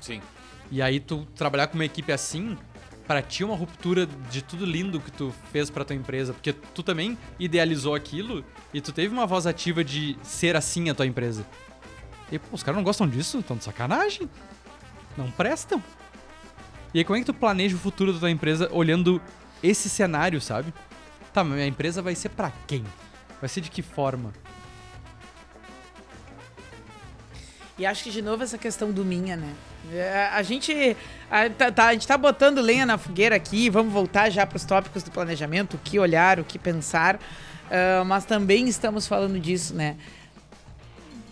Sim. 0.00 0.20
E 0.70 0.80
aí 0.80 1.00
tu 1.00 1.26
trabalhar 1.34 1.66
com 1.66 1.74
uma 1.74 1.84
equipe 1.84 2.12
assim, 2.12 2.56
pra 3.06 3.22
ti 3.22 3.44
uma 3.44 3.54
ruptura 3.54 4.06
de 4.30 4.42
tudo 4.42 4.64
lindo 4.64 5.00
que 5.00 5.10
tu 5.10 5.34
fez 5.52 5.70
pra 5.70 5.84
tua 5.84 5.96
empresa, 5.96 6.32
porque 6.32 6.52
tu 6.52 6.82
também 6.82 7.18
idealizou 7.38 7.94
aquilo 7.94 8.44
e 8.72 8.80
tu 8.80 8.92
teve 8.92 9.12
uma 9.12 9.26
voz 9.26 9.46
ativa 9.46 9.84
de 9.84 10.16
ser 10.22 10.56
assim 10.56 10.88
a 10.88 10.94
tua 10.94 11.06
empresa. 11.06 11.46
E 12.32 12.38
pô, 12.38 12.48
os 12.52 12.62
caras 12.62 12.76
não 12.76 12.84
gostam 12.84 13.08
disso, 13.08 13.38
estão 13.38 13.56
de 13.56 13.64
sacanagem. 13.64 14.28
Não 15.16 15.30
prestam. 15.30 15.82
E 16.92 16.98
aí 16.98 17.04
como 17.04 17.16
é 17.16 17.20
que 17.20 17.26
tu 17.26 17.34
planeja 17.34 17.76
o 17.76 17.78
futuro 17.78 18.12
da 18.12 18.18
tua 18.18 18.30
empresa 18.30 18.68
olhando 18.72 19.20
esse 19.62 19.88
cenário, 19.88 20.40
sabe? 20.40 20.72
Tá, 21.32 21.42
mas 21.42 21.54
minha 21.54 21.66
empresa 21.66 22.00
vai 22.00 22.14
ser 22.14 22.30
pra 22.30 22.52
quem? 22.66 22.84
Vai 23.40 23.48
ser 23.48 23.60
de 23.60 23.70
que 23.70 23.82
forma? 23.82 24.32
E 27.76 27.84
acho 27.84 28.04
que, 28.04 28.10
de 28.10 28.22
novo, 28.22 28.42
essa 28.42 28.56
questão 28.56 28.92
do 28.92 29.04
minha, 29.04 29.36
né? 29.36 29.52
É, 29.92 30.28
A 30.32 30.42
gente, 30.42 30.96
a, 31.30 31.48
tá, 31.50 31.70
tá- 31.70 31.86
a 31.88 31.92
gente 31.92 32.06
tá 32.06 32.16
botando 32.16 32.60
lenha 32.60 32.86
na 32.86 32.96
fogueira 32.98 33.36
aqui, 33.36 33.68
vamos 33.68 33.92
voltar 33.92 34.30
já 34.30 34.46
para 34.46 34.56
os 34.56 34.64
tópicos 34.64 35.02
do 35.02 35.10
planejamento, 35.10 35.74
o 35.74 35.78
que 35.78 35.98
olhar, 35.98 36.40
o 36.40 36.44
que 36.44 36.58
pensar, 36.58 37.20
ah, 37.70 38.02
mas 38.04 38.24
também 38.24 38.66
estamos 38.68 39.06
falando 39.06 39.38
disso, 39.38 39.74
né? 39.74 39.96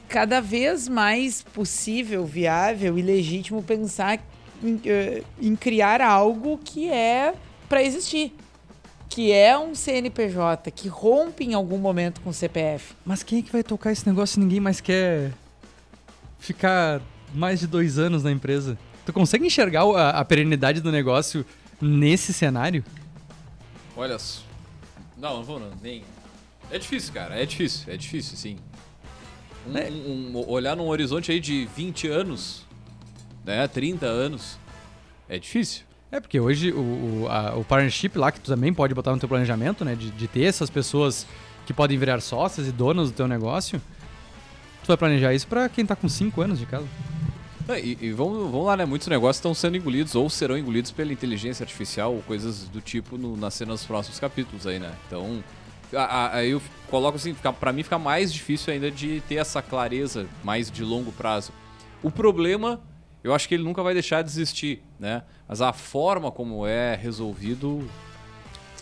Cada 0.09 0.41
vez 0.41 0.88
mais 0.88 1.41
possível, 1.43 2.27
viável 2.27 2.99
e 2.99 3.03
legítimo 3.03 3.62
pensar 3.62 4.19
em, 4.62 4.79
eh, 4.85 5.23
em 5.41 5.57
criar 5.57 6.03
algo 6.03 6.59
que 6.62 6.91
é 6.91 7.33
para 7.67 7.83
existir. 7.83 8.35
Que 9.09 9.33
é 9.33 9.57
um 9.57 9.75
CNPJ, 9.75 10.71
que 10.71 10.87
rompe 10.87 11.45
em 11.45 11.55
algum 11.55 11.79
momento 11.79 12.21
com 12.21 12.29
o 12.29 12.33
CPF. 12.33 12.95
Mas 13.07 13.23
quem 13.23 13.38
é 13.38 13.43
que 13.43 13.51
vai 13.51 13.62
tocar 13.62 13.91
esse 13.91 14.07
negócio 14.07 14.35
se 14.35 14.41
ninguém 14.41 14.61
mais 14.61 14.83
quer 14.83 15.31
ficar 16.38 17.01
mais 17.35 17.61
de 17.61 17.66
dois 17.66 17.99
anos 17.99 18.23
na 18.23 18.31
empresa? 18.31 18.79
Tu 19.05 19.12
consegue 19.12 19.47
enxergar 19.47 19.83
a, 19.85 20.11
a 20.21 20.25
perenidade 20.25 20.81
do 20.81 20.92
negócio 20.92 21.45
nesse 21.81 22.33
cenário? 22.33 22.85
Olha 23.97 24.18
só. 24.18 24.42
Não, 25.18 25.37
não 25.37 25.45
vou 25.45 25.59
não, 25.61 25.71
nem. 25.83 26.03
É 26.71 26.79
difícil, 26.79 27.12
cara. 27.12 27.35
É 27.40 27.45
difícil. 27.45 27.92
É 27.92 27.97
difícil, 27.97 28.37
sim. 28.37 28.57
Um- 29.66 29.77
É. 29.77 29.90
um- 29.90 30.37
um- 30.38 30.49
olhar 30.51 30.77
num 30.77 30.87
horizonte 30.88 31.31
aí 31.31 31.38
de 31.40 31.68
20 31.77 32.09
anos, 32.09 32.64
né? 33.45 33.66
30 33.68 34.07
anos. 34.07 34.59
É 35.29 35.38
difícil. 35.38 35.83
É 36.11 36.21
porque 36.21 36.38
hoje 36.40 36.73
o, 36.73 36.81
o, 37.23 37.29
a- 37.29 37.55
o 37.57 37.64
partnership 37.64 38.16
lá, 38.16 38.31
que 38.33 38.40
tu 38.40 38.51
também 38.51 38.73
pode 38.73 38.95
botar 38.95 39.12
no 39.12 39.18
teu 39.18 39.29
planejamento, 39.29 39.85
né? 39.85 39.95
De, 39.95 40.11
de 40.11 40.29
ter 40.29 40.45
essas 40.45 40.68
pessoas 40.71 41.27
que 41.66 41.73
podem 41.73 41.97
virar 41.99 42.21
sócias 42.21 42.66
e 42.66 42.73
donas 42.73 43.11
do 43.11 43.14
teu 43.16 43.29
negócio. 43.29 43.81
Tu 44.83 44.87
vai 44.88 44.97
planejar 44.97 45.33
isso 45.33 45.47
pra 45.47 45.68
quem 45.68 45.87
tá 45.87 45.95
com 45.95 46.09
5 46.09 46.40
anos 46.42 46.59
de 46.59 46.66
casa. 46.66 46.87
E, 47.79 47.99
e 48.01 48.13
vamos, 48.13 48.51
vamos 48.51 48.67
lá, 48.67 48.77
né? 48.77 48.85
Muitos 48.85 49.09
negócios 49.09 49.37
estão 49.37 49.55
sendo 49.55 49.77
engolidos 49.77 50.15
ou 50.15 50.29
serão 50.29 50.57
engolidos 50.57 50.91
pela 50.91 51.13
inteligência 51.13 51.65
artificial 51.65 52.15
ou 52.15 52.23
coisas 52.23 52.65
do 52.69 52.81
tipo 52.81 53.17
no, 53.19 53.37
nas 53.37 53.55
cenas 53.55 53.81
dos 53.81 53.87
próximos 53.87 54.19
capítulos 54.19 54.67
aí, 54.67 54.79
né? 54.79 54.93
Então, 55.07 55.43
aí 55.95 56.51
eu 56.51 56.63
coloco 56.89 57.17
assim, 57.17 57.35
pra 57.35 57.73
mim 57.73 57.83
fica 57.83 57.99
mais 57.99 58.33
difícil 58.33 58.73
ainda 58.73 58.91
de 58.91 59.23
ter 59.29 59.37
essa 59.37 59.61
clareza 59.61 60.27
mais 60.43 60.71
de 60.71 60.83
longo 60.83 61.13
prazo. 61.13 61.53
O 62.03 62.11
problema, 62.11 62.81
eu 63.23 63.35
acho 63.35 63.49
que 63.49 63.55
ele 63.55 63.65
nunca 63.65 63.83
vai 63.83 63.95
deixar 63.95 64.23
de 64.23 64.31
existir, 64.31 64.83
né? 64.99 65.23
Mas 65.47 65.61
a 65.61 65.73
forma 65.73 66.31
como 66.31 66.67
é 66.67 66.95
resolvido, 66.95 67.89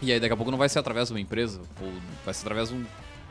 e 0.00 0.12
aí 0.12 0.20
daqui 0.20 0.32
a 0.32 0.36
pouco 0.36 0.50
não 0.50 0.58
vai 0.58 0.68
ser 0.68 0.78
através 0.78 1.08
de 1.08 1.14
uma 1.14 1.20
empresa, 1.20 1.60
ou 1.80 1.92
vai 2.24 2.32
ser 2.32 2.42
através 2.42 2.68
de 2.68 2.76
um 2.76 2.84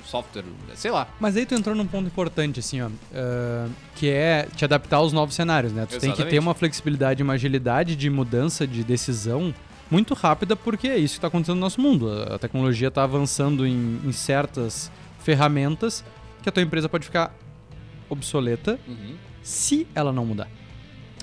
software, 0.09 0.43
sei 0.75 0.91
lá. 0.91 1.07
Mas 1.19 1.35
aí 1.37 1.45
tu 1.45 1.53
entrou 1.55 1.75
num 1.75 1.85
ponto 1.87 2.07
importante, 2.07 2.59
assim, 2.59 2.81
ó. 2.81 2.89
ah, 3.13 3.67
que 3.95 4.09
é 4.09 4.47
te 4.55 4.65
adaptar 4.65 4.97
aos 4.97 5.13
novos 5.13 5.35
cenários, 5.35 5.71
né? 5.73 5.85
Tu 5.85 5.91
tem 5.91 5.99
que 5.99 6.05
Exatamente. 6.07 6.29
ter 6.31 6.39
uma 6.39 6.53
flexibilidade, 6.53 7.21
uma 7.23 7.33
agilidade 7.33 7.95
de 7.95 8.09
mudança 8.09 8.65
de 8.65 8.83
decisão 8.83 9.53
muito 9.91 10.13
rápida, 10.13 10.55
porque 10.55 10.87
é 10.87 10.97
isso 10.97 11.13
que 11.15 11.17
está 11.17 11.27
acontecendo 11.27 11.55
no 11.55 11.61
nosso 11.61 11.81
mundo. 11.81 12.09
A 12.11 12.35
a 12.35 12.39
tecnologia 12.39 12.87
está 12.89 13.03
avançando 13.03 13.65
em, 13.65 13.99
em 14.05 14.11
certas 14.11 14.91
ferramentas 15.19 16.03
que 16.43 16.49
a 16.49 16.51
tua 16.51 16.63
empresa 16.63 16.87
pode 16.89 17.05
ficar 17.05 17.33
obsoleta 18.09 18.79
Uhum. 18.87 19.15
se 19.43 19.87
ela 19.93 20.11
não 20.11 20.25
mudar. 20.25 20.47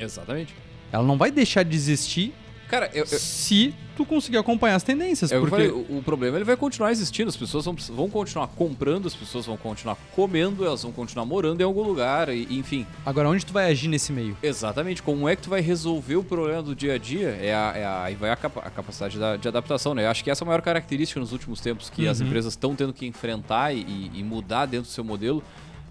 Exatamente. 0.01 0.55
Ela 0.93 1.05
não 1.05 1.17
vai 1.17 1.31
deixar 1.31 1.63
de 1.65 1.75
existir 1.75 2.35
Cara, 2.69 2.91
eu, 2.93 3.01
eu, 3.01 3.07
se 3.07 3.75
tu 3.97 4.05
conseguir 4.05 4.37
acompanhar 4.37 4.75
as 4.77 4.83
tendências. 4.83 5.31
Eu 5.31 5.41
porque 5.41 5.51
falei, 5.57 5.71
o, 5.71 5.99
o 5.99 6.03
problema 6.03 6.37
ele 6.37 6.45
vai 6.45 6.57
continuar 6.57 6.91
existindo, 6.93 7.29
as 7.31 7.37
pessoas 7.37 7.65
vão, 7.65 7.75
vão 7.75 8.11
continuar 8.11 8.47
comprando, 8.49 9.07
as 9.07 9.15
pessoas 9.15 9.47
vão 9.47 9.57
continuar 9.57 9.97
comendo, 10.15 10.67
elas 10.67 10.83
vão 10.83 10.93
continuar 10.93 11.25
morando 11.25 11.61
em 11.61 11.65
algum 11.65 11.83
lugar, 11.83 12.29
e, 12.29 12.43
enfim. 12.59 12.87
agora 13.07 13.29
onde 13.29 13.47
tu 13.47 13.53
vai 13.55 13.71
agir 13.71 13.89
nesse 13.89 14.13
meio? 14.13 14.37
Exatamente, 14.43 15.03
como 15.03 15.27
é 15.29 15.35
que 15.37 15.43
tu 15.43 15.49
vai 15.51 15.61
resolver 15.63 16.17
o 16.17 16.25
problema 16.25 16.63
do 16.63 16.75
dia 16.75 16.95
a 16.95 16.99
dia? 16.99 17.29
É 17.41 17.55
a, 17.55 17.73
é 17.75 17.85
a- 17.85 18.03
aí 18.03 18.15
vai 18.15 18.31
a, 18.31 18.37
capa- 18.37 18.61
a 18.67 18.71
capacidade 18.71 19.19
da- 19.19 19.37
de 19.37 19.49
adaptação, 19.49 19.95
né? 19.95 20.05
Eu 20.05 20.11
acho 20.11 20.23
que 20.23 20.31
essa 20.31 20.43
é 20.43 20.45
a 20.45 20.49
maior 20.49 20.61
característica 20.61 21.19
nos 21.19 21.33
últimos 21.33 21.61
tempos 21.61 21.89
que 21.89 22.07
as 22.07 22.21
Uhum. 22.21 22.27
empresas 22.27 22.53
estão 22.53 22.75
tendo 22.77 22.93
que 22.93 23.07
enfrentar 23.07 23.73
e, 23.73 24.11
e 24.15 24.23
mudar 24.23 24.67
dentro 24.67 24.89
do 24.89 24.93
seu 24.93 25.05
modelo. 25.05 25.43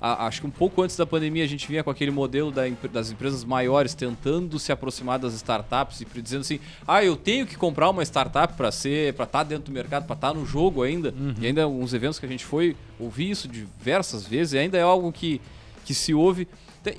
A- 0.02 0.28
acho 0.28 0.42
que 0.42 0.48
um 0.48 0.52
pouco 0.52 0.82
antes 0.82 0.96
da 0.98 1.06
pandemia 1.06 1.44
a 1.44 1.48
gente 1.48 1.68
vinha 1.68 1.84
com 1.84 1.90
aquele 1.90 2.12
modelo 2.12 2.52
da 2.52 2.64
das 2.92 3.12
empresas 3.12 3.44
maiores 3.44 3.94
tentando 3.94 4.60
se 4.60 4.72
aproximar 4.72 5.18
das 5.18 5.34
startups 5.34 6.02
e 6.02 6.22
dizendo 6.22 6.42
assim: 6.42 6.60
ah, 6.88 7.04
eu 7.04 7.16
tenho 7.16 7.46
que 7.48 7.56
comprar 7.56 7.90
uma 7.90 8.04
startup 8.04 8.54
para 8.56 8.72
ser, 8.72 9.14
para 9.14 9.26
estar 9.26 9.44
dentro 9.44 9.66
do 9.66 9.72
mercado, 9.72 10.06
para 10.06 10.16
estar 10.16 10.34
no 10.34 10.46
jogo 10.46 10.84
ainda. 10.84 11.14
E 11.42 11.48
ainda 11.48 11.68
uns 11.68 11.94
eventos 11.94 12.20
que 12.20 12.26
a 12.26 12.30
gente 12.30 12.46
foi 12.46 12.76
ouvir 13.00 13.30
isso 13.32 13.48
diversas 13.48 14.26
vezes, 14.28 14.54
e 14.54 14.58
ainda 14.58 14.78
é 14.78 14.82
algo 14.82 15.12
que, 15.12 15.40
que 15.86 15.94
se 15.94 16.14
ouve. 16.14 16.48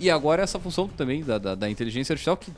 E 0.01 0.11
agora 0.11 0.43
essa 0.43 0.59
função 0.59 0.89
também 0.89 1.23
da, 1.23 1.39
da, 1.39 1.55
da 1.55 1.71
inteligência 1.71 2.13
artificial 2.13 2.37
que 2.37 2.51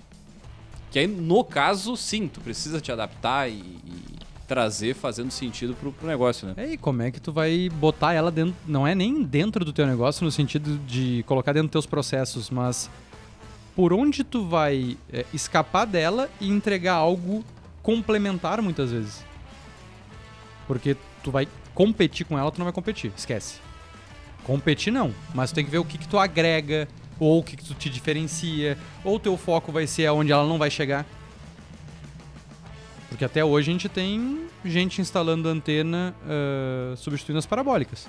que 0.91 0.99
aí, 0.99 1.07
no 1.07 1.45
caso, 1.45 1.95
sim, 1.99 2.27
tu 2.27 2.41
precisa 2.41 2.81
te 2.81 2.91
adaptar 2.91 3.47
e, 3.51 3.53
e 3.53 4.18
trazer 4.49 4.95
fazendo 4.95 5.31
sentido 5.31 5.75
pro, 5.75 5.93
pro 5.93 6.09
negócio, 6.09 6.49
né? 6.49 6.55
É, 6.57 6.73
e 6.73 6.79
como 6.79 7.03
é 7.03 7.11
que 7.11 7.21
tu 7.21 7.31
vai 7.31 7.69
botar 7.69 8.15
ela 8.15 8.31
dentro. 8.31 8.57
Não 8.67 8.87
é 8.87 8.95
nem 8.95 9.23
dentro 9.23 9.63
do 9.63 9.73
teu 9.73 9.87
negócio 9.87 10.25
no 10.25 10.33
sentido 10.33 10.79
de 10.87 11.23
colocar 11.27 11.53
dentro 11.53 11.69
dos 11.69 11.73
teus 11.73 11.87
processos, 11.87 12.49
mas 12.49 12.91
por 13.77 13.93
onde 13.93 14.25
tu 14.25 14.49
vai 14.49 14.97
é, 15.13 15.27
escapar 15.33 15.85
dela 15.85 16.31
e 16.41 16.49
entregar 16.49 16.95
algo 16.95 17.45
complementar 17.83 18.61
muitas 18.63 18.91
vezes. 18.91 19.23
Porque 20.67 20.97
tu 21.23 21.31
vai 21.31 21.47
competir 21.75 22.27
com 22.27 22.39
ela, 22.39 22.51
tu 22.51 22.59
não 22.59 22.65
vai 22.65 22.73
competir, 22.73 23.13
esquece. 23.17 23.61
Competir 24.45 24.91
não, 24.91 25.15
mas 25.35 25.53
tu 25.53 25.57
tem 25.57 25.65
que 25.65 25.71
ver 25.71 25.79
o 25.79 25.85
que, 25.85 25.99
que 25.99 26.09
tu 26.09 26.19
agrega, 26.19 26.89
ou 27.21 27.41
o 27.41 27.43
que, 27.43 27.57
que 27.57 27.65
tu 27.65 27.75
te 27.75 27.91
diferencia, 27.91 28.79
ou 29.05 29.21
teu 29.21 29.37
foco 29.37 29.71
vai 29.71 29.87
ser 29.87 30.07
aonde 30.07 30.33
ela 30.33 30.47
não 30.47 30.59
vai 30.59 30.71
chegar. 30.71 31.07
Porque 33.09 33.25
até 33.25 33.45
hoje 33.45 33.71
a 33.71 33.73
gente 33.73 33.89
tem 33.89 34.47
gente 34.65 35.01
instalando 35.01 35.49
antena 35.49 36.15
ah, 36.27 36.95
substituindo 36.97 37.39
as 37.39 37.47
parabólicas. 37.47 38.07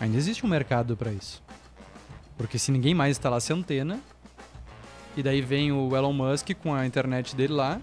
Ainda 0.00 0.16
existe 0.16 0.44
um 0.44 0.48
mercado 0.48 0.96
para 0.96 1.12
isso. 1.12 1.42
Porque 2.36 2.58
se 2.58 2.70
ninguém 2.72 2.94
mais 2.94 3.16
instalasse 3.16 3.52
antena, 3.52 4.00
e 5.16 5.22
daí 5.22 5.40
vem 5.40 5.70
o 5.72 5.96
Elon 5.96 6.12
Musk 6.12 6.50
com 6.62 6.74
a 6.74 6.84
internet 6.84 7.34
dele 7.36 7.52
lá, 7.52 7.80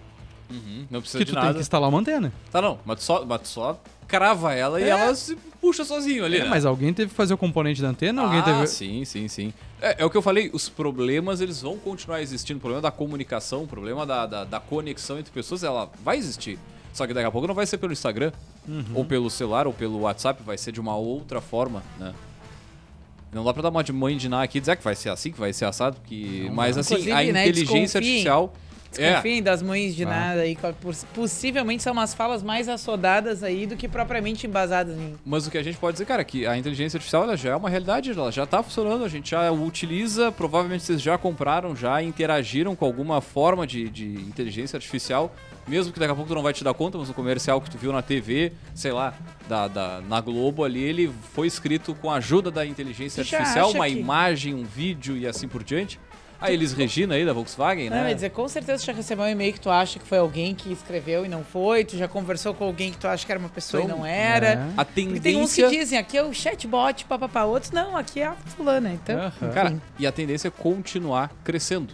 Não 0.90 1.00
precisa 1.02 1.20
que 1.20 1.26
de 1.26 1.32
tu 1.32 1.36
tem 1.36 1.42
nada. 1.44 1.54
que 1.56 1.62
instalar 1.62 1.90
uma 1.90 2.00
antena. 2.00 2.32
Tá, 2.52 2.62
não, 2.62 2.78
mas 2.86 2.98
tu 3.00 3.04
só, 3.04 3.26
mas 3.26 3.42
tu 3.42 3.48
só 3.48 3.82
crava 4.12 4.54
ela 4.54 4.80
e 4.82 4.84
É. 4.84 4.90
ela 4.90 5.16
se 5.16 5.36
puxa 5.62 5.86
sozinho 5.86 6.26
ali, 6.26 6.38
É, 6.38 6.44
né? 6.44 6.50
mas 6.50 6.66
alguém 6.66 6.94
teve 6.94 7.10
que 7.12 7.16
fazer 7.16 7.34
o 7.34 7.38
componente 7.38 7.82
da 7.82 7.88
antena, 7.88 8.24
alguém 8.24 8.40
ah, 8.40 8.44
teve. 8.44 8.68
sim, 8.68 9.06
sim, 9.06 9.28
sim. 9.30 9.54
É, 9.82 9.96
é 10.00 10.06
o 10.06 10.10
que 10.10 10.18
eu 10.18 10.22
falei, 10.22 10.50
os 10.54 10.68
problemas 10.68 11.40
eles 11.40 11.62
vão 11.62 11.78
continuar 11.78 12.22
existindo. 12.22 12.58
O 12.58 12.62
problema 12.62 12.82
da 12.82 12.92
comunicação, 12.92 13.64
o 13.64 13.68
problema 13.68 14.06
da, 14.06 14.26
da, 14.26 14.44
da 14.44 14.60
conexão 14.60 15.18
entre 15.18 15.32
pessoas, 15.32 15.64
ela 15.64 15.90
vai 16.04 16.18
existir. 16.18 16.60
Só 16.94 17.08
que 17.08 17.14
daqui 17.14 17.26
a 17.28 17.32
pouco 17.32 17.48
não 17.48 17.56
vai 17.56 17.66
ser 17.66 17.78
pelo 17.78 17.94
Instagram, 17.94 18.32
Uhum. 18.68 18.84
ou 18.94 19.06
pelo 19.06 19.30
celular, 19.30 19.66
ou 19.66 19.74
pelo 19.74 20.02
WhatsApp, 20.02 20.44
vai 20.44 20.58
ser 20.58 20.72
de 20.72 20.80
uma 20.80 20.96
outra 20.96 21.40
forma, 21.42 21.82
né? 21.98 22.14
Não 23.34 23.44
dá 23.46 23.54
pra 23.54 23.64
dar 23.64 23.70
uma 23.70 23.84
de 23.84 23.94
mãe 23.94 24.18
de 24.18 24.28
Ná 24.28 24.44
aqui 24.44 24.58
e 24.58 24.62
dizer 24.62 24.76
que 24.76 24.84
vai 24.84 24.94
ser 24.94 25.10
assim, 25.10 25.32
que 25.32 25.40
vai 25.40 25.54
ser 25.54 25.66
assado, 25.66 25.98
que... 26.06 26.44
Não 26.48 26.54
mas 26.54 26.76
dá. 26.76 26.82
assim, 26.82 26.96
a 26.96 27.00
Inclusive, 27.00 27.32
né, 27.32 27.48
inteligência 27.48 27.98
artificial, 28.00 28.54
Desconfiem 28.92 29.42
das 29.42 29.62
mães 29.62 29.96
de 29.96 30.04
Ah. 30.04 30.10
nada 30.10 30.42
aí. 30.42 30.58
Possivelmente 31.14 31.82
são 31.84 31.94
umas 31.94 32.14
falas 32.14 32.44
mais 32.44 32.68
assodadas 32.68 33.44
aí 33.44 33.66
do 33.66 33.76
que 33.76 33.88
propriamente 33.88 34.46
embasadas 34.48 34.98
em. 34.98 35.16
Mas 35.26 35.48
o 35.48 35.52
que 35.52 35.58
a 35.58 35.64
gente 35.64 35.78
pode 35.78 35.94
dizer, 35.94 36.06
cara, 36.06 36.22
é 36.22 36.26
que 36.26 36.46
a 36.46 36.58
inteligência 36.58 36.98
artificial 36.98 37.24
ela 37.24 37.38
já 37.38 37.52
é 37.52 37.56
uma 37.56 37.70
realidade, 37.70 38.12
ela 38.12 38.32
já 38.32 38.46
tá 38.46 38.62
funcionando, 38.62 39.04
a 39.06 39.08
gente 39.08 39.32
já 39.32 39.50
utiliza, 39.52 40.32
provavelmente 40.32 40.84
vocês 40.84 41.02
já 41.02 41.18
compraram, 41.18 41.76
já 41.76 42.02
interagiram 42.04 42.76
com 42.76 42.86
alguma 42.86 43.22
forma 43.22 43.66
de, 43.66 43.90
de 43.90 44.06
inteligência 44.16 44.78
artificial, 44.78 45.34
mesmo 45.68 45.94
que 45.94 46.00
daqui 46.00 46.12
a 46.12 46.16
pouco 46.16 46.30
tu 46.30 46.36
não 46.36 46.44
vai 46.44 46.54
te 46.54 46.64
dar 46.64 46.74
conta, 46.74 46.98
mas 46.98 47.10
o 47.10 47.14
comercial 47.14 47.62
que 47.62 47.70
tu 47.70 47.78
viu 47.78 47.92
na 47.94 48.02
TV, 48.02 48.52
sei 48.74 48.92
lá, 48.92 49.14
da, 49.48 49.68
da- 49.68 50.02
na 50.08 50.20
Globo 50.20 50.64
ali, 50.64 50.82
ele 50.82 51.12
foi 51.34 51.48
escrito 51.48 51.94
com 51.96 52.10
a 52.10 52.16
ajuda 52.16 52.50
da 52.52 52.66
inteligência 52.66 53.22
artificial, 53.22 53.72
uma 53.72 53.88
que- 53.88 53.94
imagem, 53.94 54.54
um 54.54 54.64
vídeo 54.64 55.16
e 55.18 55.28
assim 55.28 55.48
por 55.48 55.64
diante. 55.64 56.00
A 56.42 56.52
Elis 56.52 56.74
Regina 56.74 57.16
aí 57.16 57.24
da 57.26 57.34
Volkswagen, 57.34 57.90
Não, 57.90 57.98
eu 57.98 58.02
ia 58.04 58.08
né? 58.10 58.14
dizer, 58.16 58.32
com 58.32 58.48
certeza 58.48 58.84
tu 58.84 58.88
já 58.88 58.94
recebeu 58.94 59.26
um 59.26 59.30
e-mail 59.30 59.54
que 59.54 59.60
tu 59.62 59.70
acha 59.70 60.00
que 60.00 60.08
foi 60.08 60.18
alguém 60.18 60.56
que 60.56 60.72
escreveu 60.74 61.24
e 61.26 61.30
não 61.30 61.44
foi. 61.44 61.86
Tu 61.86 61.96
já 61.98 62.08
conversou 62.08 62.54
com 62.54 62.64
alguém 62.66 62.92
que 62.92 62.98
tu 62.98 63.08
acha 63.08 63.26
que 63.26 63.32
era 63.32 63.40
uma 63.40 63.50
pessoa 63.50 63.84
Então, 63.84 63.96
e 63.98 64.00
não 64.00 64.06
era. 64.06 64.48
É. 64.48 64.68
A 64.76 64.84
Porque 64.84 65.20
tem 65.20 65.38
uns 65.38 65.54
que 65.54 65.62
tendência 65.62 65.70
dizem, 65.70 66.00
aqui 66.00 66.18
é 66.18 66.24
o 66.24 66.34
chatbot, 66.34 67.06
papapá. 67.06 67.44
Outros, 67.44 67.72
não, 67.72 67.96
aqui 67.96 68.20
é 68.22 68.26
a 68.28 68.34
fulana. 68.34 68.92
Então, 68.92 69.18
Aham. 69.20 69.52
Cara, 69.54 69.82
e 70.00 70.08
a 70.08 70.12
tendência 70.12 70.48
é 70.48 70.52
continuar 70.52 71.32
crescendo. 71.44 71.94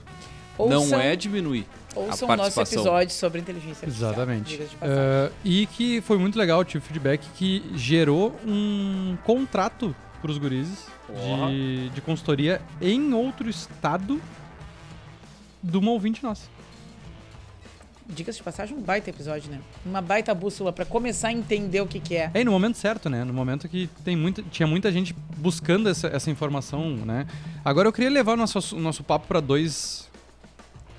ouçam, 0.58 0.86
não 0.88 1.00
é 1.00 1.16
diminuir. 1.16 1.66
ouçam 1.96 2.30
o 2.30 2.36
nosso 2.36 2.62
episódio 2.62 3.14
sobre 3.14 3.42
inteligência 3.42 3.86
artificial. 3.86 4.12
Exatamente. 4.12 4.62
Ah, 4.82 5.30
e 5.44 5.66
que 5.68 6.00
foi 6.02 6.18
muito 6.18 6.38
legal, 6.40 6.64
tive 6.64 6.84
feedback 6.86 7.22
que 7.36 7.64
gerou 7.76 8.36
um 8.46 9.18
contrato 9.24 9.96
pros 10.22 10.38
gurizes 10.38 10.88
Porra. 11.06 11.50
de, 11.50 11.90
de 11.90 12.02
consultoria 12.02 12.62
em 12.82 13.14
outro 13.14 13.50
estado 13.50 14.22
de 15.62 15.78
uma 15.78 15.92
ouvinte 15.92 16.24
nossa. 16.24 16.58
Diga-se 18.10 18.38
de 18.38 18.44
passagem, 18.44 18.78
um 18.78 18.82
baita 18.82 19.10
episódio, 19.10 19.52
né? 19.52 19.60
Uma 19.86 20.02
baita 20.02 20.34
bússola 20.34 20.72
pra 20.72 20.86
começar 20.86 21.28
a 21.28 21.34
entender 21.34 21.82
o 21.82 21.88
que, 21.88 22.00
que 22.00 22.16
é. 22.16 22.32
É, 22.34 22.40
e 22.40 22.44
no 22.46 22.52
momento 22.52 22.78
certo, 22.78 23.10
né? 23.10 23.26
No 23.26 23.34
momento 23.34 23.68
que 23.68 23.90
tem 24.04 24.16
muita, 24.16 24.42
tinha 24.44 24.66
muita 24.66 24.90
gente 24.94 25.14
buscando 25.36 25.90
essa, 25.90 26.08
essa 26.08 26.32
informação, 26.32 26.96
né? 26.96 27.28
Agora 27.66 27.90
eu 27.90 27.92
queria 27.92 28.10
levar 28.10 28.34
o 28.34 28.38
nosso, 28.38 28.78
nosso 28.78 29.04
papo 29.04 29.28
para 29.28 29.42
dois, 29.42 30.10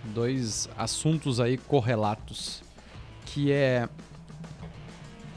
dois 0.04 0.68
assuntos 0.76 1.40
aí 1.40 1.56
correlatos. 1.56 2.62
Que 3.24 3.52
é. 3.52 3.88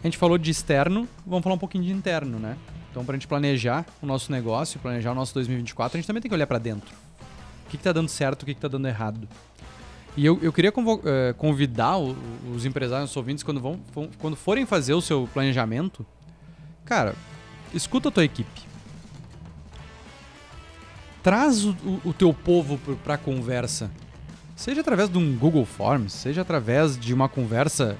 A 0.04 0.08
gente 0.08 0.18
falou 0.18 0.38
de 0.38 0.52
externo, 0.52 1.08
vamos 1.26 1.42
falar 1.42 1.56
um 1.56 1.60
pouquinho 1.60 1.86
de 1.86 1.92
interno, 1.92 2.38
né? 2.38 2.58
Então, 2.92 3.04
pra 3.06 3.16
gente 3.16 3.28
planejar 3.28 3.86
o 4.02 4.06
nosso 4.06 4.32
negócio, 4.32 4.80
planejar 4.80 5.12
o 5.14 5.16
nosso 5.16 5.34
2024, 5.34 5.98
a 5.98 6.00
gente 6.00 6.08
também 6.08 6.22
tem 6.22 6.30
que 6.30 6.36
olhar 6.36 6.46
pra 6.46 6.60
dentro. 6.60 6.94
O 7.66 7.70
que, 7.72 7.78
que 7.78 7.84
tá 7.84 7.94
dando 7.94 8.10
certo, 8.10 8.44
o 8.44 8.46
que, 8.46 8.54
que 8.54 8.60
tá 8.60 8.68
dando 8.68 8.86
errado. 8.88 9.28
E 10.18 10.26
eu, 10.26 10.38
eu 10.42 10.52
queria 10.52 10.74
eh, 11.06 11.34
convidar 11.38 11.98
os 11.98 12.66
empresários, 12.66 13.10
os 13.12 13.16
ouvintes, 13.16 13.44
quando, 13.46 13.62
vão, 13.62 13.80
quando 14.20 14.36
forem 14.36 14.66
fazer 14.66 14.94
o 14.94 15.02
seu 15.02 15.28
planejamento, 15.34 16.06
cara, 16.84 17.16
escuta 17.74 18.10
a 18.10 18.12
tua 18.12 18.26
equipe. 18.26 18.62
Traz 21.24 21.64
o, 21.64 21.76
o- 22.04 22.14
teu 22.14 22.34
povo 22.34 22.78
pro- 22.80 22.96
pra 22.98 23.18
conversa. 23.18 23.90
Seja 24.56 24.82
através 24.82 25.10
de 25.10 25.18
um 25.18 25.38
Google 25.38 25.66
Forms, 25.66 26.12
seja 26.14 26.42
através 26.42 27.00
de 27.00 27.14
uma 27.14 27.30
conversa 27.30 27.98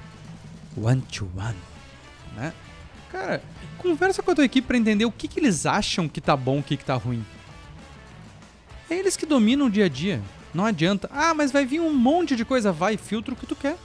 one-to-one, 0.76 1.56
né? 2.36 2.52
Cara, 3.12 3.42
conversa 3.78 4.22
com 4.22 4.30
a 4.30 4.34
tua 4.34 4.44
equipe 4.44 4.66
pra 4.66 4.76
entender 4.78 5.04
o 5.04 5.12
que, 5.12 5.28
que 5.28 5.38
eles 5.38 5.66
acham 5.66 6.08
que 6.08 6.20
tá 6.20 6.34
bom, 6.36 6.58
o 6.58 6.62
que, 6.62 6.76
que 6.78 6.84
tá 6.84 6.94
ruim. 6.94 7.24
É 8.90 8.94
eles 8.94 9.16
que 9.16 9.26
dominam 9.26 9.66
o 9.66 9.70
dia 9.70 9.84
a 9.84 9.88
dia. 9.88 10.20
Não 10.54 10.64
adianta. 10.64 11.08
Ah, 11.12 11.32
mas 11.34 11.52
vai 11.52 11.64
vir 11.64 11.80
um 11.80 11.92
monte 11.94 12.34
de 12.34 12.44
coisa. 12.44 12.72
Vai, 12.72 12.96
filtra 12.96 13.32
o 13.32 13.36
que 13.36 13.46
tu 13.46 13.54
quer. 13.54 13.76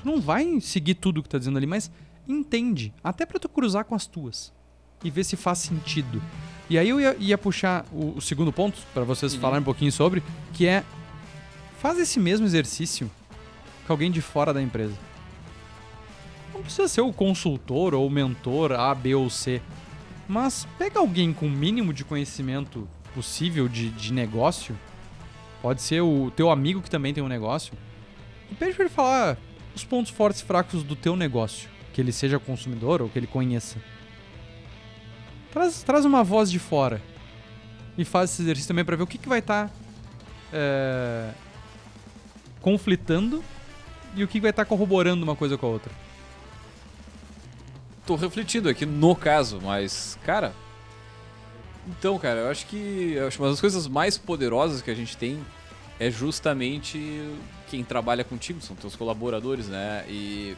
Tu 0.00 0.06
não 0.06 0.20
vai 0.20 0.60
seguir 0.60 0.94
tudo 0.94 1.22
que 1.22 1.28
tá 1.28 1.38
dizendo 1.38 1.56
ali, 1.56 1.66
mas 1.66 1.90
entende. 2.28 2.92
Até 3.02 3.24
pra 3.24 3.38
tu 3.38 3.48
cruzar 3.48 3.84
com 3.84 3.94
as 3.94 4.06
tuas. 4.06 4.52
E 5.04 5.10
ver 5.10 5.24
se 5.24 5.36
faz 5.36 5.58
sentido. 5.58 6.22
E 6.70 6.78
aí 6.78 6.88
eu 6.88 7.00
ia, 7.00 7.16
ia 7.18 7.36
puxar 7.38 7.84
o, 7.92 8.16
o 8.16 8.20
segundo 8.20 8.52
ponto, 8.52 8.78
pra 8.94 9.02
vocês 9.04 9.34
Uhum. 9.34 9.40
falarem 9.40 9.60
um 9.60 9.64
pouquinho 9.64 9.90
sobre, 9.92 10.22
que 10.52 10.66
é... 10.66 10.84
Faz 11.80 11.98
esse 11.98 12.20
mesmo 12.20 12.46
exercício 12.46 13.10
com 13.86 13.92
alguém 13.92 14.10
de 14.10 14.20
fora 14.20 14.52
da 14.54 14.62
empresa. 14.62 14.94
Não 16.62 16.66
precisa 16.66 16.86
ser 16.86 17.00
o 17.00 17.12
consultor 17.12 17.92
ou 17.92 18.06
o 18.06 18.10
mentor 18.10 18.70
A, 18.70 18.94
B 18.94 19.16
ou 19.16 19.28
C. 19.28 19.60
Mas 20.28 20.64
pega 20.78 21.00
alguém 21.00 21.32
com 21.32 21.46
o 21.46 21.50
mínimo 21.50 21.92
de 21.92 22.04
conhecimento 22.04 22.88
possível 23.12 23.68
de, 23.68 23.90
de 23.90 24.12
negócio. 24.12 24.78
Pode 25.60 25.82
ser 25.82 26.02
o 26.02 26.30
teu 26.30 26.50
amigo 26.50 26.80
que 26.80 26.88
também 26.88 27.12
tem 27.12 27.22
um 27.22 27.26
negócio. 27.26 27.74
E 28.48 28.54
pede 28.54 28.74
pra 28.74 28.84
ele 28.84 28.94
falar 28.94 29.36
os 29.74 29.82
pontos 29.82 30.12
fortes 30.12 30.40
e 30.40 30.44
fracos 30.44 30.84
do 30.84 30.94
teu 30.94 31.16
negócio. 31.16 31.68
Que 31.92 32.00
ele 32.00 32.12
seja 32.12 32.38
consumidor 32.38 33.02
ou 33.02 33.08
que 33.08 33.18
ele 33.18 33.26
conheça. 33.26 33.78
Traz, 35.50 35.82
traz 35.82 36.04
uma 36.04 36.22
voz 36.22 36.48
de 36.48 36.60
fora. 36.60 37.02
E 37.98 38.04
faz 38.04 38.30
esse 38.30 38.42
exercício 38.42 38.68
também 38.68 38.84
pra 38.84 38.94
ver 38.94 39.02
o 39.02 39.06
que, 39.08 39.18
que 39.18 39.28
vai 39.28 39.40
estar 39.40 39.68
conflitando 42.60 43.42
e 44.14 44.22
o 44.22 44.28
que 44.28 44.38
vai 44.38 44.50
estar 44.50 44.64
corroborando 44.64 45.24
uma 45.24 45.34
coisa 45.34 45.58
com 45.58 45.66
a 45.66 45.68
outra. 45.68 46.01
Tô 48.12 48.16
refletindo 48.16 48.68
aqui 48.68 48.84
no 48.84 49.16
caso, 49.16 49.58
mas, 49.62 50.18
cara. 50.24 50.52
Então, 51.86 52.18
cara, 52.18 52.40
eu 52.40 52.50
acho 52.50 52.66
que 52.66 53.14
eu 53.16 53.26
acho 53.26 53.42
uma 53.42 53.50
das 53.50 53.60
coisas 53.60 53.88
mais 53.88 54.18
poderosas 54.18 54.82
que 54.82 54.90
a 54.90 54.94
gente 54.94 55.16
tem 55.16 55.42
é 55.98 56.10
justamente 56.10 57.26
quem 57.68 57.82
trabalha 57.82 58.22
contigo, 58.22 58.60
são 58.60 58.76
teus 58.76 58.94
colaboradores, 58.94 59.66
né? 59.68 60.04
E 60.08 60.56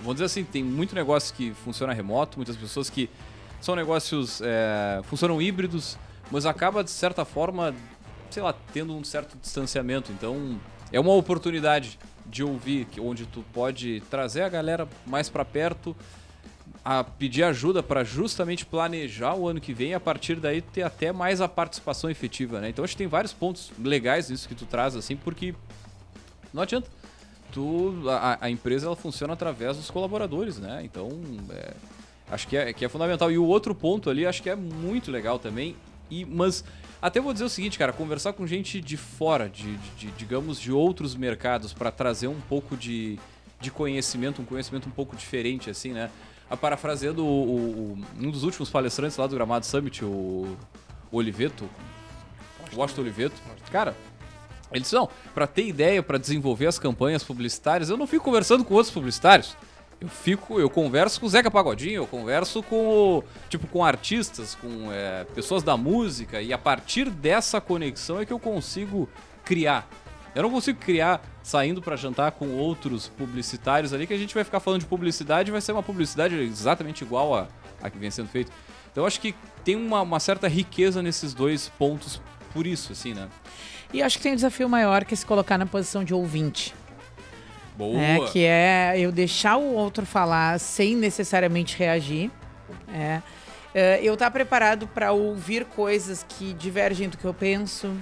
vamos 0.00 0.14
dizer 0.16 0.26
assim, 0.26 0.44
tem 0.44 0.62
muito 0.62 0.94
negócio 0.94 1.34
que 1.34 1.52
funciona 1.64 1.92
remoto, 1.92 2.38
muitas 2.38 2.56
pessoas 2.56 2.90
que 2.90 3.08
são 3.60 3.74
negócios 3.74 4.40
é, 4.42 5.00
funcionam 5.04 5.40
híbridos, 5.40 5.98
mas 6.30 6.46
acaba 6.46 6.84
de 6.84 6.90
certa 6.90 7.24
forma, 7.24 7.74
sei 8.30 8.42
lá, 8.42 8.54
tendo 8.72 8.94
um 8.94 9.02
certo 9.02 9.36
distanciamento. 9.40 10.12
Então, 10.12 10.60
é 10.92 11.00
uma 11.00 11.14
oportunidade 11.14 11.98
de 12.26 12.44
ouvir, 12.44 12.86
onde 13.00 13.26
tu 13.26 13.44
pode 13.52 14.02
trazer 14.10 14.42
a 14.42 14.48
galera 14.48 14.88
mais 15.06 15.28
pra 15.28 15.44
perto, 15.44 15.96
a 16.84 17.04
pedir 17.04 17.42
ajuda 17.42 17.82
para 17.82 18.02
justamente 18.04 18.64
planejar 18.64 19.34
o 19.34 19.46
ano 19.46 19.60
que 19.60 19.72
vem 19.74 19.90
e 19.90 19.94
a 19.94 20.00
partir 20.00 20.36
daí 20.36 20.62
ter 20.62 20.82
até 20.82 21.12
mais 21.12 21.40
a 21.40 21.48
participação 21.48 22.08
efetiva, 22.10 22.60
né? 22.60 22.70
Então 22.70 22.84
acho 22.84 22.94
que 22.94 22.98
tem 22.98 23.06
vários 23.06 23.32
pontos 23.32 23.70
legais 23.78 24.30
nisso 24.30 24.48
que 24.48 24.54
tu 24.54 24.64
traz 24.64 24.96
assim, 24.96 25.14
porque 25.16 25.54
não 26.52 26.62
adianta. 26.62 26.88
Tu, 27.52 27.94
a, 28.08 28.38
a 28.40 28.50
empresa 28.50 28.86
ela 28.86 28.94
funciona 28.96 29.32
através 29.32 29.76
dos 29.76 29.90
colaboradores, 29.90 30.58
né? 30.58 30.80
Então 30.84 31.20
é, 31.50 31.72
acho 32.30 32.46
que 32.48 32.56
é, 32.56 32.72
que 32.72 32.84
é 32.84 32.88
fundamental. 32.88 33.30
E 33.30 33.36
o 33.38 33.44
outro 33.44 33.74
ponto 33.74 34.08
ali 34.08 34.24
acho 34.24 34.42
que 34.42 34.48
é 34.48 34.56
muito 34.56 35.10
legal 35.10 35.38
também. 35.38 35.76
E, 36.10 36.24
mas 36.24 36.64
até 37.02 37.20
vou 37.20 37.32
dizer 37.32 37.44
o 37.44 37.48
seguinte, 37.50 37.78
cara, 37.78 37.92
conversar 37.92 38.32
com 38.34 38.46
gente 38.46 38.80
de 38.80 38.96
fora, 38.96 39.48
de, 39.48 39.76
de- 39.76 39.90
de, 39.96 40.06
digamos, 40.12 40.60
de 40.60 40.70
outros 40.72 41.14
mercados 41.14 41.72
para 41.72 41.90
trazer 41.90 42.28
um 42.28 42.40
pouco 42.40 42.76
de, 42.76 43.18
de 43.60 43.70
conhecimento, 43.70 44.40
um 44.40 44.44
conhecimento 44.44 44.88
um 44.88 44.92
pouco 44.92 45.14
diferente, 45.16 45.68
assim, 45.68 45.92
né? 45.92 46.08
A 46.50 46.56
parafraseando 46.56 47.24
o, 47.24 47.94
o- 47.94 47.98
um 48.18 48.30
dos 48.30 48.42
últimos 48.42 48.68
palestrantes 48.68 49.16
lá 49.16 49.26
do 49.26 49.34
Gramado 49.36 49.64
Summit, 49.64 50.04
o, 50.04 50.08
o 51.10 51.16
Oliveto, 51.16 51.68
Washington 52.74 53.02
Oliveto, 53.02 53.34
cara, 53.70 53.96
ele 54.72 54.80
disse, 54.82 54.94
não, 54.94 55.08
pra 55.34 55.46
ter 55.46 55.66
ideia, 55.66 56.02
pra 56.02 56.18
desenvolver 56.18 56.66
as 56.66 56.78
campanhas 56.78 57.22
publicitárias, 57.24 57.88
eu 57.90 57.96
não 57.96 58.06
fico 58.06 58.24
conversando 58.24 58.64
com 58.64 58.74
outros 58.74 58.92
publicitários. 58.92 59.56
Eu 60.00 60.08
fico, 60.08 60.58
eu 60.58 60.70
converso 60.70 61.20
com 61.20 61.26
o 61.26 61.28
Zeca 61.28 61.50
Pagodinho, 61.50 61.96
eu 62.02 62.06
converso 62.06 62.62
com, 62.62 63.22
tipo, 63.50 63.66
com 63.66 63.84
artistas, 63.84 64.54
com 64.54 64.90
é, 64.90 65.24
pessoas 65.34 65.62
da 65.62 65.76
música, 65.76 66.40
e 66.40 66.52
a 66.54 66.58
partir 66.58 67.10
dessa 67.10 67.60
conexão 67.60 68.18
é 68.18 68.24
que 68.24 68.32
eu 68.32 68.38
consigo 68.38 69.08
criar. 69.44 69.86
Eu 70.34 70.42
não 70.42 70.50
consigo 70.50 70.78
criar 70.78 71.20
saindo 71.42 71.82
pra 71.82 71.96
jantar 71.96 72.32
com 72.32 72.48
outros 72.50 73.08
publicitários 73.08 73.92
ali, 73.92 74.06
que 74.06 74.14
a 74.14 74.18
gente 74.18 74.34
vai 74.34 74.44
ficar 74.44 74.60
falando 74.60 74.80
de 74.80 74.86
publicidade 74.86 75.50
e 75.50 75.52
vai 75.52 75.60
ser 75.60 75.72
uma 75.72 75.82
publicidade 75.82 76.36
exatamente 76.36 77.02
igual 77.02 77.34
a, 77.34 77.48
a 77.82 77.90
que 77.90 77.98
vem 77.98 78.10
sendo 78.10 78.28
feita. 78.28 78.52
Então 78.90 79.02
eu 79.02 79.06
acho 79.06 79.20
que 79.20 79.34
tem 79.64 79.76
uma, 79.76 80.02
uma 80.02 80.20
certa 80.20 80.48
riqueza 80.48 81.02
nesses 81.02 81.34
dois 81.34 81.68
pontos 81.78 82.20
por 82.52 82.66
isso, 82.66 82.92
assim, 82.92 83.14
né? 83.14 83.28
E 83.92 84.02
acho 84.02 84.18
que 84.18 84.22
tem 84.22 84.32
um 84.32 84.36
desafio 84.36 84.68
maior 84.68 85.04
que 85.04 85.14
é 85.14 85.16
se 85.16 85.26
colocar 85.26 85.58
na 85.58 85.66
posição 85.66 86.04
de 86.04 86.14
ouvinte. 86.14 86.74
Boa! 87.76 87.96
né? 87.96 88.18
Que 88.30 88.44
é 88.44 88.94
eu 88.96 89.10
deixar 89.10 89.56
o 89.56 89.74
outro 89.74 90.04
falar 90.06 90.58
sem 90.60 90.94
necessariamente 90.94 91.76
reagir. 91.76 92.30
É. 92.92 93.22
É, 93.72 94.00
eu 94.02 94.14
estar 94.14 94.30
preparado 94.30 94.86
para 94.88 95.12
ouvir 95.12 95.64
coisas 95.64 96.26
que 96.28 96.52
divergem 96.52 97.08
do 97.08 97.16
que 97.16 97.24
eu 97.24 97.32
penso, 97.32 97.94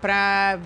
para 0.00 0.58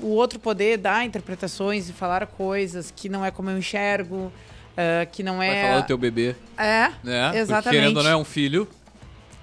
o 0.00 0.08
outro 0.08 0.38
poder 0.38 0.76
dar 0.78 1.04
interpretações 1.04 1.88
e 1.88 1.92
falar 1.92 2.26
coisas 2.26 2.92
que 2.94 3.08
não 3.08 3.24
é 3.24 3.30
como 3.30 3.50
eu 3.50 3.58
enxergo, 3.58 4.32
é, 4.76 5.06
que 5.10 5.22
não 5.22 5.38
Vai 5.38 5.48
é. 5.48 5.62
falar 5.62 5.80
do 5.80 5.86
teu 5.86 5.98
bebê, 5.98 6.34
É, 6.58 6.90
né? 7.02 7.24
Porque 7.26 7.38
Exatamente. 7.38 7.80
querendo 7.80 7.96
ou 7.98 8.02
não 8.02 8.10
é 8.10 8.16
um 8.16 8.24
filho. 8.24 8.68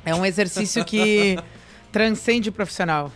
é 0.05 0.13
um 0.13 0.25
exercício 0.25 0.83
que 0.85 1.37
transcende 1.91 2.49
o 2.49 2.51
profissional. 2.51 3.11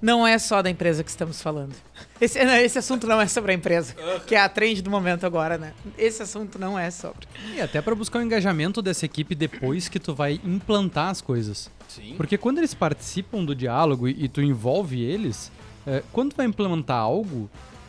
Não 0.00 0.24
é 0.24 0.38
só 0.38 0.62
da 0.62 0.70
empresa 0.70 1.02
que 1.02 1.10
estamos 1.10 1.42
falando. 1.42 1.74
Esse, 2.20 2.44
não, 2.44 2.54
esse 2.54 2.78
assunto 2.78 3.04
não 3.08 3.20
é 3.20 3.26
sobre 3.26 3.50
a 3.50 3.54
empresa, 3.56 3.96
que 4.28 4.36
é 4.36 4.40
a 4.40 4.48
trend 4.48 4.80
do 4.80 4.88
momento 4.90 5.26
agora, 5.26 5.58
né? 5.58 5.72
Esse 5.96 6.22
assunto 6.22 6.56
não 6.56 6.78
é 6.78 6.88
sobre. 6.92 7.26
E 7.52 7.60
até 7.60 7.82
pra 7.82 7.96
buscar 7.96 8.20
o 8.20 8.22
engajamento 8.22 8.80
dessa 8.80 9.04
equipe 9.04 9.34
depois 9.34 9.88
que 9.88 9.98
tu 9.98 10.14
vai 10.14 10.40
implantar 10.44 11.08
as 11.10 11.20
coisas. 11.20 11.68
Sim. 11.88 12.14
Porque 12.16 12.38
quando 12.38 12.58
eles 12.58 12.74
participam 12.74 13.44
do 13.44 13.56
diálogo 13.56 14.06
e, 14.06 14.24
e 14.24 14.28
tu 14.28 14.40
envolve 14.40 15.02
eles, 15.02 15.50
é, 15.88 16.02
quando 16.12 16.34
vai 16.36 16.46
implementar 16.46 16.98
algo, 16.98 17.48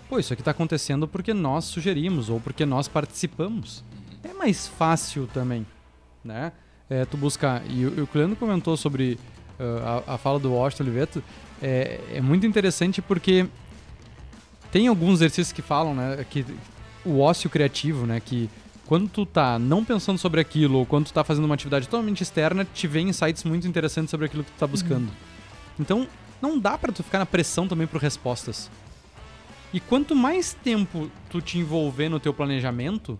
pô, 0.09 0.17
isso 0.19 0.31
aqui 0.33 0.41
tá 0.41 0.51
acontecendo 0.51 1.07
porque 1.07 1.33
nós 1.33 1.65
sugerimos 1.65 2.29
ou 2.29 2.39
porque 2.39 2.65
nós 2.65 2.87
participamos. 2.87 3.83
É 4.23 4.33
mais 4.33 4.67
fácil 4.67 5.27
também, 5.33 5.65
né? 6.23 6.51
É, 6.89 7.05
tu 7.05 7.15
buscar. 7.17 7.61
E, 7.69 7.85
o- 7.85 8.07
Cleandro 8.07 8.35
comentou 8.35 8.75
sobre 8.75 9.19
uh, 9.59 10.03
a, 10.07 10.15
a 10.15 10.17
fala 10.17 10.39
do 10.39 10.51
Washington 10.53 10.83
Oliveto. 10.85 11.23
É, 11.61 11.99
é 12.13 12.21
muito 12.21 12.45
interessante 12.47 13.01
porque 13.01 13.45
tem 14.71 14.87
alguns 14.87 15.15
exercícios 15.15 15.51
que 15.51 15.61
falam, 15.61 15.93
né, 15.93 16.25
que 16.29 16.45
o 17.05 17.19
ócio 17.19 17.49
criativo, 17.49 18.05
né, 18.05 18.19
que 18.19 18.49
quando 18.85 19.07
tu 19.09 19.25
tá 19.25 19.59
não 19.59 19.83
pensando 19.85 20.17
sobre 20.17 20.41
aquilo 20.41 20.79
ou 20.79 20.85
quando 20.85 21.05
tu 21.07 21.13
tá 21.13 21.23
fazendo 21.23 21.45
uma 21.45 21.53
atividade 21.53 21.87
totalmente 21.87 22.21
externa, 22.21 22.65
te 22.65 22.87
vem 22.87 23.09
insights 23.09 23.43
muito 23.43 23.67
interessantes 23.67 24.09
sobre 24.09 24.25
aquilo 24.25 24.43
que 24.43 24.51
tu 24.51 24.57
tá 24.59 24.65
buscando. 24.67 25.09
Então, 25.79 26.07
não 26.41 26.57
dá 26.57 26.77
pra 26.77 26.91
tu 26.91 27.03
ficar 27.03 27.19
na 27.19 27.25
pressão 27.25 27.67
também 27.67 27.87
por 27.87 28.01
respostas. 28.01 28.69
E 29.73 29.79
quanto 29.79 30.15
mais 30.15 30.53
tempo 30.53 31.11
tu 31.29 31.41
te 31.41 31.57
envolver 31.59 32.09
no 32.09 32.19
teu 32.19 32.33
planejamento, 32.33 33.19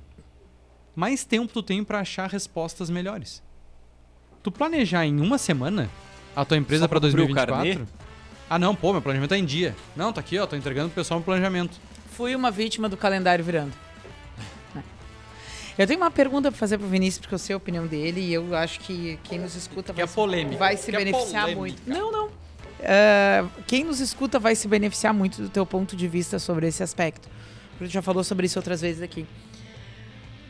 mais 0.96 1.24
tempo 1.24 1.52
tu 1.54 1.62
tem 1.62 1.84
pra 1.84 2.00
achar 2.00 2.30
respostas 2.30 2.90
melhores. 2.90 3.44
Tu 4.42 4.52
planejar 4.52 5.06
em 5.06 5.20
uma 5.20 5.38
semana 5.38 5.90
a 6.36 6.44
tua 6.46 6.58
empresa 6.58 6.86
o 6.86 7.00
2024? 7.00 7.88
Ah, 8.50 8.58
não, 8.58 8.74
pô, 8.74 8.92
meu 8.94 9.02
planejamento 9.02 9.30
tá 9.30 9.38
em 9.38 9.46
dia. 9.46 9.76
Não, 9.96 10.12
tá 10.12 10.22
aqui, 10.22 10.40
ó, 10.40 10.48
tô 10.48 10.56
entregando 10.56 10.90
pro 10.90 10.96
pessoal 10.96 11.20
um 11.20 11.24
planejamento. 11.24 11.80
Fui 12.12 12.36
uma 12.36 12.50
vítima 12.50 12.90
do 12.90 12.98
calendário 12.98 13.46
virando. 13.46 13.74
Eu 15.78 15.88
tenho 15.88 16.00
uma 16.02 16.12
pergunta 16.12 16.52
pra 16.52 16.58
fazer 16.60 16.78
pro 16.78 16.88
Vinícius, 16.88 17.20
porque 17.22 17.36
eu 17.36 17.40
sei 17.40 17.54
a 17.54 17.58
opinião 17.58 17.88
dele 17.88 18.20
e 18.20 18.34
eu 18.34 18.54
acho 18.54 18.82
que 18.82 19.18
quem 19.24 19.40
nos 19.40 19.56
escuta 19.56 19.94
Que 19.94 20.02
é 20.02 20.06
vai, 20.06 20.14
polêmica. 20.14 20.58
vai 20.58 20.76
se 20.76 20.90
Que 20.90 20.96
é 20.98 21.00
beneficiar 21.00 21.44
polêmica. 21.54 21.60
muito. 21.60 21.82
Não, 21.88 22.12
não. 22.12 22.30
É, 22.82 23.44
quem 23.68 23.84
nos 23.84 24.00
escuta 24.00 24.40
vai 24.40 24.56
se 24.56 24.68
beneficiar 24.68 25.14
muito 25.14 25.42
do 25.42 25.50
teu 25.50 25.66
ponto 25.66 25.96
de 25.96 26.08
vista 26.08 26.40
sobre 26.40 26.68
esse 26.68 26.82
aspecto. 26.82 27.30
A 27.80 27.84
gente 27.84 27.94
já 27.94 28.02
falou 28.02 28.24
sobre 28.24 28.46
isso 28.46 28.60
outras 28.60 28.82
vezes 28.82 29.02
aqui. 29.02 29.26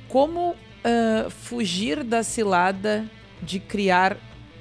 Como 0.07 0.55
ah, 0.83 1.29
fugir 1.29 2.03
da 2.03 2.23
cilada 2.23 3.09
de 3.41 3.59
criar 3.59 4.17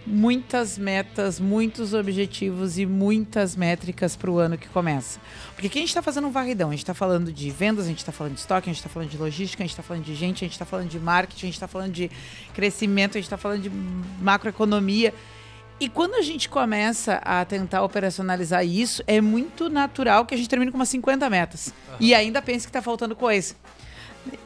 muitas 0.07 0.79
metas, 0.79 1.39
muitos 1.39 1.93
objetivos 1.93 2.79
e 2.79 2.87
muitas 2.87 3.55
métricas 3.55 4.17
para 4.17 4.31
o 4.31 4.39
ano 4.39 4.57
que 4.57 4.69
começa. 4.69 5.21
Porque 5.55 5.67
aqui 5.67 5.79
a 5.79 5.83
gente 5.83 5.91
está 5.91 6.01
fazendo 6.01 6.27
um 6.27 6.31
varridão, 6.31 6.69
a 6.69 6.73
gente 6.73 6.81
está 6.81 6.95
falando 6.95 7.31
de 7.31 7.51
vendas, 7.51 7.85
a 7.85 7.89
gente 7.89 7.99
está 7.99 8.11
falando 8.11 8.35
de 8.35 8.41
estoque, 8.41 8.71
a 8.71 8.73
gente 8.73 8.81
está 8.81 8.89
falando 8.89 9.11
de 9.11 9.19
logística, 9.19 9.63
a 9.63 9.67
gente 9.67 9.73
está 9.73 9.83
falando 9.83 10.05
de 10.05 10.15
gente, 10.15 10.45
a 10.45 10.47
gente 10.47 10.53
está 10.53 10.65
falando 10.65 10.89
de 10.89 10.99
marketing, 10.99 11.47
a 11.47 11.49
gente 11.49 11.55
está 11.55 11.69
falando 11.69 11.93
de 11.93 12.11
crescimento, 12.55 13.13
a 13.13 13.21
gente 13.21 13.27
está 13.27 13.37
falando 13.37 13.63
de 13.63 13.71
macroeconomia. 13.71 15.13
E 15.81 15.89
quando 15.89 16.15
a 16.17 16.23
gente 16.23 16.49
começa 16.49 17.21
a 17.25 17.45
tentar 17.45 17.85
operacionalizar 17.85 18.67
isso, 18.67 19.03
é 19.07 19.21
muito 19.21 19.69
natural 19.69 20.27
que 20.27 20.35
a 20.35 20.37
gente 20.37 20.49
termine 20.49 20.73
com 20.73 20.79
umas 20.79 20.89
50 20.89 21.31
metas. 21.31 21.73
E 22.01 22.15
ainda 22.15 22.43
pense 22.43 22.67
que 22.67 22.71
está 22.71 22.83
faltando 22.83 23.15
coisa. 23.15 23.55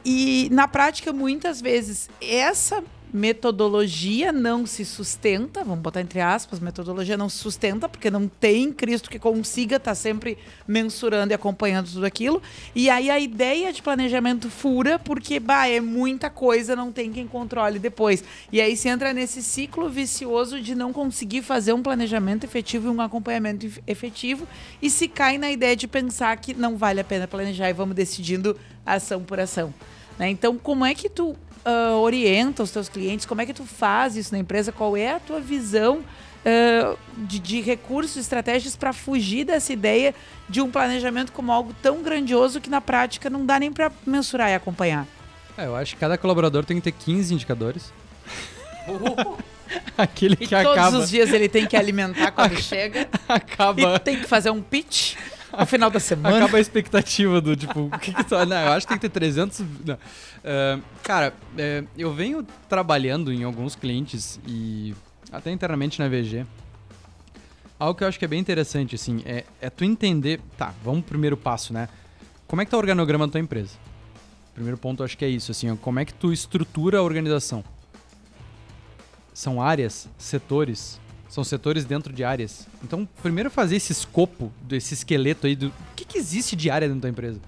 E 0.05 0.49
na 0.53 0.69
prática, 0.69 1.13
muitas 1.13 1.61
vezes, 1.61 2.11
essa 2.21 2.85
metodologia 3.13 4.33
não 4.33 4.65
se 4.67 4.85
sustenta, 4.85 5.63
vamos 5.63 5.81
botar 5.81 6.01
entre 6.01 6.21
aspas, 6.21 6.59
metodologia 6.61 7.17
não 7.17 7.29
se 7.29 7.37
sustenta, 7.37 7.89
porque 7.89 8.11
não 8.11 8.27
tem 8.27 8.73
Cristo 8.73 9.11
que 9.11 9.19
consiga 9.19 9.77
estar 9.77 9.95
sempre 9.95 10.39
mensurando 10.67 11.33
e 11.33 11.35
acompanhando 11.35 11.91
tudo 11.91 12.07
aquilo. 12.07 12.41
E 12.75 12.89
aí 12.89 13.11
a 13.11 13.21
ideia 13.21 13.73
de 13.73 13.83
planejamento 13.83 14.49
fura, 14.49 14.99
porque 14.99 15.39
bah, 15.39 15.69
é 15.69 15.81
muita 15.81 16.31
coisa, 16.31 16.75
não 16.75 16.91
tem 16.91 17.13
quem 17.13 17.27
controle 17.27 17.79
depois. 17.79 18.25
E 18.51 18.61
aí 18.61 18.77
se 18.77 18.89
entra 18.89 19.13
nesse 19.13 19.43
ciclo 19.43 19.91
vicioso 19.91 20.61
de 20.61 20.75
não 20.75 20.93
conseguir 20.93 21.43
fazer 21.43 21.73
um 21.73 21.83
planejamento 21.83 22.45
efetivo 22.45 22.89
e 22.89 22.91
um 22.91 23.01
acompanhamento 23.01 23.67
ef- 23.67 23.81
efetivo, 23.87 24.49
e 24.81 24.89
se 24.89 25.07
cai 25.07 25.37
na 25.37 25.51
ideia 25.51 25.77
de 25.77 25.87
pensar 25.87 26.35
que 26.39 26.55
não 26.55 26.77
vale 26.77 27.01
a 27.01 27.05
pena 27.05 27.29
planejar 27.29 27.69
e 27.69 27.73
vamos 27.75 27.95
decidindo 27.95 28.57
ação 28.87 29.23
por 29.23 29.39
ação. 29.39 29.73
né? 30.19 30.31
Então, 30.31 30.57
como 30.57 30.85
é 30.85 30.95
que 30.95 31.09
tu 31.09 31.37
ah, 31.65 31.97
orienta 31.97 32.63
os 32.63 32.71
teus 32.71 32.89
clientes? 32.89 33.27
Como 33.27 33.41
é 33.41 33.47
que 33.47 33.53
tu 33.53 33.65
faz 33.65 34.17
isso 34.17 34.33
na 34.33 34.39
empresa? 34.39 34.73
Qual 34.73 34.97
é 34.97 35.15
a 35.15 35.21
tua 35.21 35.41
visão 35.41 36.01
ah, 36.45 36.97
de, 37.17 37.39
de 37.39 37.61
recursos, 37.61 38.17
estratégias 38.17 38.77
para 38.77 38.93
fugir 38.93 39.45
dessa 39.45 39.73
ideia 39.73 40.15
de 40.49 40.61
um 40.61 40.71
planejamento 40.71 41.33
como 41.33 41.53
algo 41.53 41.75
tão 41.83 42.03
grandioso 42.03 42.61
que 42.61 42.69
na 42.69 42.81
prática 42.81 43.31
não 43.31 43.47
dá 43.47 43.59
nem 43.59 43.73
para 43.73 43.91
mensurar 44.07 44.51
e 44.51 44.55
acompanhar? 44.55 45.07
É, 45.57 45.67
eu 45.67 45.77
acho 45.77 45.95
que 45.95 46.01
cada 46.01 46.17
colaborador 46.17 46.65
tem 46.65 46.79
que 46.79 46.83
ter 46.83 46.93
15 46.93 47.35
indicadores. 47.35 47.93
Aquele 49.97 50.35
E 50.35 50.47
que 50.47 50.49
todos 50.49 50.73
acaba, 50.73 50.99
os 50.99 51.09
dias 51.09 51.33
ele 51.33 51.49
tem 51.49 51.67
que 51.67 51.77
alimentar 51.77 52.31
quando 52.33 52.61
chega 52.61 53.09
acaba, 53.29 53.97
e 53.97 53.99
tem 54.01 54.17
que 54.19 54.27
fazer 54.27 54.51
um 54.51 54.61
pitch 54.61 55.15
no 55.59 55.67
final 55.67 55.91
da 55.91 56.01
semana. 56.01 56.37
acaba 56.39 56.59
a 56.59 56.61
expectativa 56.61 57.41
do 57.41 57.57
tipo, 57.57 57.81
o 57.81 57.99
que 57.99 58.13
que 58.13 58.25
tu... 58.25 58.35
Não, 58.47 58.57
eu 58.57 58.73
acho 58.73 58.87
que 58.87 58.93
tem 58.93 58.99
que 58.99 59.09
ter 59.09 59.21
300... 59.21 59.61
não. 59.85 59.99
É, 60.45 60.79
cara, 61.03 61.35
é, 61.57 61.85
eu 61.97 62.13
venho 62.13 62.47
trabalhando 62.69 63.33
em 63.33 63.45
alguns 63.45 63.75
clientes 63.75 64.41
e 64.47 64.95
até 65.31 65.51
internamente 65.51 65.99
na 65.99 66.09
VG. 66.09 66.47
Algo 67.79 67.97
que 67.97 68.05
eu 68.05 68.09
acho 68.09 68.19
que 68.19 68.25
é 68.25 68.29
bem 68.29 68.41
interessante, 68.41 68.95
assim, 68.95 69.23
é, 69.25 69.45
é 69.61 69.69
tu 69.69 69.85
entender... 69.85 70.41
Tá, 70.57 70.73
vamos 70.85 71.01
pro 71.01 71.11
primeiro 71.11 71.37
passo, 71.37 71.73
né? 71.73 71.89
Como 72.47 72.61
é 72.63 72.65
que 72.65 72.71
tá 72.71 72.77
o 72.77 72.81
organograma 72.81 73.27
da 73.27 73.33
tua 73.33 73.41
empresa? 73.41 73.77
Primeiro 74.55 74.77
ponto, 74.77 75.03
eu 75.03 75.05
acho 75.05 75.17
que 75.17 75.25
é 75.25 75.29
isso, 75.29 75.51
assim, 75.51 75.71
ó, 75.71 75.77
como 75.77 75.99
é 75.99 76.05
que 76.05 76.13
tu 76.13 76.33
estrutura 76.33 76.99
a 76.99 77.03
organização? 77.03 77.65
São 79.33 79.63
áreas, 79.63 80.09
setores, 80.19 81.01
são 81.33 81.43
setores 81.43 81.87
dentro 81.87 82.13
de 82.13 82.23
áreas. 82.23 82.69
Então, 82.85 83.09
primeiro 83.23 83.51
fazer 83.51 83.77
esse 83.77 83.91
escopo, 83.91 84.53
desse 84.61 84.93
esqueleto 84.93 85.47
aí 85.47 85.57
do 85.57 85.69
o 85.69 85.73
que, 85.97 86.05
que 86.05 86.19
existe 86.19 86.55
de 86.55 86.71
área 86.71 86.87
dentro 86.87 87.01
da 87.01 87.09
empresa. 87.09 87.41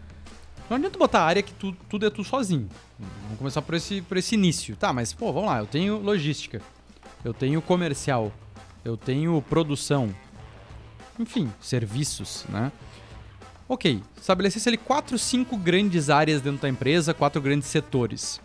Não 0.71 0.79
adianta 0.79 0.99
botar 0.99 1.21
área 1.21 1.43
que 1.43 1.53
tu, 1.53 1.77
tudo 1.87 2.07
é 2.07 2.11
tu 2.11 2.25
sozinho. 2.25 2.67
Vamos 2.99 3.37
começar 3.37 3.61
por 3.61 3.75
esse, 3.75 4.01
por 4.01 4.17
esse 4.17 4.37
início. 4.37 4.75
Tá, 4.75 4.91
mas 4.91 5.13
pô, 5.13 5.31
vamos 5.35 5.51
lá, 5.51 5.59
eu 5.59 5.67
tenho 5.67 5.99
logística, 5.99 6.63
eu 7.23 7.35
tenho 7.35 7.61
comercial, 7.61 8.33
eu 8.83 8.97
tenho 8.97 9.43
produção, 9.51 10.09
enfim, 11.19 11.53
serviços, 11.61 12.47
né? 12.49 12.73
Ok, 13.69 14.03
estabelecesse 14.19 14.67
ali 14.67 14.79
quatro, 14.79 15.19
cinco 15.19 15.59
grandes 15.59 16.09
áreas 16.09 16.41
dentro 16.41 16.63
da 16.63 16.71
empresa, 16.71 17.13
quatro 17.13 17.43
grandes 17.43 17.69
setores. 17.69 18.41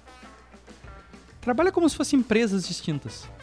Trabalha 1.39 1.71
como 1.71 1.89
se 1.89 1.95
fossem 1.95 2.19
empresas 2.19 2.67
distintas. 2.67 3.38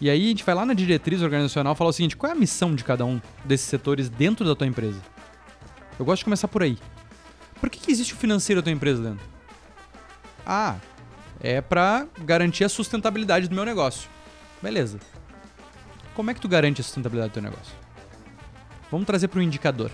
E 0.00 0.10
aí 0.10 0.24
a 0.24 0.28
gente 0.28 0.44
vai 0.44 0.54
lá 0.54 0.66
na 0.66 0.74
diretriz 0.74 1.22
organizacional 1.22 1.74
e 1.74 1.76
fala 1.76 1.90
o 1.90 1.92
seguinte: 1.92 2.16
qual 2.16 2.30
é 2.30 2.34
a 2.34 2.38
missão 2.38 2.74
de 2.74 2.84
cada 2.84 3.04
um 3.04 3.20
desses 3.44 3.66
setores 3.66 4.08
dentro 4.08 4.44
da 4.44 4.54
tua 4.54 4.66
empresa? 4.66 5.00
Eu 5.98 6.04
gosto 6.04 6.20
de 6.20 6.24
começar 6.24 6.48
por 6.48 6.62
aí. 6.62 6.78
Por 7.60 7.70
que, 7.70 7.78
que 7.78 7.90
existe 7.90 8.12
o 8.12 8.16
financeiro 8.16 8.60
da 8.60 8.64
tua 8.64 8.72
empresa 8.72 9.02
dentro? 9.02 9.24
Ah, 10.44 10.76
é 11.40 11.60
pra 11.60 12.06
garantir 12.22 12.64
a 12.64 12.68
sustentabilidade 12.68 13.48
do 13.48 13.54
meu 13.54 13.64
negócio. 13.64 14.10
Beleza. 14.62 14.98
Como 16.14 16.30
é 16.30 16.34
que 16.34 16.40
tu 16.40 16.48
garante 16.48 16.80
a 16.80 16.84
sustentabilidade 16.84 17.30
do 17.30 17.34
teu 17.34 17.42
negócio? 17.42 17.74
Vamos 18.90 19.06
trazer 19.06 19.28
para 19.28 19.40
um 19.40 19.42
indicador. 19.42 19.90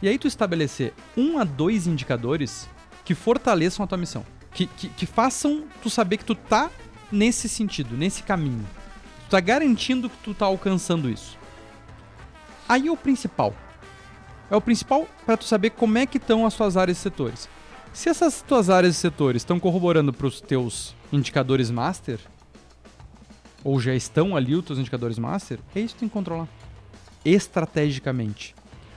E 0.00 0.08
aí 0.08 0.18
tu 0.18 0.28
estabelecer 0.28 0.94
um 1.16 1.38
a 1.38 1.44
dois 1.44 1.86
indicadores 1.86 2.68
que 3.04 3.14
fortaleçam 3.14 3.84
a 3.84 3.86
tua 3.86 3.98
missão. 3.98 4.24
Que, 4.52 4.66
que, 4.66 4.88
que 4.88 5.06
façam 5.06 5.64
tu 5.82 5.90
saber 5.90 6.18
que 6.18 6.24
tu 6.24 6.34
tá 6.34 6.70
nesse 7.10 7.48
sentido, 7.48 7.96
nesse 7.96 8.22
caminho. 8.22 8.66
Tu 9.28 9.32
tá 9.32 9.40
garantindo 9.40 10.08
que 10.08 10.16
tu 10.24 10.32
tá 10.32 10.46
alcançando 10.46 11.10
isso. 11.10 11.36
Aí 12.66 12.86
é 12.86 12.90
o 12.90 12.96
principal. 12.96 13.54
É 14.50 14.56
o 14.56 14.60
principal 14.60 15.06
para 15.26 15.36
tu 15.36 15.44
saber 15.44 15.70
como 15.70 15.98
é 15.98 16.06
que 16.06 16.16
estão 16.16 16.46
as 16.46 16.54
tuas 16.54 16.78
áreas 16.78 16.96
e 16.96 17.00
setores. 17.02 17.46
Se 17.92 18.08
essas 18.08 18.40
tuas 18.40 18.70
áreas 18.70 18.96
e 18.96 18.98
setores 18.98 19.42
estão 19.42 19.60
corroborando 19.60 20.14
para 20.14 20.26
os 20.26 20.40
teus 20.40 20.94
indicadores 21.12 21.70
master, 21.70 22.18
ou 23.62 23.78
já 23.78 23.94
estão 23.94 24.34
ali 24.34 24.54
os 24.54 24.64
teus 24.64 24.78
indicadores 24.78 25.18
master, 25.18 25.58
é 25.74 25.80
isso 25.80 25.88
que 25.88 25.98
tu 25.98 26.00
tem 26.00 26.08
que 26.08 26.14
controlar. 26.14 26.48
Estrategicamente. 27.22 28.54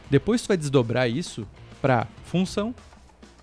Depois 0.09 0.41
tu 0.41 0.47
vai 0.47 0.55
desdobrar 0.55 1.09
isso 1.09 1.45
para 1.81 2.07
função, 2.23 2.73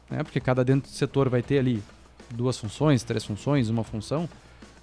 né? 0.08 0.22
Porque 0.22 0.40
cada 0.40 0.64
dentro 0.64 0.90
do 0.90 0.94
setor 0.94 1.28
vai 1.28 1.42
ter 1.42 1.58
ali 1.58 1.82
duas 2.30 2.56
funções, 2.56 3.02
três 3.02 3.26
funções, 3.26 3.68
uma 3.68 3.84
função. 3.84 4.26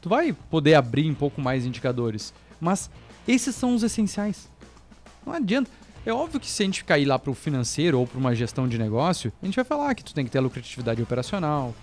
Tu 0.06 0.10
vai 0.10 0.32
poder 0.32 0.76
abrir 0.76 1.10
um 1.10 1.16
pouco 1.16 1.41
mais 1.41 1.66
indicadores, 1.66 2.32
mas 2.62 2.91
esses 3.28 3.56
são 3.56 3.74
os 3.74 3.82
essenciais. 3.82 4.47
Não 5.26 5.34
adianta. 5.34 5.72
É 6.06 6.14
óbvio 6.14 6.39
que 6.39 6.47
se 6.47 6.62
a 6.62 6.66
gente 6.68 6.86
cair 6.86 7.06
lá 7.06 7.18
para 7.18 7.32
o 7.32 7.34
financeiro 7.34 7.99
ou 7.99 8.06
para 8.06 8.20
uma 8.20 8.36
gestão 8.36 8.68
de 8.68 8.78
negócio, 8.78 9.34
a 9.41 9.45
gente 9.47 9.56
vai 9.56 9.66
falar 9.66 9.95
que 9.95 10.03
tu 10.03 10.14
tem 10.14 10.24
que 10.24 10.30
ter 10.30 10.38
a 10.38 10.41
lucratividade 10.41 11.01
operacional, 11.01 11.74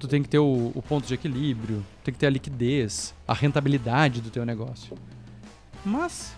tu 0.00 0.08
tem 0.08 0.20
que 0.20 0.28
ter 0.28 0.40
o, 0.40 0.72
o 0.74 0.82
ponto 0.82 1.06
de 1.06 1.14
equilíbrio, 1.14 1.86
tem 2.02 2.12
que 2.12 2.18
ter 2.18 2.26
a 2.26 2.30
liquidez, 2.30 3.14
a 3.24 3.34
rentabilidade 3.34 4.20
do 4.20 4.30
teu 4.30 4.44
negócio. 4.44 4.98
Mas 5.86 6.34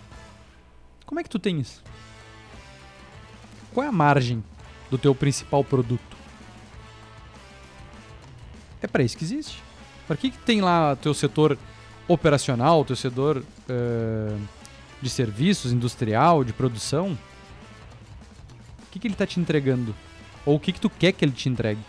como 1.03 1.19
é 1.19 1.23
que 1.23 1.29
tu 1.31 1.39
tem 1.39 1.59
isso? 1.59 1.81
qual 3.73 3.85
é 3.85 3.89
a 3.89 3.91
margem 3.91 4.43
do 4.91 4.99
teu 4.99 5.15
principal 5.15 5.63
produto? 5.63 6.15
É 8.79 8.85
para 8.85 9.01
isso 9.01 9.17
que 9.17 9.23
existe. 9.23 9.72
Para 10.07 10.17
que, 10.17 10.31
que 10.31 10.37
tem 10.39 10.61
lá 10.61 10.95
teu 10.95 11.13
setor 11.13 11.57
operacional, 12.07 12.83
teu 12.83 12.95
setor 12.95 13.37
uh, 13.37 14.41
de 15.01 15.09
serviços, 15.09 15.71
industrial, 15.71 16.43
de 16.43 16.53
produção? 16.53 17.17
O 18.79 18.91
que, 18.91 18.99
que 18.99 19.07
ele 19.07 19.13
está 19.13 19.25
te 19.25 19.39
entregando? 19.39 19.95
Ou 20.45 20.55
o 20.55 20.59
que, 20.59 20.71
que 20.71 20.79
tu 20.79 20.89
quer 20.89 21.11
que 21.13 21.23
ele 21.23 21.31
te 21.31 21.49
entregue? 21.49 21.81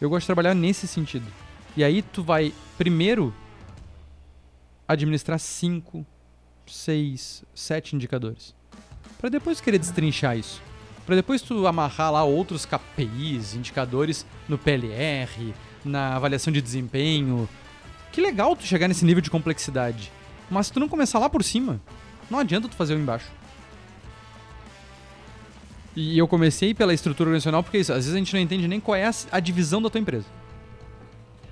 Eu 0.00 0.08
gosto 0.08 0.22
de 0.22 0.26
trabalhar 0.26 0.54
nesse 0.54 0.86
sentido. 0.86 1.26
E 1.76 1.82
aí 1.84 2.02
tu 2.02 2.22
vai 2.22 2.52
primeiro 2.76 3.34
administrar 4.86 5.38
cinco, 5.38 6.04
seis, 6.66 7.44
sete 7.54 7.94
indicadores. 7.94 8.54
Para 9.20 9.28
depois 9.28 9.60
querer 9.60 9.78
destrinchar 9.78 10.36
isso. 10.36 10.62
Para 11.04 11.16
depois 11.16 11.42
tu 11.42 11.66
amarrar 11.66 12.12
lá 12.12 12.22
outros 12.22 12.66
KPIs, 12.66 13.54
indicadores 13.54 14.26
no 14.48 14.58
PLR, 14.58 15.54
na 15.84 16.16
avaliação 16.16 16.52
de 16.52 16.60
desempenho. 16.60 17.48
Que 18.12 18.20
legal 18.20 18.56
tu 18.56 18.64
chegar 18.64 18.88
nesse 18.88 19.04
nível 19.04 19.22
de 19.22 19.30
complexidade. 19.30 20.10
Mas 20.50 20.66
se 20.66 20.72
tu 20.72 20.80
não 20.80 20.88
começar 20.88 21.18
lá 21.18 21.28
por 21.28 21.44
cima, 21.44 21.80
não 22.30 22.38
adianta 22.38 22.68
tu 22.68 22.76
fazer 22.76 22.94
o 22.94 22.98
embaixo. 22.98 23.30
E 25.94 26.16
eu 26.16 26.28
comecei 26.28 26.72
pela 26.72 26.94
estrutura 26.94 27.28
organizacional 27.28 27.62
porque 27.62 27.78
isso, 27.78 27.92
às 27.92 27.98
vezes 27.98 28.14
a 28.14 28.18
gente 28.18 28.32
não 28.32 28.40
entende 28.40 28.68
nem 28.68 28.78
qual 28.78 28.96
é 28.96 29.10
a 29.32 29.40
divisão 29.40 29.82
da 29.82 29.90
tua 29.90 30.00
empresa. 30.00 30.26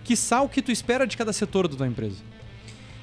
Quiçá 0.05 0.41
o 0.41 0.49
que 0.49 0.63
tu 0.63 0.71
espera 0.71 1.05
de 1.05 1.17
cada 1.17 1.33
setor 1.33 1.67
da 1.67 1.77
tua 1.77 1.87
empresa. 1.87 2.19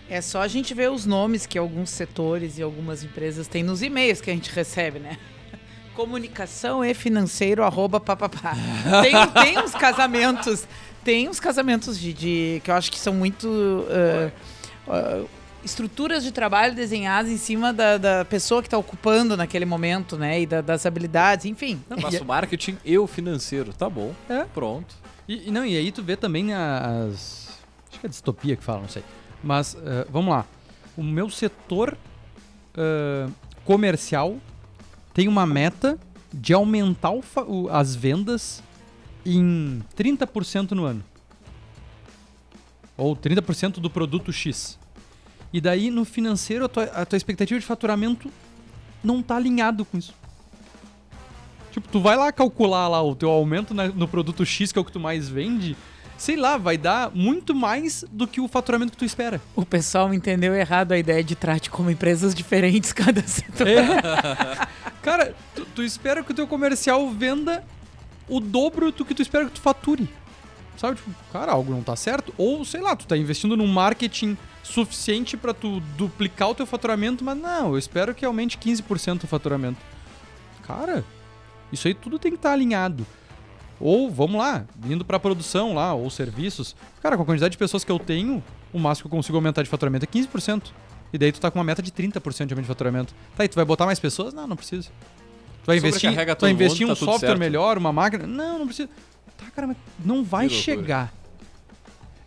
É 0.10 0.22
só 0.22 0.42
a 0.42 0.48
gente 0.48 0.74
ver 0.74 0.90
os 0.90 1.06
nomes 1.06 1.46
que 1.46 1.58
alguns 1.58 1.90
setores 1.90 2.58
e 2.58 2.62
algumas 2.62 3.04
empresas 3.04 3.48
têm 3.48 3.64
nos 3.64 3.82
e-mails 3.82 4.22
que 4.22 4.30
a 4.30 4.34
gente 4.34 4.52
recebe, 4.52 5.00
né? 5.00 5.18
Comunicação 5.96 6.84
e 6.84 6.94
financeiro, 6.94 7.64
arroba 7.64 8.00
papapá. 8.00 8.56
Tem, 9.02 9.44
tem 9.44 9.60
uns 9.60 9.72
casamentos, 9.74 10.66
tem 11.04 11.30
uns 11.30 11.40
casamentos 11.40 12.00
de, 12.00 12.14
de 12.14 12.62
que 12.64 12.72
eu 12.72 12.76
acho 12.76 12.92
que 12.92 13.00
são 13.00 13.14
muito. 13.14 13.48
Uh, 13.48 14.32
uh, 14.88 15.30
estruturas 15.64 16.24
de 16.24 16.32
trabalho 16.32 16.76
desenhadas 16.76 17.32
em 17.32 17.38
cima 17.38 17.72
da, 17.72 17.98
da 17.98 18.26
pessoa 18.26 18.62
que 18.62 18.68
está 18.68 18.78
ocupando 18.78 19.38
naquele 19.38 19.66
momento, 19.66 20.18
né? 20.18 20.42
E 20.42 20.46
da, 20.46 20.62
das 20.62 20.86
habilidades, 20.86 21.46
enfim. 21.46 21.82
Não, 21.90 21.98
mas 21.98 22.20
o 22.20 22.26
marketing 22.26 22.78
e 22.84 22.98
o 22.98 23.08
financeiro, 23.08 23.74
tá 23.74 23.90
bom. 23.90 24.14
É. 24.30 24.44
Pronto. 24.54 24.96
E, 25.28 25.48
e, 25.48 25.52
não, 25.52 25.66
e 25.66 25.78
aí 25.78 25.92
tu 25.92 26.04
vê 26.04 26.16
também 26.18 26.54
as. 26.54 27.60
Acho 27.90 28.00
que 28.00 28.06
é 28.06 28.10
distopia 28.10 28.56
que 28.56 28.64
fala, 28.64 28.82
não 28.82 28.90
sei. 28.90 29.04
Mas 29.44 29.74
uh, 29.74 30.06
vamos 30.10 30.32
lá. 30.32 30.46
O 30.98 31.04
meu 31.04 31.30
setor 31.30 31.98
uh, 32.76 33.32
comercial 33.64 34.38
tem 35.14 35.28
uma 35.28 35.46
meta 35.46 35.98
de 36.34 36.54
aumentar 36.54 37.12
o, 37.12 37.70
as 37.70 37.96
vendas 37.96 38.62
em 39.26 39.82
30% 39.98 40.72
no 40.72 40.86
ano. 40.86 41.04
Ou 42.98 43.16
30% 43.16 43.80
do 43.80 43.90
produto 43.90 44.32
X. 44.32 44.78
E 45.52 45.62
daí, 45.62 45.90
no 45.90 46.06
financeiro, 46.06 46.66
a 46.66 46.70
tua, 46.70 46.84
a 46.84 47.06
tua 47.06 47.18
expectativa 47.18 47.60
de 47.60 47.66
faturamento 47.66 48.32
não 49.04 49.20
está 49.20 49.36
alinhado 49.36 49.86
com 49.86 49.98
isso. 49.98 50.14
Tipo, 51.72 51.88
tu 51.88 52.00
vai 52.00 52.16
lá 52.16 52.32
calcular 52.32 52.88
lá 52.88 53.02
o 53.02 53.16
teu 53.16 53.30
aumento 53.30 53.74
na, 53.74 53.88
no 53.88 54.08
produto 54.08 54.46
X, 54.46 54.72
que 54.72 54.78
é 54.78 54.82
o 54.82 54.86
que 54.86 54.92
tu 54.92 55.00
mais 55.00 55.28
vende, 55.28 55.76
sei 56.18 56.36
lá, 56.36 56.56
vai 56.56 56.78
dar 56.78 57.12
muito 57.14 57.54
mais 57.54 58.06
do 58.12 58.28
que 58.28 58.40
o 58.40 58.48
faturamento 58.48 58.92
que 58.92 58.98
tu 58.98 59.06
espera. 59.06 59.42
O 59.56 59.66
pessoal 59.66 60.14
entendeu 60.14 60.56
errado 60.56 60.92
a 60.92 60.98
ideia 60.98 61.24
de 61.24 61.36
trate 61.36 61.70
como 61.70 61.90
empresas 61.90 62.34
diferentes 62.34 62.94
cada 62.94 63.22
setor. 63.24 63.68
É. 63.68 63.84
Cara, 65.02 65.36
tu, 65.56 65.66
tu, 65.76 65.84
espera 65.84 66.24
que 66.24 66.32
o 66.32 66.36
teu 66.36 66.48
comercial 66.48 67.10
venda 67.10 67.64
o 68.36 68.40
dobro 68.40 68.92
do 68.92 69.06
que 69.06 69.14
tu 69.14 69.22
espera 69.22 69.46
que 69.46 69.52
tu 69.52 69.62
fature. 69.62 70.10
Sabe, 70.78 70.96
tipo, 70.96 71.12
cara, 71.32 71.52
algo 71.52 71.72
não 71.72 71.84
tá 71.84 71.96
certo. 71.96 72.34
Ou, 72.38 72.66
sei 72.66 72.82
lá, 72.82 72.96
tu 72.96 73.06
tá 73.06 73.16
investindo 73.16 73.56
num 73.56 73.68
marketing 73.68 74.38
suficiente 74.64 75.38
para 75.38 75.54
tu 75.54 75.80
duplicar 75.98 76.50
o 76.50 76.56
teu 76.56 76.66
faturamento, 76.66 77.24
mas 77.24 77.38
não, 77.38 77.74
eu 77.74 77.78
espero 77.78 78.16
que 78.16 78.26
aumente 78.26 78.58
15% 78.58 79.24
o 79.24 79.28
faturamento. 79.28 79.80
Cara, 80.64 81.04
isso 81.72 81.88
aí 81.88 81.94
tudo 81.94 82.18
tem 82.18 82.32
que 82.32 82.38
estar 82.38 82.50
tá 82.50 82.54
alinhado. 82.54 83.06
Ou, 83.80 84.10
vamos 84.10 84.38
lá, 84.38 84.66
indo 84.86 85.04
para 85.04 85.20
produção 85.20 85.76
lá, 85.76 85.94
ou 85.94 86.10
serviços. 86.10 86.76
Cara, 87.02 87.18
com 87.18 87.24
a 87.24 87.26
quantidade 87.26 87.52
de 87.52 87.58
pessoas 87.58 87.84
que 87.84 87.92
eu 87.92 88.00
tenho, 88.00 88.44
o 88.72 88.80
máximo 88.80 89.10
que 89.10 89.16
eu 89.16 89.18
consigo 89.18 89.38
aumentar 89.38 89.62
de 89.62 89.70
faturamento 89.70 90.06
é 90.06 90.08
15%. 90.08 90.72
E 91.12 91.18
daí 91.18 91.32
tu 91.32 91.40
tá 91.40 91.52
com 91.52 91.60
uma 91.60 91.66
meta 91.66 91.82
de 91.82 91.92
30% 91.92 92.48
de 92.48 92.54
aumento 92.54 92.62
de 92.62 92.68
faturamento. 92.68 93.14
Tá, 93.36 93.46
e 93.46 93.48
tu 93.48 93.56
vai 93.56 93.66
botar 93.66 93.86
mais 93.86 94.00
pessoas? 94.00 94.34
Não, 94.34 94.48
não 94.48 94.56
precisa. 94.56 94.90
Tu 95.64 95.68
vai 95.68 95.78
investir, 95.78 96.12
tu 96.36 96.42
vai 96.42 96.52
investir 96.52 96.82
em 96.82 96.86
um 96.86 96.90
tá 96.90 96.96
software 96.96 97.38
melhor, 97.38 97.78
uma 97.78 97.94
máquina? 97.94 98.28
Não, 98.28 98.60
não 98.60 98.66
precisa. 98.66 98.90
Tá, 99.38 99.46
cara, 99.52 99.68
mas 99.68 99.78
não 100.04 100.22
vai 100.22 100.50
chegar. 100.50 101.14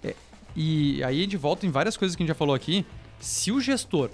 É, 0.03 0.15
e 0.57 1.05
aí 1.05 1.27
de 1.27 1.37
volta 1.37 1.67
em 1.67 1.71
várias 1.71 1.99
coisas 1.99 2.17
que 2.17 2.23
a 2.23 2.25
gente 2.25 2.29
já 2.29 2.35
falou 2.35 2.55
aqui. 2.55 2.85
Se 3.21 3.53
o 3.53 3.61
gestor 3.61 4.11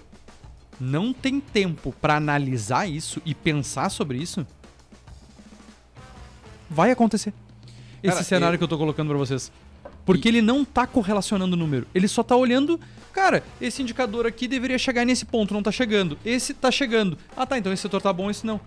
não 0.81 1.13
tem 1.13 1.39
tempo 1.39 1.95
para 2.01 2.17
analisar 2.17 2.89
isso 2.89 3.23
e 3.25 3.33
pensar 3.33 3.91
sobre 3.91 4.19
isso, 4.19 4.45
vai 6.69 6.91
acontecer. 6.91 7.33
Esse 8.03 8.15
cara, 8.15 8.25
cenário 8.25 8.59
que 8.59 8.65
eu 8.65 8.69
tô 8.69 8.77
colocando 8.77 9.09
para 9.09 9.19
vocês. 9.19 9.53
Porque 10.05 10.29
e... 10.29 10.31
ele 10.31 10.43
não 10.43 10.65
tá 10.65 10.85
correlacionando 10.85 11.55
o 11.55 11.59
número. 11.59 11.87
Ele 11.95 12.09
só 12.09 12.25
tá 12.25 12.35
olhando, 12.35 12.81
cara, 13.13 13.45
esse 13.61 13.83
indicador 13.83 14.27
aqui 14.27 14.49
deveria 14.49 14.79
chegar 14.79 15.05
nesse 15.05 15.25
ponto, 15.25 15.55
não 15.55 15.63
tá 15.63 15.71
chegando. 15.71 16.19
Esse 16.25 16.53
tá 16.53 16.73
chegando. 16.73 17.17
Ah, 17.37 17.47
tá, 17.47 17.57
então 17.57 17.73
esse 17.73 17.83
setor 17.83 18.03
tá 18.03 18.13
bom, 18.13 18.29
esse 18.29 18.45
não. 18.45 18.61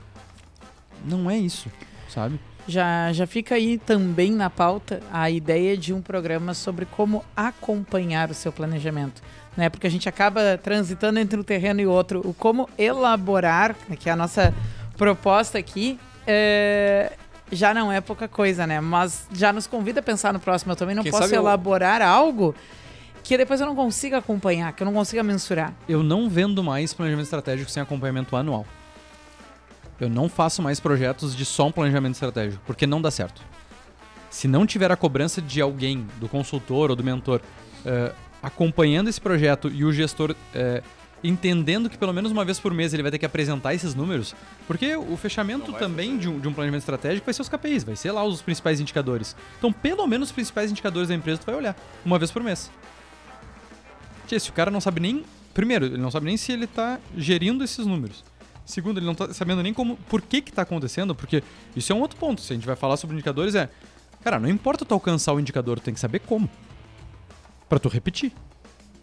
Não 1.06 1.30
é 1.30 1.38
isso, 1.38 1.70
sabe? 2.10 2.40
Já, 2.68 3.14
já 3.14 3.28
fica 3.28 3.56
aí 3.56 3.78
também 3.78 4.32
na 4.32 4.50
pauta 4.50 5.00
a 5.14 5.30
ideia 5.30 5.78
de 5.78 5.94
um 5.94 6.02
programa 6.02 6.54
sobre 6.54 6.86
como 6.86 7.24
acompanhar 7.36 8.32
o 8.32 8.34
seu 8.34 8.52
planejamento. 8.52 9.22
Né? 9.56 9.70
Porque 9.70 9.86
a 9.86 9.90
gente 9.90 10.10
acaba 10.10 10.58
transitando 10.58 11.20
entre 11.20 11.40
um 11.40 11.44
terreno 11.44 11.80
e 11.80 11.86
outro. 11.86 12.22
O 12.26 12.34
como 12.34 12.68
elaborar, 12.78 13.76
que 14.00 14.10
é 14.10 14.12
a 14.12 14.16
nossa 14.16 14.54
proposta 14.98 15.60
aqui, 15.60 16.00
é, 16.26 17.14
já 17.52 17.74
não 17.74 17.92
é 17.92 18.02
pouca 18.02 18.28
coisa, 18.28 18.66
né? 18.66 18.82
Mas 18.82 19.28
já 19.32 19.54
nos 19.54 19.68
convida 19.68 20.00
a 20.00 20.04
pensar 20.04 20.34
no 20.34 20.40
próximo. 20.40 20.72
Eu 20.72 20.76
também 20.76 20.96
não 20.96 21.04
Quem 21.04 21.12
posso 21.12 21.34
elaborar 21.34 22.02
eu... 22.02 22.08
algo 22.08 22.56
que 23.24 23.38
depois 23.38 23.60
eu 23.60 23.68
não 23.68 23.76
consiga 23.76 24.18
acompanhar, 24.18 24.74
que 24.74 24.84
eu 24.84 24.86
não 24.86 24.94
consiga 24.94 25.24
mensurar. 25.24 25.74
Eu 25.88 26.04
não 26.04 26.30
vendo 26.30 26.64
mais 26.64 26.94
planejamento 26.94 27.26
estratégico 27.26 27.70
sem 27.72 27.82
acompanhamento 27.82 28.36
anual. 28.36 28.66
Eu 30.00 30.10
não 30.10 30.28
faço 30.28 30.62
mais 30.62 30.80
projetos 30.80 31.36
de 31.36 31.46
só 31.46 31.68
um 31.68 31.72
planejamento 31.72 32.14
estratégico, 32.14 32.62
porque 32.66 32.86
não 32.86 33.02
dá 33.02 33.10
certo. 33.10 33.42
Se 34.30 34.48
não 34.48 34.66
tiver 34.66 34.92
a 34.92 34.98
cobrança 34.98 35.42
de 35.42 35.62
alguém, 35.62 36.06
do 36.20 36.28
consultor 36.28 36.90
ou 36.90 36.96
do 36.96 37.04
mentor, 37.04 37.40
uh, 37.86 38.14
acompanhando 38.44 39.08
esse 39.08 39.22
projeto 39.22 39.70
e 39.70 39.86
o 39.86 39.94
gestor 39.94 40.32
uh, 40.32 40.84
entendendo 41.24 41.90
que 41.90 41.98
pelo 41.98 42.14
menos 42.14 42.32
uma 42.32 42.46
vez 42.46 42.60
por 42.60 42.74
mês 42.74 42.94
ele 42.94 43.02
vai 43.02 43.12
ter 43.12 43.18
que 43.18 43.26
apresentar 43.26 43.74
esses 43.74 43.96
números, 43.96 44.36
porque 44.68 44.96
o 44.96 45.18
fechamento 45.18 45.74
também 45.74 46.18
de 46.18 46.30
um, 46.30 46.40
de 46.40 46.48
um, 46.48 46.54
planejamento 46.54 46.82
estratégico 46.82 47.26
vai 47.26 47.34
ser 47.34 47.42
os 47.42 47.50
KPIs, 47.50 47.84
vai 47.84 47.96
ser 47.96 48.12
lá 48.12 48.24
os 48.24 48.42
principais 48.42 48.80
indicadores. 48.80 49.36
Então, 49.58 49.72
pelo 49.72 50.06
menos 50.06 50.30
os 50.30 50.32
principais 50.34 50.70
indicadores 50.70 51.10
da 51.10 51.16
empresa 51.16 51.40
tu 51.40 51.46
vai 51.46 51.56
olhar 51.56 51.76
uma 52.06 52.20
vez 52.20 52.32
por 52.32 52.44
mês. 52.44 52.70
Tia, 54.28 54.40
se 54.40 54.50
o 54.50 54.54
cara 54.54 54.72
não 54.72 54.82
sabe 54.82 55.00
nem. 55.00 55.24
Primeiro, 55.54 55.86
ele 55.86 55.98
não 55.98 56.12
sabe 56.12 56.26
nem 56.26 56.36
se 56.36 56.52
ele 56.52 56.66
está 56.66 57.00
gerindo 57.16 57.64
esses 57.64 57.86
números. 57.86 58.24
Segundo, 58.66 58.98
ele 58.98 59.06
não 59.06 59.14
está 59.14 59.32
sabendo 59.34 59.62
nem 59.62 59.74
como, 59.74 59.96
por 60.10 60.22
que 60.22 60.42
que 60.42 60.52
tá 60.52 60.64
acontecendo, 60.64 61.14
porque 61.14 61.44
isso 61.76 61.92
é 61.92 61.96
um 61.96 62.02
outro 62.02 62.18
ponto. 62.18 62.42
Se 62.42 62.52
a 62.52 62.56
gente 62.56 62.66
vai 62.66 62.76
falar 62.76 62.98
sobre 62.98 63.16
indicadores, 63.16 63.54
é, 63.54 63.70
cara, 64.24 64.40
não 64.40 64.50
importa 64.50 64.84
tu 64.84 64.94
alcançar 64.94 65.34
o 65.34 65.40
indicador, 65.40 65.80
tu 65.80 65.84
tem 65.84 65.94
que 65.94 66.00
saber 66.00 66.20
como. 66.20 66.50
para 67.70 67.78
tu 67.78 67.88
repetir. 67.88 68.34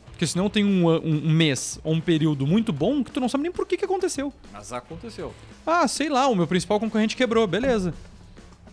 Porque 0.07 0.27
senão 0.27 0.51
tem 0.51 0.65
um, 0.65 0.89
um, 0.89 1.27
um, 1.27 1.31
mês 1.31 1.81
ou 1.83 1.95
um 1.95 2.01
período 2.01 2.47
muito 2.47 2.73
bom 2.73 3.03
que 3.03 3.11
tu 3.11 3.21
não 3.21 3.29
sabe 3.29 3.43
nem 3.43 3.53
por 3.53 3.67
que, 3.67 3.77
que 3.77 3.85
aconteceu. 3.85 4.33
Mas 4.53 4.73
aconteceu. 4.73 5.35
Ah, 5.67 5.87
sei 5.89 6.09
lá, 6.09 6.29
o 6.29 6.35
meu 6.37 6.47
principal 6.47 6.79
concorrente 6.79 7.17
quebrou, 7.17 7.47
beleza. 7.47 7.95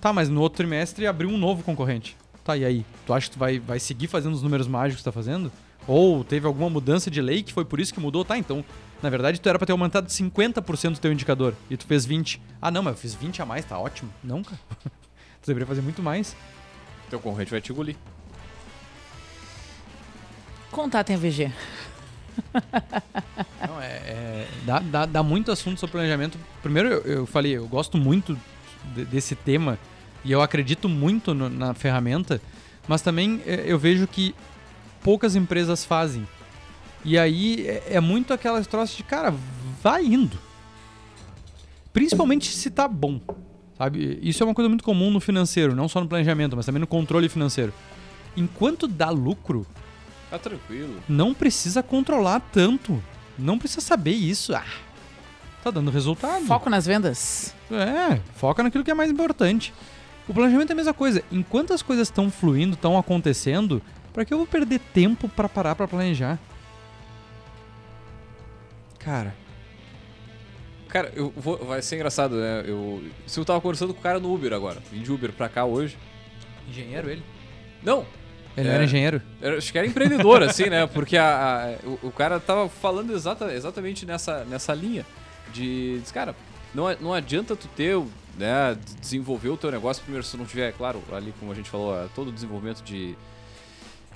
Tá, 0.02 0.14
mas 0.14 0.30
no 0.30 0.42
outro 0.42 0.58
trimestre 0.58 1.08
abriu 1.08 1.30
um 1.30 1.38
novo 1.38 1.64
concorrente. 1.64 2.16
Tá, 2.44 2.56
e 2.56 2.66
aí? 2.66 2.86
Tu 3.06 3.14
acha 3.14 3.28
que 3.28 3.34
tu 3.34 3.40
vai, 3.40 3.60
vai 3.60 3.80
seguir 3.80 4.08
fazendo 4.08 4.34
os 4.34 4.42
números 4.42 4.68
mágicos 4.68 4.98
que 4.98 5.04
tu 5.04 5.06
tá 5.06 5.12
fazendo? 5.12 5.52
Ou 5.88 6.24
teve 6.24 6.46
alguma 6.46 6.70
mudança 6.70 7.10
de 7.10 7.22
lei 7.22 7.42
que 7.42 7.54
foi 7.54 7.66
por 7.66 7.80
isso 7.80 7.94
que 7.94 8.00
mudou? 8.00 8.24
Tá, 8.24 8.38
então, 8.38 8.64
na 9.02 9.10
verdade, 9.10 9.39
tu 9.39 9.47
era 9.47 9.58
pra 9.58 9.66
ter 9.66 9.72
aumentado 9.72 10.08
50% 10.08 10.93
do 10.93 11.00
teu 11.00 11.12
indicador 11.12 11.54
e 11.70 11.78
tu 11.78 11.86
fez 11.86 12.06
20. 12.06 12.41
Ah, 12.62 12.70
não, 12.70 12.84
mas 12.84 12.93
eu 12.93 13.00
fiz 13.00 13.14
20 13.16 13.41
a 13.41 13.45
mais, 13.45 13.66
tá 13.66 13.78
ótimo. 13.78 14.12
Não, 14.24 14.43
cara. 14.43 14.60
tu 15.41 15.47
deveria 15.47 15.66
fazer 15.68 15.82
muito 15.82 16.02
mais. 16.02 16.36
Teu 17.10 17.20
concorrente 17.20 17.52
vai 17.52 17.62
te 17.62 17.72
engolir. 17.72 17.95
Contato 20.72 21.12
em 21.12 21.18
VG. 21.18 21.52
Não, 23.68 23.82
é, 23.82 23.88
é 23.88 24.47
dá, 24.66 24.80
dá, 24.80 25.06
dá, 25.06 25.24
muito 25.24 25.52
assunto 25.52 25.80
sobre 25.80 25.93
planejamento. 25.93 26.38
Primeiro, 26.62 26.89
eu, 26.89 27.02
eu 27.02 27.26
falei, 27.26 27.54
eu 27.54 27.68
gosto 27.68 27.97
muito 27.97 28.38
de, 28.93 29.06
desse 29.06 29.36
tema 29.36 29.80
e 30.24 30.32
eu 30.32 30.41
acredito 30.41 30.88
muito 30.88 31.34
no, 31.34 31.50
na 31.50 31.74
ferramenta, 31.74 32.41
mas 32.88 33.02
também 33.02 33.41
é, 33.45 33.64
eu 33.66 33.80
vejo 33.80 34.06
que 34.08 34.36
poucas 35.02 35.36
empresas 35.36 35.84
fazem. 35.86 36.28
E 37.06 37.18
aí 37.18 37.66
é, 37.68 37.84
é 37.95 38.00
muito 38.00 38.34
aquelas 38.34 38.68
troças 38.68 38.95
de, 38.95 39.04
cara, 39.04 39.34
vai 39.82 40.06
indo. 40.06 40.38
Principalmente 41.93 42.52
se 42.52 42.70
tá 42.70 42.88
bom. 42.88 43.20
Sabe? 43.78 44.20
Isso 44.22 44.43
é 44.43 44.45
uma 44.45 44.54
coisa 44.54 44.68
muito 44.68 44.84
comum 44.84 45.10
no 45.10 45.20
financeiro, 45.20 45.74
não 45.76 45.88
só 45.88 46.02
no 46.02 46.08
planejamento, 46.08 46.56
mas 46.56 46.66
também 46.66 46.80
no 46.82 46.88
controle 46.88 47.30
financeiro. 47.30 47.74
Enquanto 48.36 48.88
dá 48.88 49.10
lucro, 49.10 49.66
Tá 50.30 50.38
tranquilo. 50.38 50.97
não 51.08 51.34
precisa 51.34 51.82
controlar 51.82 52.41
tanto. 52.52 53.02
Não 53.38 53.58
precisa 53.58 53.82
saber 53.82 54.12
isso. 54.12 54.54
Ah, 54.54 54.66
tá 55.64 55.72
dando 55.72 55.89
resultado. 55.89 56.45
Foco 56.45 56.70
nas 56.70 56.86
vendas. 56.86 57.56
É, 57.72 58.20
foca 58.36 58.62
naquilo 58.62 58.84
que 58.84 58.91
é 58.91 58.93
mais 58.93 59.10
importante. 59.10 59.74
O 60.28 60.34
planejamento 60.34 60.70
é 60.70 60.74
a 60.74 60.76
mesma 60.76 60.93
coisa. 60.93 61.24
Enquanto 61.32 61.74
as 61.74 61.82
coisas 61.82 62.08
estão 62.10 62.30
fluindo, 62.30 62.74
estão 62.76 62.97
acontecendo, 62.97 63.82
pra 64.14 64.26
que 64.26 64.34
eu 64.34 64.38
vou 64.38 64.45
perder 64.45 64.80
tempo 64.93 65.28
pra 65.30 65.47
parar 65.50 65.74
pra 65.74 65.88
planejar? 65.88 66.38
Cara, 69.00 69.34
Cara, 70.88 71.12
eu 71.16 71.32
vou, 71.38 71.56
vai 71.66 71.84
ser 71.84 71.95
engraçado, 71.97 72.36
né? 72.36 72.64
Eu, 72.66 73.04
se 73.28 73.39
eu 73.39 73.45
tava 73.45 73.62
conversando 73.62 73.93
com 73.93 74.00
o 74.00 74.04
cara 74.04 74.20
no 74.20 74.34
Uber 74.34 74.52
agora. 74.54 74.82
Vim 74.91 75.04
de 75.04 75.12
Uber 75.12 75.32
pra 75.32 75.47
cá 75.47 75.64
hoje. 75.64 75.95
engenheiro 76.68 77.10
ele? 77.12 77.22
Não, 77.84 78.06
Ele 78.58 78.68
É. 78.68 78.72
era 78.74 78.84
engenheiro? 78.84 79.22
eu 79.39 79.58
acho 79.60 79.72
que 79.72 79.78
era 79.78 79.86
empreendedor, 79.86 80.41
assim, 80.41 80.66
né? 80.66 80.88
Porque 80.88 81.16
a, 81.16 81.78
a- 81.84 81.88
o, 81.88 82.08
o 82.08 82.12
cara 82.12 82.39
tava 82.39 82.68
falando 82.68 83.14
exata, 83.14 83.54
exatamente 83.54 84.04
nessa, 84.04 84.43
nessa 84.45 84.74
linha. 84.74 85.06
De, 85.54 86.00
diz, 86.00 86.12
cara, 86.12 86.36
não, 86.74 86.91
não 87.00 87.14
adianta 87.14 87.56
tu 87.56 87.68
ter, 87.68 87.95
o- 87.95 88.10
né, 88.36 88.76
desenvolver 89.00 89.50
o 89.50 89.58
teu 89.58 89.70
negócio 89.72 90.02
primeiro 90.02 90.26
se 90.26 90.36
não 90.38 90.45
tiver, 90.45 90.74
claro, 90.74 91.04
ali 91.14 91.34
como 91.39 91.52
a 91.52 91.56
gente 91.56 91.70
falou, 91.70 91.95
é, 92.04 92.08
todo 92.16 92.30
o 92.30 92.32
desenvolvimento 92.34 92.82
de 92.84 93.16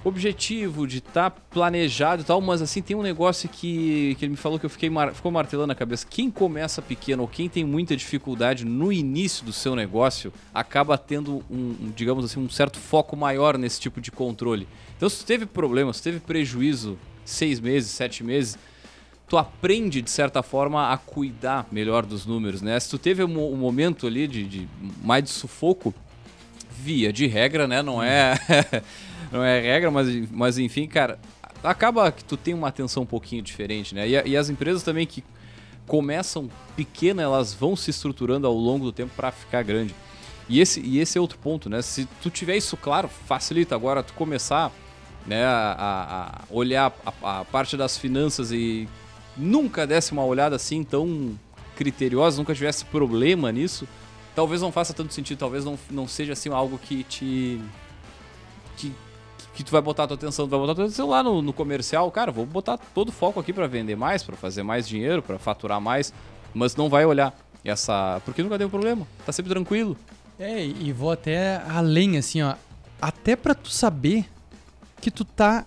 objetivo, 0.03 0.85
de 0.85 0.97
estar 0.97 1.31
planejado 1.31 2.21
e 2.21 2.25
tal, 2.25 2.41
mas 2.41 2.61
assim, 2.61 2.81
tem 2.81 2.95
um 2.95 3.01
negócio 3.01 3.47
que, 3.47 4.15
que 4.19 4.25
ele 4.25 4.31
me 4.31 4.37
falou 4.37 4.59
que 4.59 4.65
eu 4.65 4.69
fiquei 4.69 4.89
mar, 4.89 5.13
ficou 5.13 5.31
martelando 5.31 5.67
na 5.67 5.75
cabeça. 5.75 6.05
Quem 6.09 6.29
começa 6.29 6.81
pequeno 6.81 7.23
ou 7.23 7.27
quem 7.27 7.47
tem 7.47 7.63
muita 7.63 7.95
dificuldade 7.95 8.65
no 8.65 8.91
início 8.91 9.45
do 9.45 9.53
seu 9.53 9.75
negócio 9.75 10.33
acaba 10.53 10.97
tendo 10.97 11.43
um, 11.49 11.91
digamos 11.95 12.25
assim, 12.25 12.39
um 12.39 12.49
certo 12.49 12.77
foco 12.77 13.15
maior 13.15 13.57
nesse 13.57 13.79
tipo 13.79 14.01
de 14.01 14.11
controle. 14.11 14.67
Então, 14.97 15.09
se 15.09 15.19
tu 15.19 15.25
teve 15.25 15.45
problema, 15.45 15.93
se 15.93 16.01
tu 16.01 16.03
teve 16.03 16.19
prejuízo 16.19 16.97
seis 17.23 17.59
meses, 17.59 17.91
sete 17.91 18.23
meses, 18.23 18.57
tu 19.27 19.37
aprende, 19.37 20.01
de 20.01 20.11
certa 20.11 20.43
forma, 20.43 20.91
a 20.91 20.97
cuidar 20.97 21.65
melhor 21.71 22.05
dos 22.05 22.25
números, 22.25 22.61
né? 22.61 22.79
Se 22.79 22.89
tu 22.89 22.97
teve 22.97 23.23
um, 23.23 23.53
um 23.53 23.55
momento 23.55 24.05
ali 24.05 24.27
de, 24.27 24.43
de 24.43 24.67
mais 25.01 25.23
de 25.23 25.29
sufoco, 25.29 25.93
via 26.83 27.13
de 27.13 27.27
regra, 27.27 27.67
né? 27.67 27.81
Não 27.81 28.03
é, 28.03 28.35
não 29.33 29.43
é 29.43 29.59
regra, 29.59 29.89
mas, 29.91 30.29
mas 30.31 30.57
enfim, 30.57 30.87
cara, 30.87 31.19
acaba 31.63 32.11
que 32.11 32.23
tu 32.23 32.37
tem 32.37 32.53
uma 32.53 32.67
atenção 32.67 33.03
um 33.03 33.05
pouquinho 33.05 33.41
diferente, 33.41 33.93
né? 33.95 34.07
E, 34.07 34.29
e 34.29 34.37
as 34.37 34.49
empresas 34.49 34.83
também 34.83 35.05
que 35.07 35.23
começam 35.87 36.49
pequenas, 36.75 37.23
elas 37.25 37.53
vão 37.53 37.75
se 37.75 37.89
estruturando 37.89 38.47
ao 38.47 38.53
longo 38.53 38.85
do 38.85 38.91
tempo 38.91 39.11
para 39.15 39.31
ficar 39.31 39.63
grande. 39.63 39.93
E 40.47 40.59
esse, 40.59 40.79
e 40.81 40.99
esse 40.99 41.17
é 41.17 41.21
outro 41.21 41.37
ponto, 41.37 41.69
né? 41.69 41.81
Se 41.81 42.05
tu 42.21 42.29
tiver 42.29 42.55
isso 42.57 42.77
claro, 42.77 43.07
facilita 43.07 43.75
agora 43.75 44.03
tu 44.03 44.13
começar 44.13 44.71
né, 45.25 45.43
a- 45.45 45.75
a 45.79 46.53
olhar 46.53 46.93
a, 47.21 47.39
a 47.39 47.45
parte 47.45 47.77
das 47.77 47.97
finanças 47.97 48.51
e 48.51 48.87
nunca 49.37 49.87
desse 49.87 50.11
uma 50.11 50.23
olhada 50.25 50.55
assim 50.55 50.83
tão 50.83 51.37
criteriosa, 51.75 52.37
nunca 52.37 52.53
tivesse 52.53 52.83
problema 52.85 53.51
nisso, 53.51 53.87
talvez 54.35 54.61
não 54.61 54.71
faça 54.71 54.93
tanto 54.93 55.13
sentido, 55.13 55.37
talvez 55.39 55.63
não, 55.65 55.79
não 55.89 56.07
seja 56.07 56.33
assim 56.33 56.49
algo 56.49 56.77
que 56.77 57.03
te. 57.05 57.61
que, 58.77 58.91
que 59.53 59.63
tu 59.63 59.71
vai 59.71 59.81
botar 59.81 60.07
tua 60.07 60.15
atenção, 60.15 60.47
tu 60.47 60.51
vai 60.51 60.59
botar 60.59 60.75
tua 60.75 60.85
atenção 60.85 61.09
lá 61.09 61.21
no, 61.21 61.41
no 61.41 61.53
comercial, 61.53 62.09
cara, 62.11 62.31
vou 62.31 62.45
botar 62.45 62.77
todo 62.77 63.09
o 63.09 63.11
foco 63.11 63.39
aqui 63.39 63.53
para 63.53 63.67
vender 63.67 63.95
mais, 63.95 64.23
para 64.23 64.35
fazer 64.35 64.63
mais 64.63 64.87
dinheiro, 64.87 65.21
para 65.21 65.37
faturar 65.37 65.79
mais, 65.79 66.13
mas 66.53 66.75
não 66.75 66.89
vai 66.89 67.05
olhar 67.05 67.37
essa. 67.63 68.21
Porque 68.25 68.41
nunca 68.41 68.57
deu 68.57 68.69
problema, 68.69 69.07
tá 69.25 69.31
sempre 69.31 69.51
tranquilo. 69.51 69.95
É, 70.39 70.65
e 70.65 70.91
vou 70.91 71.11
até 71.11 71.61
além, 71.69 72.17
assim, 72.17 72.41
ó. 72.41 72.55
Até 73.01 73.35
pra 73.35 73.53
tu 73.53 73.69
saber 73.69 74.25
que 74.99 75.11
tu 75.11 75.23
tá 75.23 75.65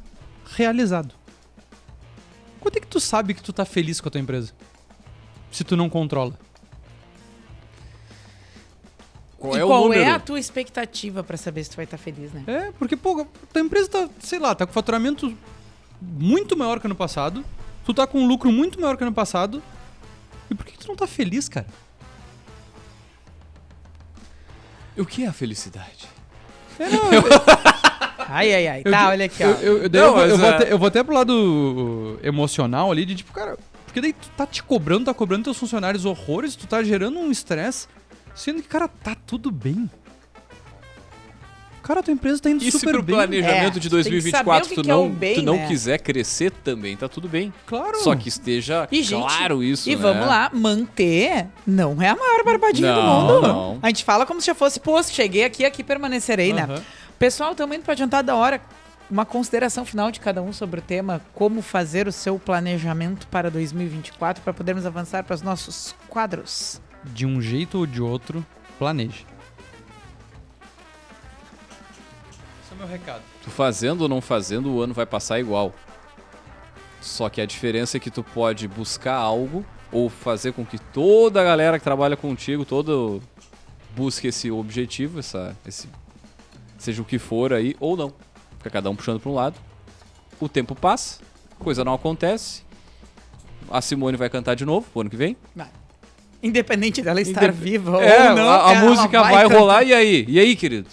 realizado. 0.57 1.15
Quanto 2.61 2.79
é 2.79 2.81
que 2.81 2.87
tu 2.87 2.99
sabe 2.99 3.35
que 3.35 3.43
tu 3.43 3.53
tá 3.53 3.65
feliz 3.65 4.01
com 4.01 4.09
a 4.09 4.11
tua 4.11 4.21
empresa? 4.21 4.53
Se 5.51 5.63
tu 5.63 5.77
não 5.77 5.89
controla. 5.89 6.35
O 9.67 9.69
qual 9.69 9.83
número? 9.85 10.01
é 10.03 10.11
a 10.11 10.19
tua 10.19 10.39
expectativa 10.41 11.23
pra 11.23 11.37
saber 11.37 11.63
se 11.65 11.71
tu 11.71 11.77
vai 11.77 11.85
estar 11.85 11.99
feliz, 11.99 12.33
né? 12.33 12.43
É, 12.47 12.73
porque, 12.79 12.97
pô, 12.97 13.21
a 13.21 13.27
tua 13.53 13.63
empresa 13.63 13.89
tá, 13.89 14.09
sei 14.21 14.39
lá, 14.39 14.55
tá 14.55 14.67
com 14.67 14.73
faturamento 14.73 15.37
muito 16.01 16.57
maior 16.57 16.81
que 16.81 16.87
ano 16.87 16.95
passado. 16.97 17.45
Tu 17.85 17.95
tá 17.95 18.07
com 18.07 18.21
um 18.21 18.27
lucro 18.27 18.51
muito 18.51 18.81
maior 18.81 18.97
que 18.97 19.05
ano 19.05 19.13
passado. 19.13 19.63
E 20.51 20.55
por 20.55 20.65
que 20.67 20.73
que 20.73 20.79
tu 20.79 20.89
não 20.89 20.97
tá 20.97 21.07
feliz, 21.07 21.49
cara? 21.49 21.67
O 24.97 25.05
que 25.05 25.25
é 25.25 25.27
a 25.27 25.33
felicidade? 25.33 26.09
É, 26.79 26.89
não, 26.89 27.13
eu, 27.13 27.23
Ai, 28.29 28.53
ai, 28.55 28.67
ai. 28.69 28.83
eu 28.85 28.91
tá, 28.91 29.09
olha 29.09 29.27
aqui, 29.27 29.45
ó. 29.45 29.49
Eu, 29.61 29.83
eu, 29.85 29.91
Não, 29.91 30.01
eu 30.01 30.13
vou- 30.13 30.17
mas 30.17 30.31
eu 30.31 30.39
vou 30.39 30.47
é- 30.49 30.55
até, 30.55 30.73
eu 30.73 30.79
vou 30.79 30.89
até 30.89 31.03
pro 31.05 31.15
lado 31.15 32.19
emocional 32.23 32.91
ali, 32.91 33.05
de 33.05 33.15
tipo, 33.15 33.33
cara, 33.33 33.57
porque 33.85 34.01
daí 34.01 34.13
tu 34.13 34.29
tá 34.37 34.47
te 34.47 34.63
cobrando, 34.63 35.05
tá 35.05 35.15
cobrando 35.15 35.45
teus 35.45 35.57
funcionários 35.59 36.05
horrores, 36.05 36.57
tu 36.57 36.67
tá 36.67 36.83
gerando 36.83 37.19
um 37.19 37.31
estresse, 37.31 37.87
sendo 38.37 38.63
que, 38.63 38.69
cara, 38.69 38.87
tá 38.87 39.17
tudo 39.27 39.51
bem. 39.51 39.91
Cara, 41.83 42.03
tua 42.03 42.13
empresa 42.13 42.41
tá 42.43 42.51
indo 42.51 42.65
E 42.65 42.73
se 42.73 42.81
super 42.81 42.95
pro 42.95 43.03
bem. 43.03 43.15
planejamento 43.15 43.77
É, 43.77 43.81
de 43.81 43.81
tem 43.81 43.81
que 43.83 43.89
2024 43.91 44.45
saber 44.45 44.65
o 44.65 44.69
que 44.69 44.75
tu 44.75 44.83
que 44.83 44.91
é 44.91 44.93
não, 44.93 45.07
o 45.07 45.09
bem, 45.09 45.35
tu 45.37 45.43
não 45.43 45.55
né? 45.55 45.69
quiser 45.69 45.99
crescer 46.01 46.51
também, 46.51 46.97
tá 46.97 47.09
tudo 47.09 47.29
bem. 47.29 47.55
Claro. 47.65 47.97
Só 48.03 48.17
que 48.17 48.29
esteja 48.29 48.89
E, 48.91 49.05
gente, 49.05 49.21
claro 49.23 49.63
isso, 49.63 49.89
E 49.89 49.95
né? 49.95 50.03
vamos 50.03 50.27
lá, 50.27 50.51
manter 50.53 51.47
não 51.65 52.03
é 52.03 52.09
a 52.09 52.17
maior 52.17 52.43
barbadinha 52.45 52.93
do 52.93 53.01
Não, 53.03 53.21
mundo. 53.21 53.43
não. 53.47 53.79
A 53.81 53.87
gente 53.87 54.03
fala 54.05 54.27
como 54.27 54.41
se 54.41 54.49
já 54.49 54.55
fosse, 54.55 54.81
pô, 54.81 55.01
cheguei 55.05 55.45
aqui, 55.45 55.65
aqui 55.65 55.85
permanecerei, 55.85 56.53
né? 56.53 56.67
Pessoal, 57.21 57.53
estamos 57.53 57.77
indo 57.77 57.85
para 57.85 57.93
adiantar 57.93 58.25
da 58.25 58.35
hora. 58.35 58.61
Uma 59.09 59.25
consideração 59.25 59.85
final 59.85 60.11
de 60.11 60.19
cada 60.19 60.43
um 60.43 60.53
sobre 60.53 60.81
o 60.81 60.83
tema, 60.83 61.21
como 61.33 61.63
fazer 61.63 62.09
o 62.09 62.13
seu 62.13 62.37
planejamento 62.41 63.29
para 63.29 63.49
2024, 63.49 64.43
para 64.43 64.53
podermos 64.53 64.85
avançar 64.85 65.23
para 65.23 65.35
os 65.35 65.43
nossos 65.43 65.95
quadros. 66.09 66.81
De 67.13 67.25
um 67.27 67.41
jeito 67.41 67.79
ou 67.79 67.87
de 67.87 68.03
outro, 68.03 68.45
planeje. 68.79 69.27
Esse 72.63 72.73
é 72.73 72.75
o 72.75 72.79
meu 72.79 72.87
recado. 72.87 73.23
Tu 73.43 73.51
fazendo 73.51 74.03
ou 74.03 74.09
não 74.09 74.21
fazendo, 74.21 74.73
o 74.73 74.83
ano 74.83 74.93
vai 74.93 75.07
passar 75.07 75.41
igual. 75.41 75.73
Só 77.01 77.29
que 77.29 77.41
a 77.41 77.47
diferença 77.47 77.97
é 77.97 78.01
que 78.01 78.11
tu 78.11 78.23
pode 78.23 78.67
buscar 78.67 79.15
algo 79.15 79.65
ou 79.93 80.11
fazer 80.11 80.53
com 80.53 80.65
que 80.65 80.79
toda 80.79 81.41
a 81.41 81.45
galera 81.45 81.79
que 81.79 81.85
trabalha 81.85 82.17
contigo, 82.17 82.65
todo 82.65 83.23
busque 83.95 84.27
esse 84.27 84.51
objetivo, 84.51 85.21
essa, 85.21 85.57
esse, 85.67 85.89
seja 86.77 87.01
o 87.01 87.05
que 87.05 87.19
for 87.19 87.53
aí, 87.53 87.77
ou 87.81 87.97
não. 87.97 88.13
Fica 88.59 88.71
cada 88.71 88.91
um 88.91 88.97
puxando 88.97 89.21
para 89.21 89.31
um 89.31 89.35
lado. 89.35 89.57
O 90.41 90.49
tempo 90.49 90.75
passa, 90.75 91.21
coisa 91.59 91.85
não 91.85 91.95
acontece. 91.95 92.63
A 93.71 93.81
Simone 93.81 94.17
vai 94.17 94.29
cantar 94.29 94.55
de 94.55 94.65
novo 94.65 94.87
o 94.95 95.01
ano 95.01 95.11
que 95.11 95.17
vem. 95.17 95.37
Independente 96.47 97.03
dela 97.03 97.21
estar 97.21 97.43
Indep- 97.45 97.59
viva 97.59 98.03
é, 98.03 98.31
ou 98.31 98.37
não. 98.37 98.49
a, 98.49 98.71
a 98.71 98.75
música 98.83 99.21
vai, 99.23 99.43
cantar. 99.45 99.59
rolar 99.59 99.83
e 99.83 99.93
aí? 99.93 100.25
E 100.29 100.39
aí, 100.39 100.55
querido? 100.57 100.89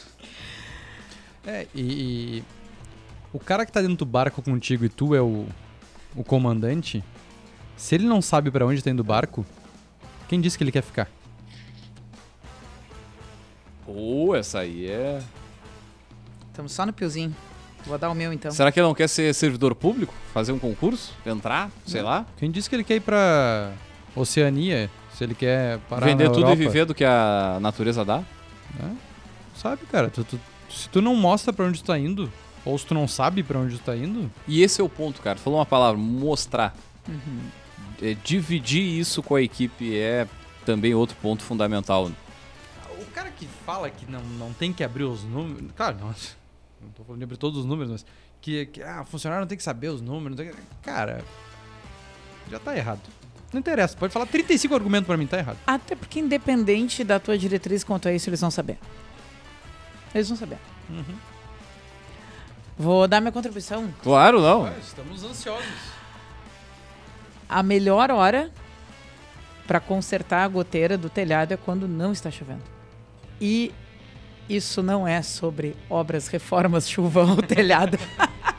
É, 1.45 1.67
e, 1.75 1.81
e 1.81 2.43
o 3.33 3.39
cara 3.39 3.65
que 3.65 3.71
tá 3.71 3.81
dentro 3.81 3.97
do 3.97 4.05
barco 4.05 4.41
contigo 4.41 4.85
e 4.85 4.89
tu 4.89 5.13
é 5.13 5.21
o, 5.21 5.45
o 6.15 6.23
comandante, 6.23 7.03
se 7.75 7.95
ele 7.95 8.05
não 8.05 8.21
sabe 8.21 8.49
pra 8.49 8.65
onde 8.65 8.81
tá 8.81 8.89
indo 8.89 9.01
o 9.01 9.03
barco, 9.03 9.45
quem 10.29 10.39
disse 10.39 10.57
que 10.57 10.63
ele 10.63 10.71
quer 10.71 10.83
ficar? 10.83 11.09
Pô, 13.85 14.35
essa 14.35 14.59
aí 14.59 14.87
é. 14.87 15.21
Estamos 16.49 16.71
só 16.71 16.85
no 16.85 16.93
piozinho. 16.93 17.35
Vou 17.85 17.97
dar 17.97 18.09
o 18.09 18.15
meu 18.15 18.31
então. 18.31 18.49
Será 18.51 18.71
que 18.71 18.79
ele 18.79 18.87
não 18.87 18.93
quer 18.95 19.09
ser 19.09 19.33
servidor 19.35 19.75
público? 19.75 20.13
Fazer 20.33 20.53
um 20.53 20.59
concurso? 20.59 21.13
Entrar? 21.25 21.69
Sei 21.85 22.01
lá? 22.01 22.25
Quem 22.37 22.49
disse 22.49 22.69
que 22.69 22.75
ele 22.75 22.83
quer 22.83 22.95
ir 22.95 23.01
pra 23.01 23.73
Oceania? 24.15 24.89
Se 25.13 25.23
ele 25.23 25.35
quer 25.35 25.77
parar 25.89 26.05
Vender 26.05 26.27
tudo 26.29 26.39
Europa? 26.41 26.53
e 26.61 26.65
viver 26.67 26.85
do 26.85 26.95
que 26.95 27.03
a 27.05 27.57
natureza 27.61 28.03
dá? 28.03 28.23
Sabe, 29.55 29.85
cara, 29.85 30.09
tu- 30.09 30.23
tu- 30.23 30.39
se 30.69 30.89
tu 30.89 31.01
não 31.01 31.15
mostra 31.15 31.53
pra 31.53 31.65
onde 31.65 31.81
tu 31.81 31.85
tá 31.85 31.97
indo, 31.97 32.31
ou 32.65 32.77
se 32.77 32.85
tu 32.85 32.93
não 32.93 33.07
sabe 33.07 33.43
pra 33.43 33.59
onde 33.59 33.77
tu 33.77 33.83
tá 33.83 33.95
indo, 33.95 34.31
E 34.47 34.61
esse 34.63 34.81
é 34.81 34.83
o 34.83 34.89
ponto, 34.89 35.21
cara. 35.21 35.35
Tu 35.37 35.41
Falou 35.41 35.59
uma 35.59 35.65
palavra, 35.65 35.97
mostrar. 35.99 36.75
É, 38.01 38.15
dividir 38.23 38.81
isso 38.83 39.21
com 39.21 39.35
a 39.35 39.41
equipe 39.41 39.95
é 39.97 40.27
também 40.65 40.93
outro 40.95 41.15
ponto 41.21 41.43
fundamental. 41.43 42.09
O 42.99 43.05
cara 43.13 43.29
que 43.29 43.47
fala 43.65 43.89
que 43.89 44.09
não, 44.11 44.21
não 44.21 44.51
tem 44.53 44.73
que 44.73 44.83
abrir 44.83 45.03
os 45.03 45.23
números. 45.23 45.69
Claro, 45.75 45.97
não, 45.99 46.07
não 46.07 46.89
tô 46.95 47.03
falando 47.03 47.19
de 47.19 47.23
abrir 47.25 47.37
todos 47.37 47.59
os 47.59 47.65
números, 47.65 47.91
mas. 47.91 48.05
Que, 48.41 48.65
que 48.65 48.81
ah, 48.83 49.05
funcionário 49.05 49.41
não 49.43 49.47
tem 49.47 49.57
que 49.57 49.63
saber 49.63 49.89
os 49.89 50.01
números. 50.01 50.37
que- 50.37 50.53
Cara, 50.81 51.23
já 52.49 52.59
tá 52.59 52.75
errado. 52.75 52.99
Não 53.53 53.59
interessa, 53.59 53.95
pode 53.95 54.11
falar 54.11 54.25
35 54.25 54.73
argumentos 54.73 55.05
pra 55.05 55.15
mim, 55.15 55.27
tá 55.27 55.37
errado. 55.37 55.57
Até 55.65 55.95
porque 55.95 56.19
independente 56.19 57.03
da 57.03 57.19
tua 57.19 57.37
diretriz 57.37 57.83
quanto 57.83 58.09
a 58.09 58.13
isso, 58.13 58.29
eles 58.29 58.41
vão 58.41 58.49
saber. 58.49 58.79
Eles 60.13 60.27
vão 60.27 60.37
saber. 60.37 60.57
Uhum. 60.89 61.15
Vou 62.77 63.07
dar 63.07 63.21
minha 63.21 63.31
contribuição. 63.31 63.93
Claro, 64.01 64.41
não. 64.41 64.67
estamos 64.79 65.23
ansiosos. 65.23 65.93
A 67.47 67.61
melhor 67.61 68.09
hora 68.09 68.51
para 69.67 69.79
consertar 69.79 70.43
a 70.43 70.47
goteira 70.47 70.97
do 70.97 71.09
telhado 71.09 71.53
é 71.53 71.57
quando 71.57 71.87
não 71.87 72.11
está 72.11 72.31
chovendo. 72.31 72.63
E 73.39 73.71
isso 74.49 74.81
não 74.81 75.07
é 75.07 75.21
sobre 75.21 75.75
obras, 75.89 76.27
reformas, 76.27 76.89
chuvão, 76.89 77.37
telhado. 77.37 77.97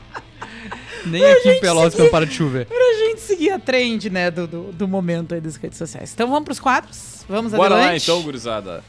Nem 1.05 1.23
aqui 1.25 1.49
em 1.49 1.59
Pelotas 1.59 1.95
que 1.95 2.01
não 2.01 2.09
para 2.09 2.25
de 2.25 2.33
chover. 2.33 2.65
pra 2.65 2.93
gente 3.07 3.21
seguir 3.21 3.51
a 3.51 3.59
trend, 3.59 4.09
né, 4.09 4.31
do, 4.31 4.47
do, 4.47 4.71
do 4.71 4.87
momento 4.87 5.33
aí 5.33 5.41
das 5.41 5.55
redes 5.55 5.77
sociais. 5.77 6.11
Então 6.13 6.27
vamos 6.27 6.45
pros 6.45 6.59
quadros? 6.59 7.25
Vamos 7.29 7.51
Bora 7.53 7.75
lá 7.75 7.81
adelante? 7.81 8.03
então, 8.03 8.21
gurizada. 8.21 8.83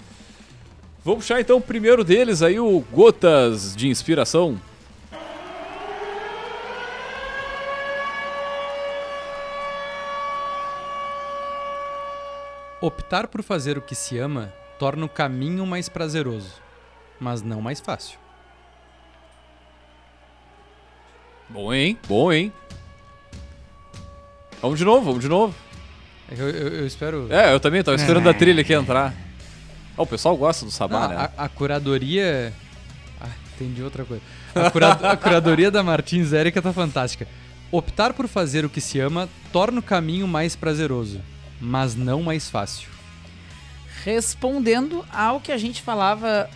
Vamos 1.05 1.21
puxar 1.21 1.41
então 1.41 1.59
o 1.59 1.61
primeiro 1.61 2.03
deles 2.03 2.43
aí, 2.43 2.59
o 2.59 2.81
Gotas 2.93 3.77
de 3.77 3.89
Inspiração. 3.89 4.61
Optar 12.81 13.27
por 13.29 13.43
fazer 13.43 13.79
o 13.79 13.83
que 13.83 13.95
se 13.95 14.19
ama 14.19 14.53
torna 14.79 15.07
o 15.07 15.09
caminho 15.09 15.65
mais 15.67 15.89
prazeroso, 15.89 16.53
mas 17.19 17.41
não 17.43 17.61
mais 17.63 17.81
fácil. 17.81 18.19
Bom, 21.49 21.73
hein? 21.73 21.99
Bom, 22.09 22.33
hein? 22.33 22.53
Vamos 24.61 24.79
de 24.79 24.85
novo, 24.85 25.05
vamos 25.05 25.21
de 25.21 25.29
novo. 25.29 25.55
Eu, 26.31 26.49
eu- 26.49 26.69
eu 26.81 26.87
espero. 26.87 27.29
É, 27.31 27.53
eu 27.53 27.61
também 27.61 27.83
tava 27.83 27.97
esperando 27.97 28.29
a 28.29 28.35
trilha 28.35 28.61
aqui 28.63 28.73
entrar. 28.73 29.15
Ah, 29.97 30.03
o 30.03 30.07
pessoal 30.07 30.37
gosta 30.37 30.65
do 30.65 30.71
Sabá, 30.71 31.01
Não, 31.01 31.09
né? 31.09 31.31
a, 31.37 31.45
a 31.45 31.49
curadoria. 31.49 32.53
Ah, 33.21 33.29
entendi 33.55 33.83
outra 33.83 34.05
coisa. 34.05 34.23
A, 34.55 34.71
cura- 34.71 34.91
a 34.93 35.17
curadoria 35.17 35.71
da 35.71 35.83
Martins 35.83 36.33
Érica 36.33 36.61
tá 36.61 36.73
fantástica. 36.73 37.27
Optar 37.71 38.13
por 38.13 38.27
fazer 38.29 38.65
o 38.65 38.69
que 38.71 38.81
se 38.81 38.99
ama 38.99 39.29
torna 39.53 39.79
o 39.81 39.83
caminho 39.83 40.27
mais 40.27 40.55
prazeroso, 40.57 41.21
mas 41.61 41.95
não 41.95 42.23
mais 42.23 42.49
fácil. 42.51 42.89
Respondendo 44.07 45.05
ao 45.13 45.41
que 45.41 45.51
a 45.51 45.59
gente 45.59 45.83
falava 45.83 46.49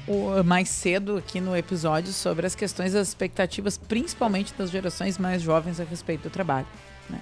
mais 0.44 0.68
cedo 0.68 1.16
aqui 1.16 1.40
no 1.40 1.56
episódio 1.56 2.12
sobre 2.12 2.46
as 2.46 2.54
questões 2.54 2.92
das 2.92 3.08
expectativas, 3.08 3.76
principalmente 3.76 4.54
das 4.56 4.70
gerações 4.70 5.18
mais 5.18 5.42
jovens 5.42 5.80
a 5.80 5.84
respeito 5.84 6.22
do 6.22 6.30
trabalho. 6.30 6.68
Né? 7.08 7.18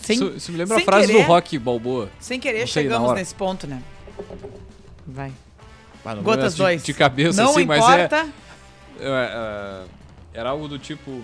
Sem, 0.00 0.14
Isso, 0.14 0.32
isso 0.36 0.52
me 0.52 0.58
lembra 0.58 0.76
a 0.76 0.80
frase 0.82 1.08
querer. 1.08 1.22
do 1.24 1.26
Rock 1.26 1.58
Balboa. 1.58 2.08
sem 2.20 2.38
querer, 2.38 2.68
sei, 2.68 2.84
chegamos 2.84 3.12
nesse 3.14 3.34
ponto, 3.34 3.66
né? 3.66 3.82
Vai. 5.04 5.32
Ah, 6.04 6.14
não 6.14 6.22
Gotas 6.22 6.56
lembro 6.56 6.56
de- 6.56 6.62
2. 6.78 6.82
De 6.84 6.94
cabeça, 6.94 7.42
Não 7.42 7.50
assim, 7.50 7.64
mas 7.64 7.82
é, 7.84 8.04
importa. 8.04 8.28
é, 9.00 9.06
é, 9.08 9.84
Era 10.40 10.50
algo 10.50 10.68
do 10.68 10.78
tipo. 10.78 11.20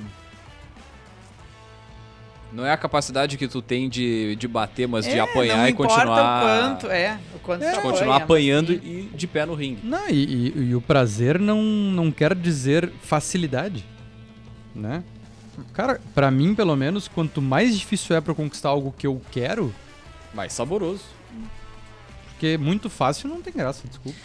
Não 2.53 2.65
é 2.65 2.73
a 2.73 2.77
capacidade 2.79 3.37
que 3.37 3.47
tu 3.47 3.61
tem 3.61 3.89
de, 3.91 4.35
de 4.37 4.49
bater, 4.49 4.89
mas 4.89 5.05
de 5.05 5.13
É, 5.13 5.21
apanhar 5.21 5.59
não 5.59 5.69
e 5.69 5.73
continuar. 5.75 6.43
o 6.43 6.47
quanto, 6.69 6.87
é. 6.91 7.19
O 7.35 7.39
quanto 7.41 7.61
de 7.65 7.73
tu 7.73 7.81
continuar 7.83 8.17
apanha, 8.17 8.25
apanhando 8.25 8.73
mas 8.73 8.83
e 8.85 9.11
de 9.15 9.27
pé 9.27 9.45
no 9.45 9.55
ringue. 9.55 9.81
Não, 9.85 10.09
e, 10.09 10.15
e- 10.57 10.59
e 10.71 10.75
o 10.75 10.81
prazer 10.81 11.39
não, 11.39 11.63
não 11.63 12.11
quer 12.11 12.35
dizer 12.35 12.91
facilidade, 13.03 13.85
né? 14.75 15.05
Cara, 15.75 16.01
pra 16.15 16.31
mim, 16.31 16.55
pelo 16.55 16.75
menos, 16.77 17.07
quanto 17.07 17.43
mais 17.43 17.79
difícil 17.79 18.17
é 18.17 18.21
pra 18.21 18.31
eu 18.31 18.35
conquistar 18.37 18.71
algo 18.71 18.95
que 18.97 19.07
eu 19.07 19.21
quero, 19.31 19.75
Mais 20.33 20.53
saboroso. 20.53 21.03
porque 22.31 22.57
muito 22.57 22.89
fácil 22.89 23.29
não 23.29 23.43
tem 23.43 23.53
graça, 23.53 23.87
desculpa. 23.87 24.17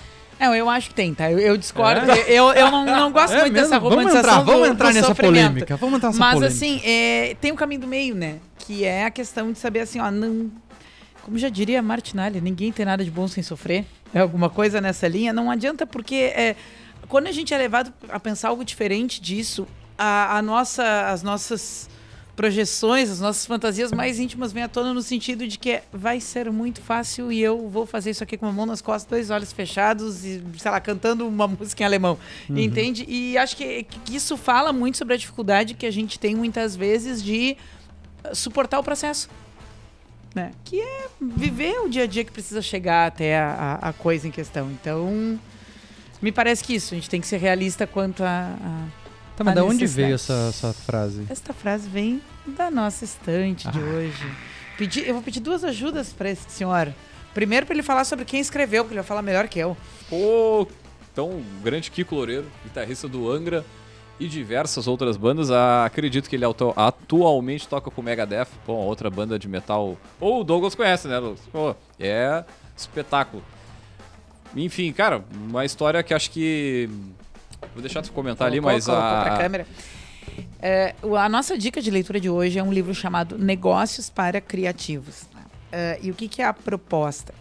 Não, 0.44 0.54
eu 0.54 0.70
acho 0.70 0.90
que 0.90 0.96
tem, 0.96 1.14
tá? 1.14 1.32
Eu, 1.32 1.40
eu 1.40 1.58
discordo. 1.58 2.12
É? 2.12 2.26
Eu, 2.28 2.52
eu 2.52 2.70
não, 2.70 2.86
não 2.86 3.12
gosto 3.14 3.34
É 3.34 3.42
muito 3.42 3.54
mesmo? 3.54 3.70
dessa 3.70 3.80
Vamos 3.80 3.96
romantização 3.96 4.42
entrar, 4.42 4.54
vamos 4.54 4.70
entrar 4.70 4.94
nessa 4.94 5.16
polêmica. 5.16 5.78
Vamos 5.78 5.96
entrar 5.96 6.10
nessa 6.10 6.20
Mas 6.20 6.34
polêmica. 6.34 6.56
assim, 6.58 6.82
é, 6.84 7.36
tem 7.40 7.52
um 7.52 7.56
caminho 7.56 7.82
do 7.82 7.88
meio, 7.88 8.14
né? 8.14 8.40
Que 8.58 8.84
é 8.84 9.06
a 9.06 9.12
questão 9.12 9.52
de 9.54 9.60
saber 9.60 9.80
assim, 9.80 10.00
ó, 10.00 10.12
não. 10.12 10.52
Como 11.22 11.38
já 11.38 11.48
diria 11.48 11.82
Martinalha, 11.82 12.42
ninguém 12.42 12.74
tem 12.74 12.86
nada 12.86 13.06
de 13.06 13.10
bom 13.10 13.26
sem 13.28 13.42
sofrer. 13.42 13.86
É 14.14 14.20
alguma 14.20 14.50
coisa 14.50 14.82
nessa 14.82 15.08
linha. 15.08 15.32
Não 15.32 15.50
adianta, 15.50 15.88
porque 15.88 16.16
é, 16.16 16.58
quando 17.08 17.28
a 17.28 17.32
gente 17.32 17.54
é 17.54 17.58
levado 17.58 17.94
a 18.10 18.20
pensar 18.20 18.50
algo 18.50 18.66
diferente 18.66 19.22
disso, 19.22 19.66
a, 19.98 20.38
a 20.38 20.42
nossa, 20.42 21.10
as 21.10 21.24
nossas 21.24 21.90
projeções, 22.36 23.10
as 23.12 23.20
nossas 23.20 23.46
fantasias 23.46 23.92
mais 23.92 24.20
íntimas 24.20 24.52
vêm 24.52 24.64
à 24.64 24.68
tona 24.68 24.92
no 24.94 25.02
sentido 25.04 25.48
de 25.48 25.60
que 25.60 25.82
vai 25.92 26.20
ser 26.20 26.52
muito 26.52 26.82
fácil 26.82 27.32
e 27.32 27.40
eu 27.42 27.70
vou 27.70 27.86
fazer 27.86 28.10
isso 28.10 28.24
aqui 28.24 28.36
com 28.38 28.48
a 28.48 28.52
mão 28.52 28.66
nas 28.66 28.82
costas, 28.82 29.08
dois 29.10 29.30
olhos 29.30 29.54
fechados 29.54 30.26
e, 30.26 30.44
sei 30.58 30.72
lá, 30.72 30.80
cantando 30.80 31.28
uma 31.28 31.46
música 31.48 31.84
em 31.84 31.86
alemão. 31.86 32.18
Entende? 32.50 33.06
E 33.08 33.38
acho 33.38 33.56
que, 33.56 33.84
que 33.84 34.16
isso 34.16 34.36
fala 34.36 34.74
muito 34.74 34.98
sobre 34.98 35.14
a 35.14 35.18
dificuldade 35.18 35.76
que 35.76 35.86
a 35.86 35.92
gente 35.92 36.18
tem 36.18 36.34
muitas 36.36 36.76
vezes 36.76 37.22
de 37.22 37.56
eh, 38.24 38.34
suportar 38.34 38.80
o 38.80 38.84
processo. 38.84 39.30
Né? 40.34 40.52
Que 40.66 40.82
é 40.82 41.08
viver 41.22 41.82
o 41.82 41.88
dia 41.88 42.04
a 42.04 42.08
dia 42.08 42.24
que 42.24 42.32
precisa 42.32 42.60
chegar 42.64 43.06
até 43.06 43.38
a, 43.38 43.80
a- 43.84 43.90
a 43.90 43.94
coisa 43.94 44.28
em 44.28 44.32
questão. 44.32 44.72
Então, 44.72 45.40
me 46.20 46.32
parece 46.32 46.64
que 46.64 46.74
isso, 46.74 46.96
a 46.96 46.98
gente 46.98 47.08
tem 47.08 47.22
que 47.22 47.28
ser 47.28 47.38
realista 47.38 47.86
quanto 47.86 48.24
a. 48.24 48.56
a- 48.60 49.03
Tá, 49.36 49.44
mas 49.44 49.56
da 49.56 49.64
onde 49.64 49.86
veio 49.88 50.16
essa, 50.16 50.48
essa 50.50 50.74
frase? 50.74 51.26
Esta 51.30 51.54
frase 51.54 51.90
vem 51.90 52.22
da 52.46 52.70
nossa 52.70 53.04
estante 53.04 53.68
de 53.70 53.80
Ah. 53.80 53.82
hoje. 53.82 54.32
Pedi- 54.78 55.08
eu 55.08 55.14
vou 55.16 55.24
pedir 55.24 55.40
duas 55.40 55.64
ajudas 55.64 56.14
para 56.14 56.30
esse 56.30 56.50
senhor. 56.50 56.94
Primeiro, 57.34 57.66
para 57.66 57.74
ele 57.76 57.84
falar 57.84 58.04
sobre 58.06 58.26
quem 58.26 58.40
escreveu, 58.40 58.84
porque 58.84 58.94
ele 58.94 59.02
vai 59.02 59.08
falar 59.08 59.22
melhor 59.24 59.48
que 59.48 59.58
eu. 59.58 59.76
Pô, 60.10 60.68
então, 61.12 61.30
o 61.30 61.44
grande 61.64 61.90
Kiko 61.90 62.14
Loureiro, 62.16 62.46
guitarrista 62.64 63.08
do 63.08 63.30
Angra 63.32 63.66
e 64.20 64.28
diversas 64.28 64.88
outras 64.88 65.18
bandas. 65.18 65.50
Ah, 65.50 65.84
acredito 65.86 66.30
que 66.30 66.36
ele 66.36 66.46
auto- 66.46 66.74
atualmente 66.76 67.68
toca 67.68 67.90
com 67.90 68.02
o 68.02 68.04
Megadeth, 68.04 68.48
pô, 68.66 68.74
outra 68.74 69.10
banda 69.10 69.40
de 69.40 69.48
metal. 69.48 69.98
Ou 70.20 70.42
o 70.42 70.44
Douglas 70.44 70.76
conhece, 70.76 71.08
né? 71.08 71.20
Douglas? 71.20 71.40
Pô, 71.52 71.76
é 72.00 72.44
espetáculo. 72.78 73.44
Enfim, 74.56 74.92
cara, 74.94 75.24
uma 75.50 75.66
história 75.66 76.04
que 76.04 76.14
acho 76.14 76.30
que. 76.30 76.88
Vou 77.74 77.82
deixar 77.82 78.02
tu 78.02 78.12
comentar 78.12 78.48
ali, 78.48 78.58
Colocou- 78.60 78.74
mas 78.76 78.86
colocou 78.86 79.06
a. 79.08 79.22
pra 79.26 79.38
câmera. 79.38 79.68
É, 80.62 80.96
a 81.20 81.30
nossa 81.30 81.58
dica 81.58 81.82
de 81.82 81.92
leitura 81.92 82.20
de 82.20 82.30
hoje 82.30 82.58
é 82.58 82.64
um 82.64 82.72
livro 82.72 82.94
chamado 82.96 83.38
Negócios 83.38 84.10
para 84.10 84.40
Criativos. 84.40 85.24
É, 85.72 86.00
e 86.02 86.12
o 86.12 86.14
que, 86.14 86.28
que 86.28 86.42
é 86.42 86.46
a 86.46 86.54
proposta? 86.54 87.34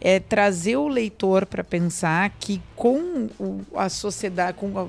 É 0.00 0.18
trazer 0.20 0.76
o 0.76 0.88
leitor 0.88 1.46
para 1.46 1.62
pensar 1.64 2.30
que 2.40 2.60
com 2.76 3.28
a 3.74 3.88
sociedade, 3.88 4.56
com 4.58 4.78
a- 4.78 4.88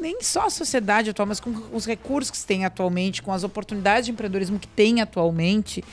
nem 0.00 0.20
só 0.22 0.46
a 0.46 0.50
sociedade 0.50 1.10
atual, 1.10 1.26
mas 1.26 1.40
com 1.40 1.50
os 1.72 1.86
recursos 1.86 2.30
que 2.30 2.36
se 2.36 2.46
tem 2.46 2.64
atualmente, 2.64 3.22
com 3.22 3.32
as 3.32 3.44
oportunidades 3.44 4.06
de 4.06 4.12
empreendedorismo 4.12 4.58
que 4.58 4.68
tem 4.68 5.00
atualmente, 5.00 5.84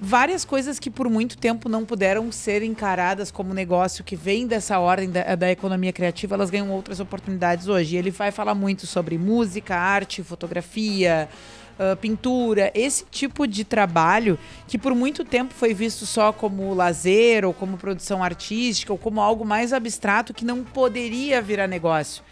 várias 0.00 0.44
coisas 0.44 0.78
que 0.78 0.90
por 0.90 1.08
muito 1.08 1.38
tempo 1.38 1.68
não 1.68 1.84
puderam 1.84 2.30
ser 2.30 2.62
encaradas 2.62 3.30
como 3.30 3.54
negócio 3.54 4.04
que 4.04 4.16
vem 4.16 4.46
dessa 4.46 4.78
ordem 4.78 5.10
da, 5.10 5.34
da 5.34 5.50
economia 5.50 5.92
criativa, 5.92 6.34
elas 6.34 6.50
ganham 6.50 6.70
outras 6.70 7.00
oportunidades 7.00 7.68
hoje. 7.68 7.96
Ele 7.96 8.10
vai 8.10 8.30
falar 8.30 8.54
muito 8.54 8.86
sobre 8.86 9.16
música, 9.16 9.76
arte, 9.76 10.22
fotografia, 10.22 11.28
ah, 11.78 11.94
pintura, 11.94 12.70
esse 12.74 13.04
tipo 13.10 13.46
de 13.46 13.62
trabalho 13.62 14.38
que 14.66 14.78
por 14.78 14.94
muito 14.94 15.24
tempo 15.24 15.52
foi 15.52 15.74
visto 15.74 16.06
só 16.06 16.32
como 16.32 16.72
lazer 16.72 17.44
ou 17.44 17.52
como 17.52 17.76
produção 17.76 18.24
artística 18.24 18.92
ou 18.92 18.98
como 18.98 19.20
algo 19.20 19.44
mais 19.44 19.74
abstrato 19.74 20.32
que 20.32 20.44
não 20.44 20.64
poderia 20.64 21.42
virar 21.42 21.66
negócio 21.66 22.22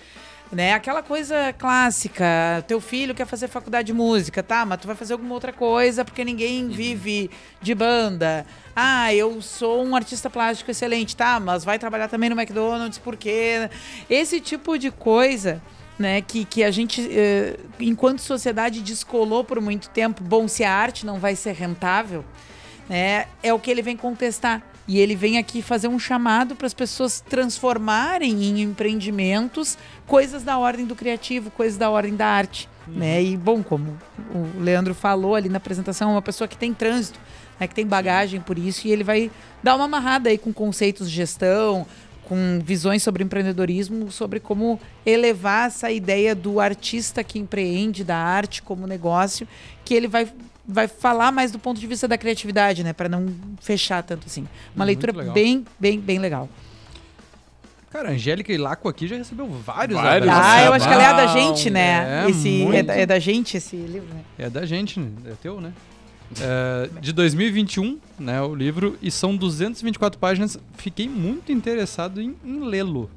né? 0.55 0.73
Aquela 0.73 1.03
coisa 1.03 1.53
clássica, 1.53 2.65
teu 2.69 2.81
filho 2.81 3.15
quer 3.15 3.27
fazer 3.27 3.49
faculdade 3.49 3.87
de 3.87 3.93
música, 3.93 4.43
tá? 4.43 4.65
Mas 4.65 4.81
tu 4.81 4.87
vai 4.87 4.95
fazer 4.95 5.13
alguma 5.13 5.35
outra 5.35 5.53
coisa 5.53 6.05
porque 6.05 6.25
ninguém 6.25 6.69
vive 6.69 7.31
de 7.61 7.75
banda. 7.75 8.47
Ah, 8.75 9.13
eu 9.13 9.43
sou 9.43 9.85
um 9.85 9.97
artista 9.97 10.31
plástico 10.31 10.71
excelente, 10.71 11.17
tá? 11.17 11.41
Mas 11.41 11.65
vai 11.65 11.79
trabalhar 11.79 12.09
também 12.09 12.31
no 12.31 12.41
McDonald's 12.41 12.99
porque 12.99 13.69
esse 14.09 14.41
tipo 14.41 14.79
de 14.79 14.91
coisa, 14.91 15.61
né? 15.99 16.21
Que, 16.23 16.45
que 16.45 16.63
a 16.63 16.71
gente, 16.71 17.07
eh, 17.11 17.59
enquanto 17.81 18.21
sociedade, 18.21 18.81
descolou 18.81 19.45
por 19.45 19.61
muito 19.61 19.91
tempo. 19.91 20.23
Bom, 20.23 20.47
se 20.47 20.63
a 20.63 20.73
arte 20.73 21.05
não 21.05 21.19
vai 21.19 21.35
ser 21.35 21.53
rentável, 21.53 22.25
né? 22.89 23.27
É 23.43 23.53
o 23.53 23.59
que 23.59 23.71
ele 23.71 23.83
vem 23.83 23.97
contestar. 23.97 24.63
E 24.87 24.99
ele 24.99 25.17
vem 25.17 25.39
aqui 25.39 25.63
fazer 25.63 25.89
um 25.89 25.99
chamado 25.99 26.55
para 26.55 26.67
as 26.67 26.75
pessoas 26.75 27.21
transformarem 27.21 28.45
em 28.45 28.61
empreendimentos 28.61 29.79
coisas 30.07 30.43
da 30.43 30.59
ordem 30.59 30.85
do 30.85 30.95
criativo, 30.95 31.51
coisas 31.51 31.79
da 31.79 31.89
ordem 31.91 32.15
da 32.15 32.27
arte. 32.27 32.69
Né? 32.87 33.23
E, 33.23 33.37
bom, 33.37 33.63
como 33.63 33.97
o 34.35 34.61
Leandro 34.61 34.95
falou 34.95 35.35
ali 35.35 35.49
na 35.49 35.57
apresentação, 35.57 36.11
é 36.11 36.13
uma 36.13 36.23
pessoa 36.23 36.47
que 36.47 36.57
tem 36.57 36.75
trânsito, 36.75 37.19
né? 37.59 37.67
que 37.67 37.75
tem 37.75 37.87
bagagem 37.87 38.41
por 38.41 38.59
isso, 38.59 38.87
e 38.87 38.93
ele 38.93 39.03
vai 39.03 39.31
dar 39.63 39.75
uma 39.75 39.87
amarrada 39.87 40.29
aí 40.29 40.37
com 40.37 40.53
conceitos 40.53 41.09
de 41.09 41.17
gestão, 41.17 41.87
com 42.25 42.61
visões 42.63 43.03
sobre 43.03 43.23
empreendedorismo, 43.23 44.11
sobre 44.11 44.41
como 44.41 44.81
elevar 45.05 45.69
essa 45.69 45.91
ideia 45.91 46.35
do 46.35 46.61
artista 46.61 47.25
que 47.25 47.39
empreende, 47.39 48.05
da 48.05 48.17
arte 48.17 48.63
como 48.63 48.87
negócio, 48.87 49.47
que 49.85 49.95
ele 49.95 50.09
vai 50.09 50.29
vai 50.67 50.89
falar 50.89 51.31
mais 51.31 51.53
do 51.53 51.59
ponto 51.59 51.79
de 51.79 51.87
vista 51.87 52.09
da 52.09 52.17
criatividade, 52.17 52.83
né, 52.83 52.93
para 52.93 53.09
não 53.09 53.27
fechar 53.61 54.03
tanto 54.03 54.27
assim. 54.27 54.43
Uma 54.75 54.85
Muito 54.85 54.87
leitura 54.87 55.13
legal. 55.19 55.35
bem, 55.35 55.65
bem, 55.79 56.01
bem 56.01 56.19
legal. 56.19 56.49
Cara, 57.91 58.09
a 58.09 58.13
Angélica 58.13 58.53
Ilaco 58.53 58.89
aqui 58.89 59.07
já 59.07 59.17
recebeu 59.17 59.47
vários 59.47 60.01
Vários. 60.01 60.29
Ah, 60.29 60.63
é 60.63 60.67
eu 60.67 60.73
acho 60.73 60.87
que 60.87 60.93
ela 60.93 61.03
é 61.03 61.07
a 61.07 61.13
da 61.13 61.27
gente, 61.29 61.71
né? 61.71 62.25
é 62.25 62.31
esse 62.31 62.63
é 62.63 62.65
muito. 62.65 62.87
da, 62.87 62.95
é 62.97 63.07
da 63.07 63.19
gente 63.21 63.57
esse 63.57 63.77
livro, 63.77 64.09
né? 64.13 64.23
É 64.37 64.51
da 64.51 64.67
gente, 64.67 64.99
né? 64.99 65.11
É 65.27 65.33
teu, 65.41 65.61
né? 65.61 65.73
É, 66.41 66.89
de 67.01 67.13
2021, 67.13 68.01
né, 68.19 68.43
o 68.43 68.53
livro, 68.53 68.99
e 69.01 69.11
são 69.11 69.37
224 69.37 70.19
páginas. 70.19 70.59
Fiquei 70.77 71.09
muito 71.09 71.53
interessado 71.53 72.21
em, 72.21 72.35
em 72.45 72.65
lê-lo. 72.65 73.09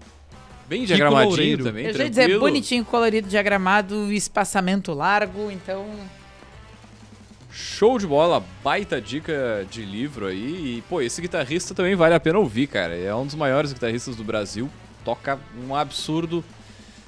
Bem 0.67 0.83
diagramadinho 0.83 1.63
também, 1.63 1.85
Eu 1.85 1.93
já 1.93 2.03
ia 2.03 2.09
dizer, 2.09 2.37
bonitinho, 2.37 2.83
colorido, 2.83 3.27
diagramado, 3.27 4.11
espaçamento 4.11 4.93
largo, 4.93 5.49
então... 5.49 5.87
Show 7.59 7.97
de 7.97 8.05
bola, 8.05 8.45
baita 8.63 9.01
dica 9.01 9.65
de 9.67 9.83
livro 9.83 10.27
aí. 10.27 10.77
E, 10.77 10.83
pô, 10.87 11.01
esse 11.01 11.19
guitarrista 11.19 11.73
também 11.73 11.95
vale 11.95 12.13
a 12.13 12.19
pena 12.19 12.37
ouvir, 12.37 12.67
cara. 12.67 12.95
É 12.95 13.13
um 13.15 13.25
dos 13.25 13.33
maiores 13.33 13.73
guitarristas 13.73 14.15
do 14.15 14.23
Brasil. 14.23 14.69
Toca 15.03 15.39
um 15.67 15.75
absurdo. 15.75 16.45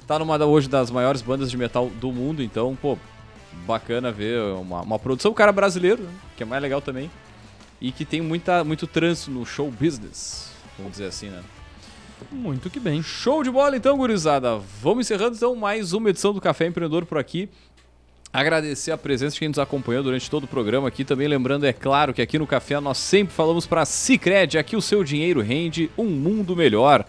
Tá 0.08 0.18
numa 0.18 0.44
hoje 0.44 0.68
das 0.68 0.90
maiores 0.90 1.22
bandas 1.22 1.52
de 1.52 1.56
metal 1.56 1.88
do 1.88 2.10
mundo, 2.10 2.42
então, 2.42 2.76
pô, 2.82 2.98
bacana 3.64 4.10
ver 4.10 4.40
uma, 4.54 4.80
uma 4.80 4.98
produção. 4.98 5.30
O 5.30 5.34
cara 5.34 5.52
brasileiro, 5.52 6.02
né, 6.02 6.10
que 6.36 6.42
é 6.42 6.46
mais 6.46 6.60
legal 6.60 6.80
também. 6.80 7.08
E 7.80 7.92
que 7.92 8.04
tem 8.04 8.20
muita, 8.20 8.64
muito 8.64 8.88
trânsito 8.88 9.30
no 9.30 9.46
show 9.46 9.70
business, 9.70 10.50
vamos 10.76 10.90
dizer 10.90 11.06
assim, 11.06 11.28
né? 11.28 11.44
Muito 12.32 12.68
que 12.68 12.80
bem. 12.80 13.02
Show 13.04 13.44
de 13.44 13.50
bola 13.52 13.76
então, 13.76 13.96
gurizada. 13.96 14.58
Vamos 14.82 15.06
encerrando 15.06 15.36
então 15.36 15.54
mais 15.54 15.92
uma 15.92 16.10
edição 16.10 16.34
do 16.34 16.40
Café 16.40 16.66
Empreendedor 16.66 17.06
por 17.06 17.18
aqui. 17.18 17.48
Agradecer 18.32 18.92
a 18.92 18.98
presença 18.98 19.34
de 19.34 19.40
quem 19.40 19.48
nos 19.48 19.58
acompanhou 19.58 20.04
durante 20.04 20.30
todo 20.30 20.44
o 20.44 20.48
programa 20.48 20.86
aqui. 20.86 21.04
Também 21.04 21.26
lembrando, 21.26 21.66
é 21.66 21.72
claro, 21.72 22.14
que 22.14 22.22
aqui 22.22 22.38
no 22.38 22.46
Café 22.46 22.78
nós 22.78 22.98
sempre 22.98 23.34
falamos 23.34 23.66
para 23.66 23.84
Cicred, 23.84 24.56
aqui 24.56 24.76
o 24.76 24.82
seu 24.82 25.02
dinheiro 25.02 25.40
rende 25.40 25.90
um 25.98 26.06
mundo 26.06 26.54
melhor. 26.54 27.04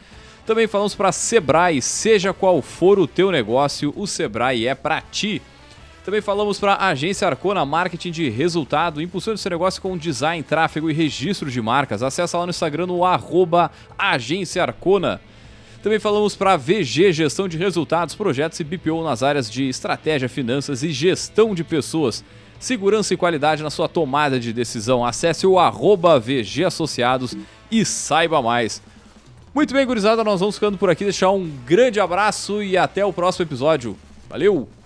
Também 0.48 0.66
falamos 0.66 0.96
para 0.96 1.12
Sebrae, 1.12 1.80
seja 1.80 2.34
qual 2.34 2.60
for 2.64 2.98
o 2.98 3.06
teu 3.06 3.32
negócio, 3.32 3.94
o 3.96 4.08
Sebrae 4.08 4.68
é 4.68 4.74
para 4.74 5.00
ti. 5.00 5.40
Também 6.04 6.22
falamos 6.22 6.60
para 6.60 6.74
a 6.74 6.88
Agência 6.88 7.28
Arcona 7.28 7.64
Marketing 7.64 8.10
de 8.10 8.28
Resultado, 8.28 9.00
impulsando 9.00 9.38
seu 9.38 9.52
negócio 9.52 9.80
com 9.80 9.96
design, 9.96 10.42
tráfego 10.42 10.90
e 10.90 10.94
registro 10.94 11.52
de 11.52 11.62
marcas. 11.62 12.02
Acesse 12.02 12.36
lá 12.36 12.48
no 12.48 12.50
Instagram 12.50 12.88
no 12.88 13.06
arroba 13.06 13.70
Agência 13.96 14.64
Arcona. 14.64 15.22
Também 15.82 16.00
falamos 16.00 16.36
para 16.36 16.58
VG 16.58 17.12
Gestão 17.12 17.48
de 17.48 17.58
Resultados, 17.58 18.14
projetos 18.14 18.60
e 18.60 18.64
BPO 18.64 19.04
nas 19.04 19.24
áreas 19.24 19.50
de 19.50 19.68
estratégia, 19.68 20.30
finanças 20.30 20.84
e 20.84 20.92
gestão 20.92 21.56
de 21.56 21.64
pessoas. 21.64 22.24
Segurança 22.60 23.16
e 23.16 23.18
qualidade 23.18 23.64
na 23.64 23.72
sua 23.72 23.90
tomada 23.90 24.40
de 24.40 24.54
decisão. 24.54 25.04
Acesse 25.04 25.48
o 25.48 25.58
arroba 25.58 26.20
VG 26.20 26.66
Associados 26.66 27.36
e 27.72 27.84
saiba 27.84 28.40
mais. 28.42 28.80
Muito 29.56 29.74
bem, 29.74 29.86
gurizada, 29.86 30.24
nós 30.24 30.40
vamos 30.40 30.56
ficando 30.56 30.78
por 30.78 30.90
aqui. 30.90 31.04
Deixar 31.04 31.32
um 31.32 31.50
grande 31.66 32.00
abraço 32.00 32.62
e 32.62 32.78
até 32.78 33.04
o 33.04 33.12
próximo 33.12 33.46
episódio. 33.46 33.98
Valeu! 34.30 34.81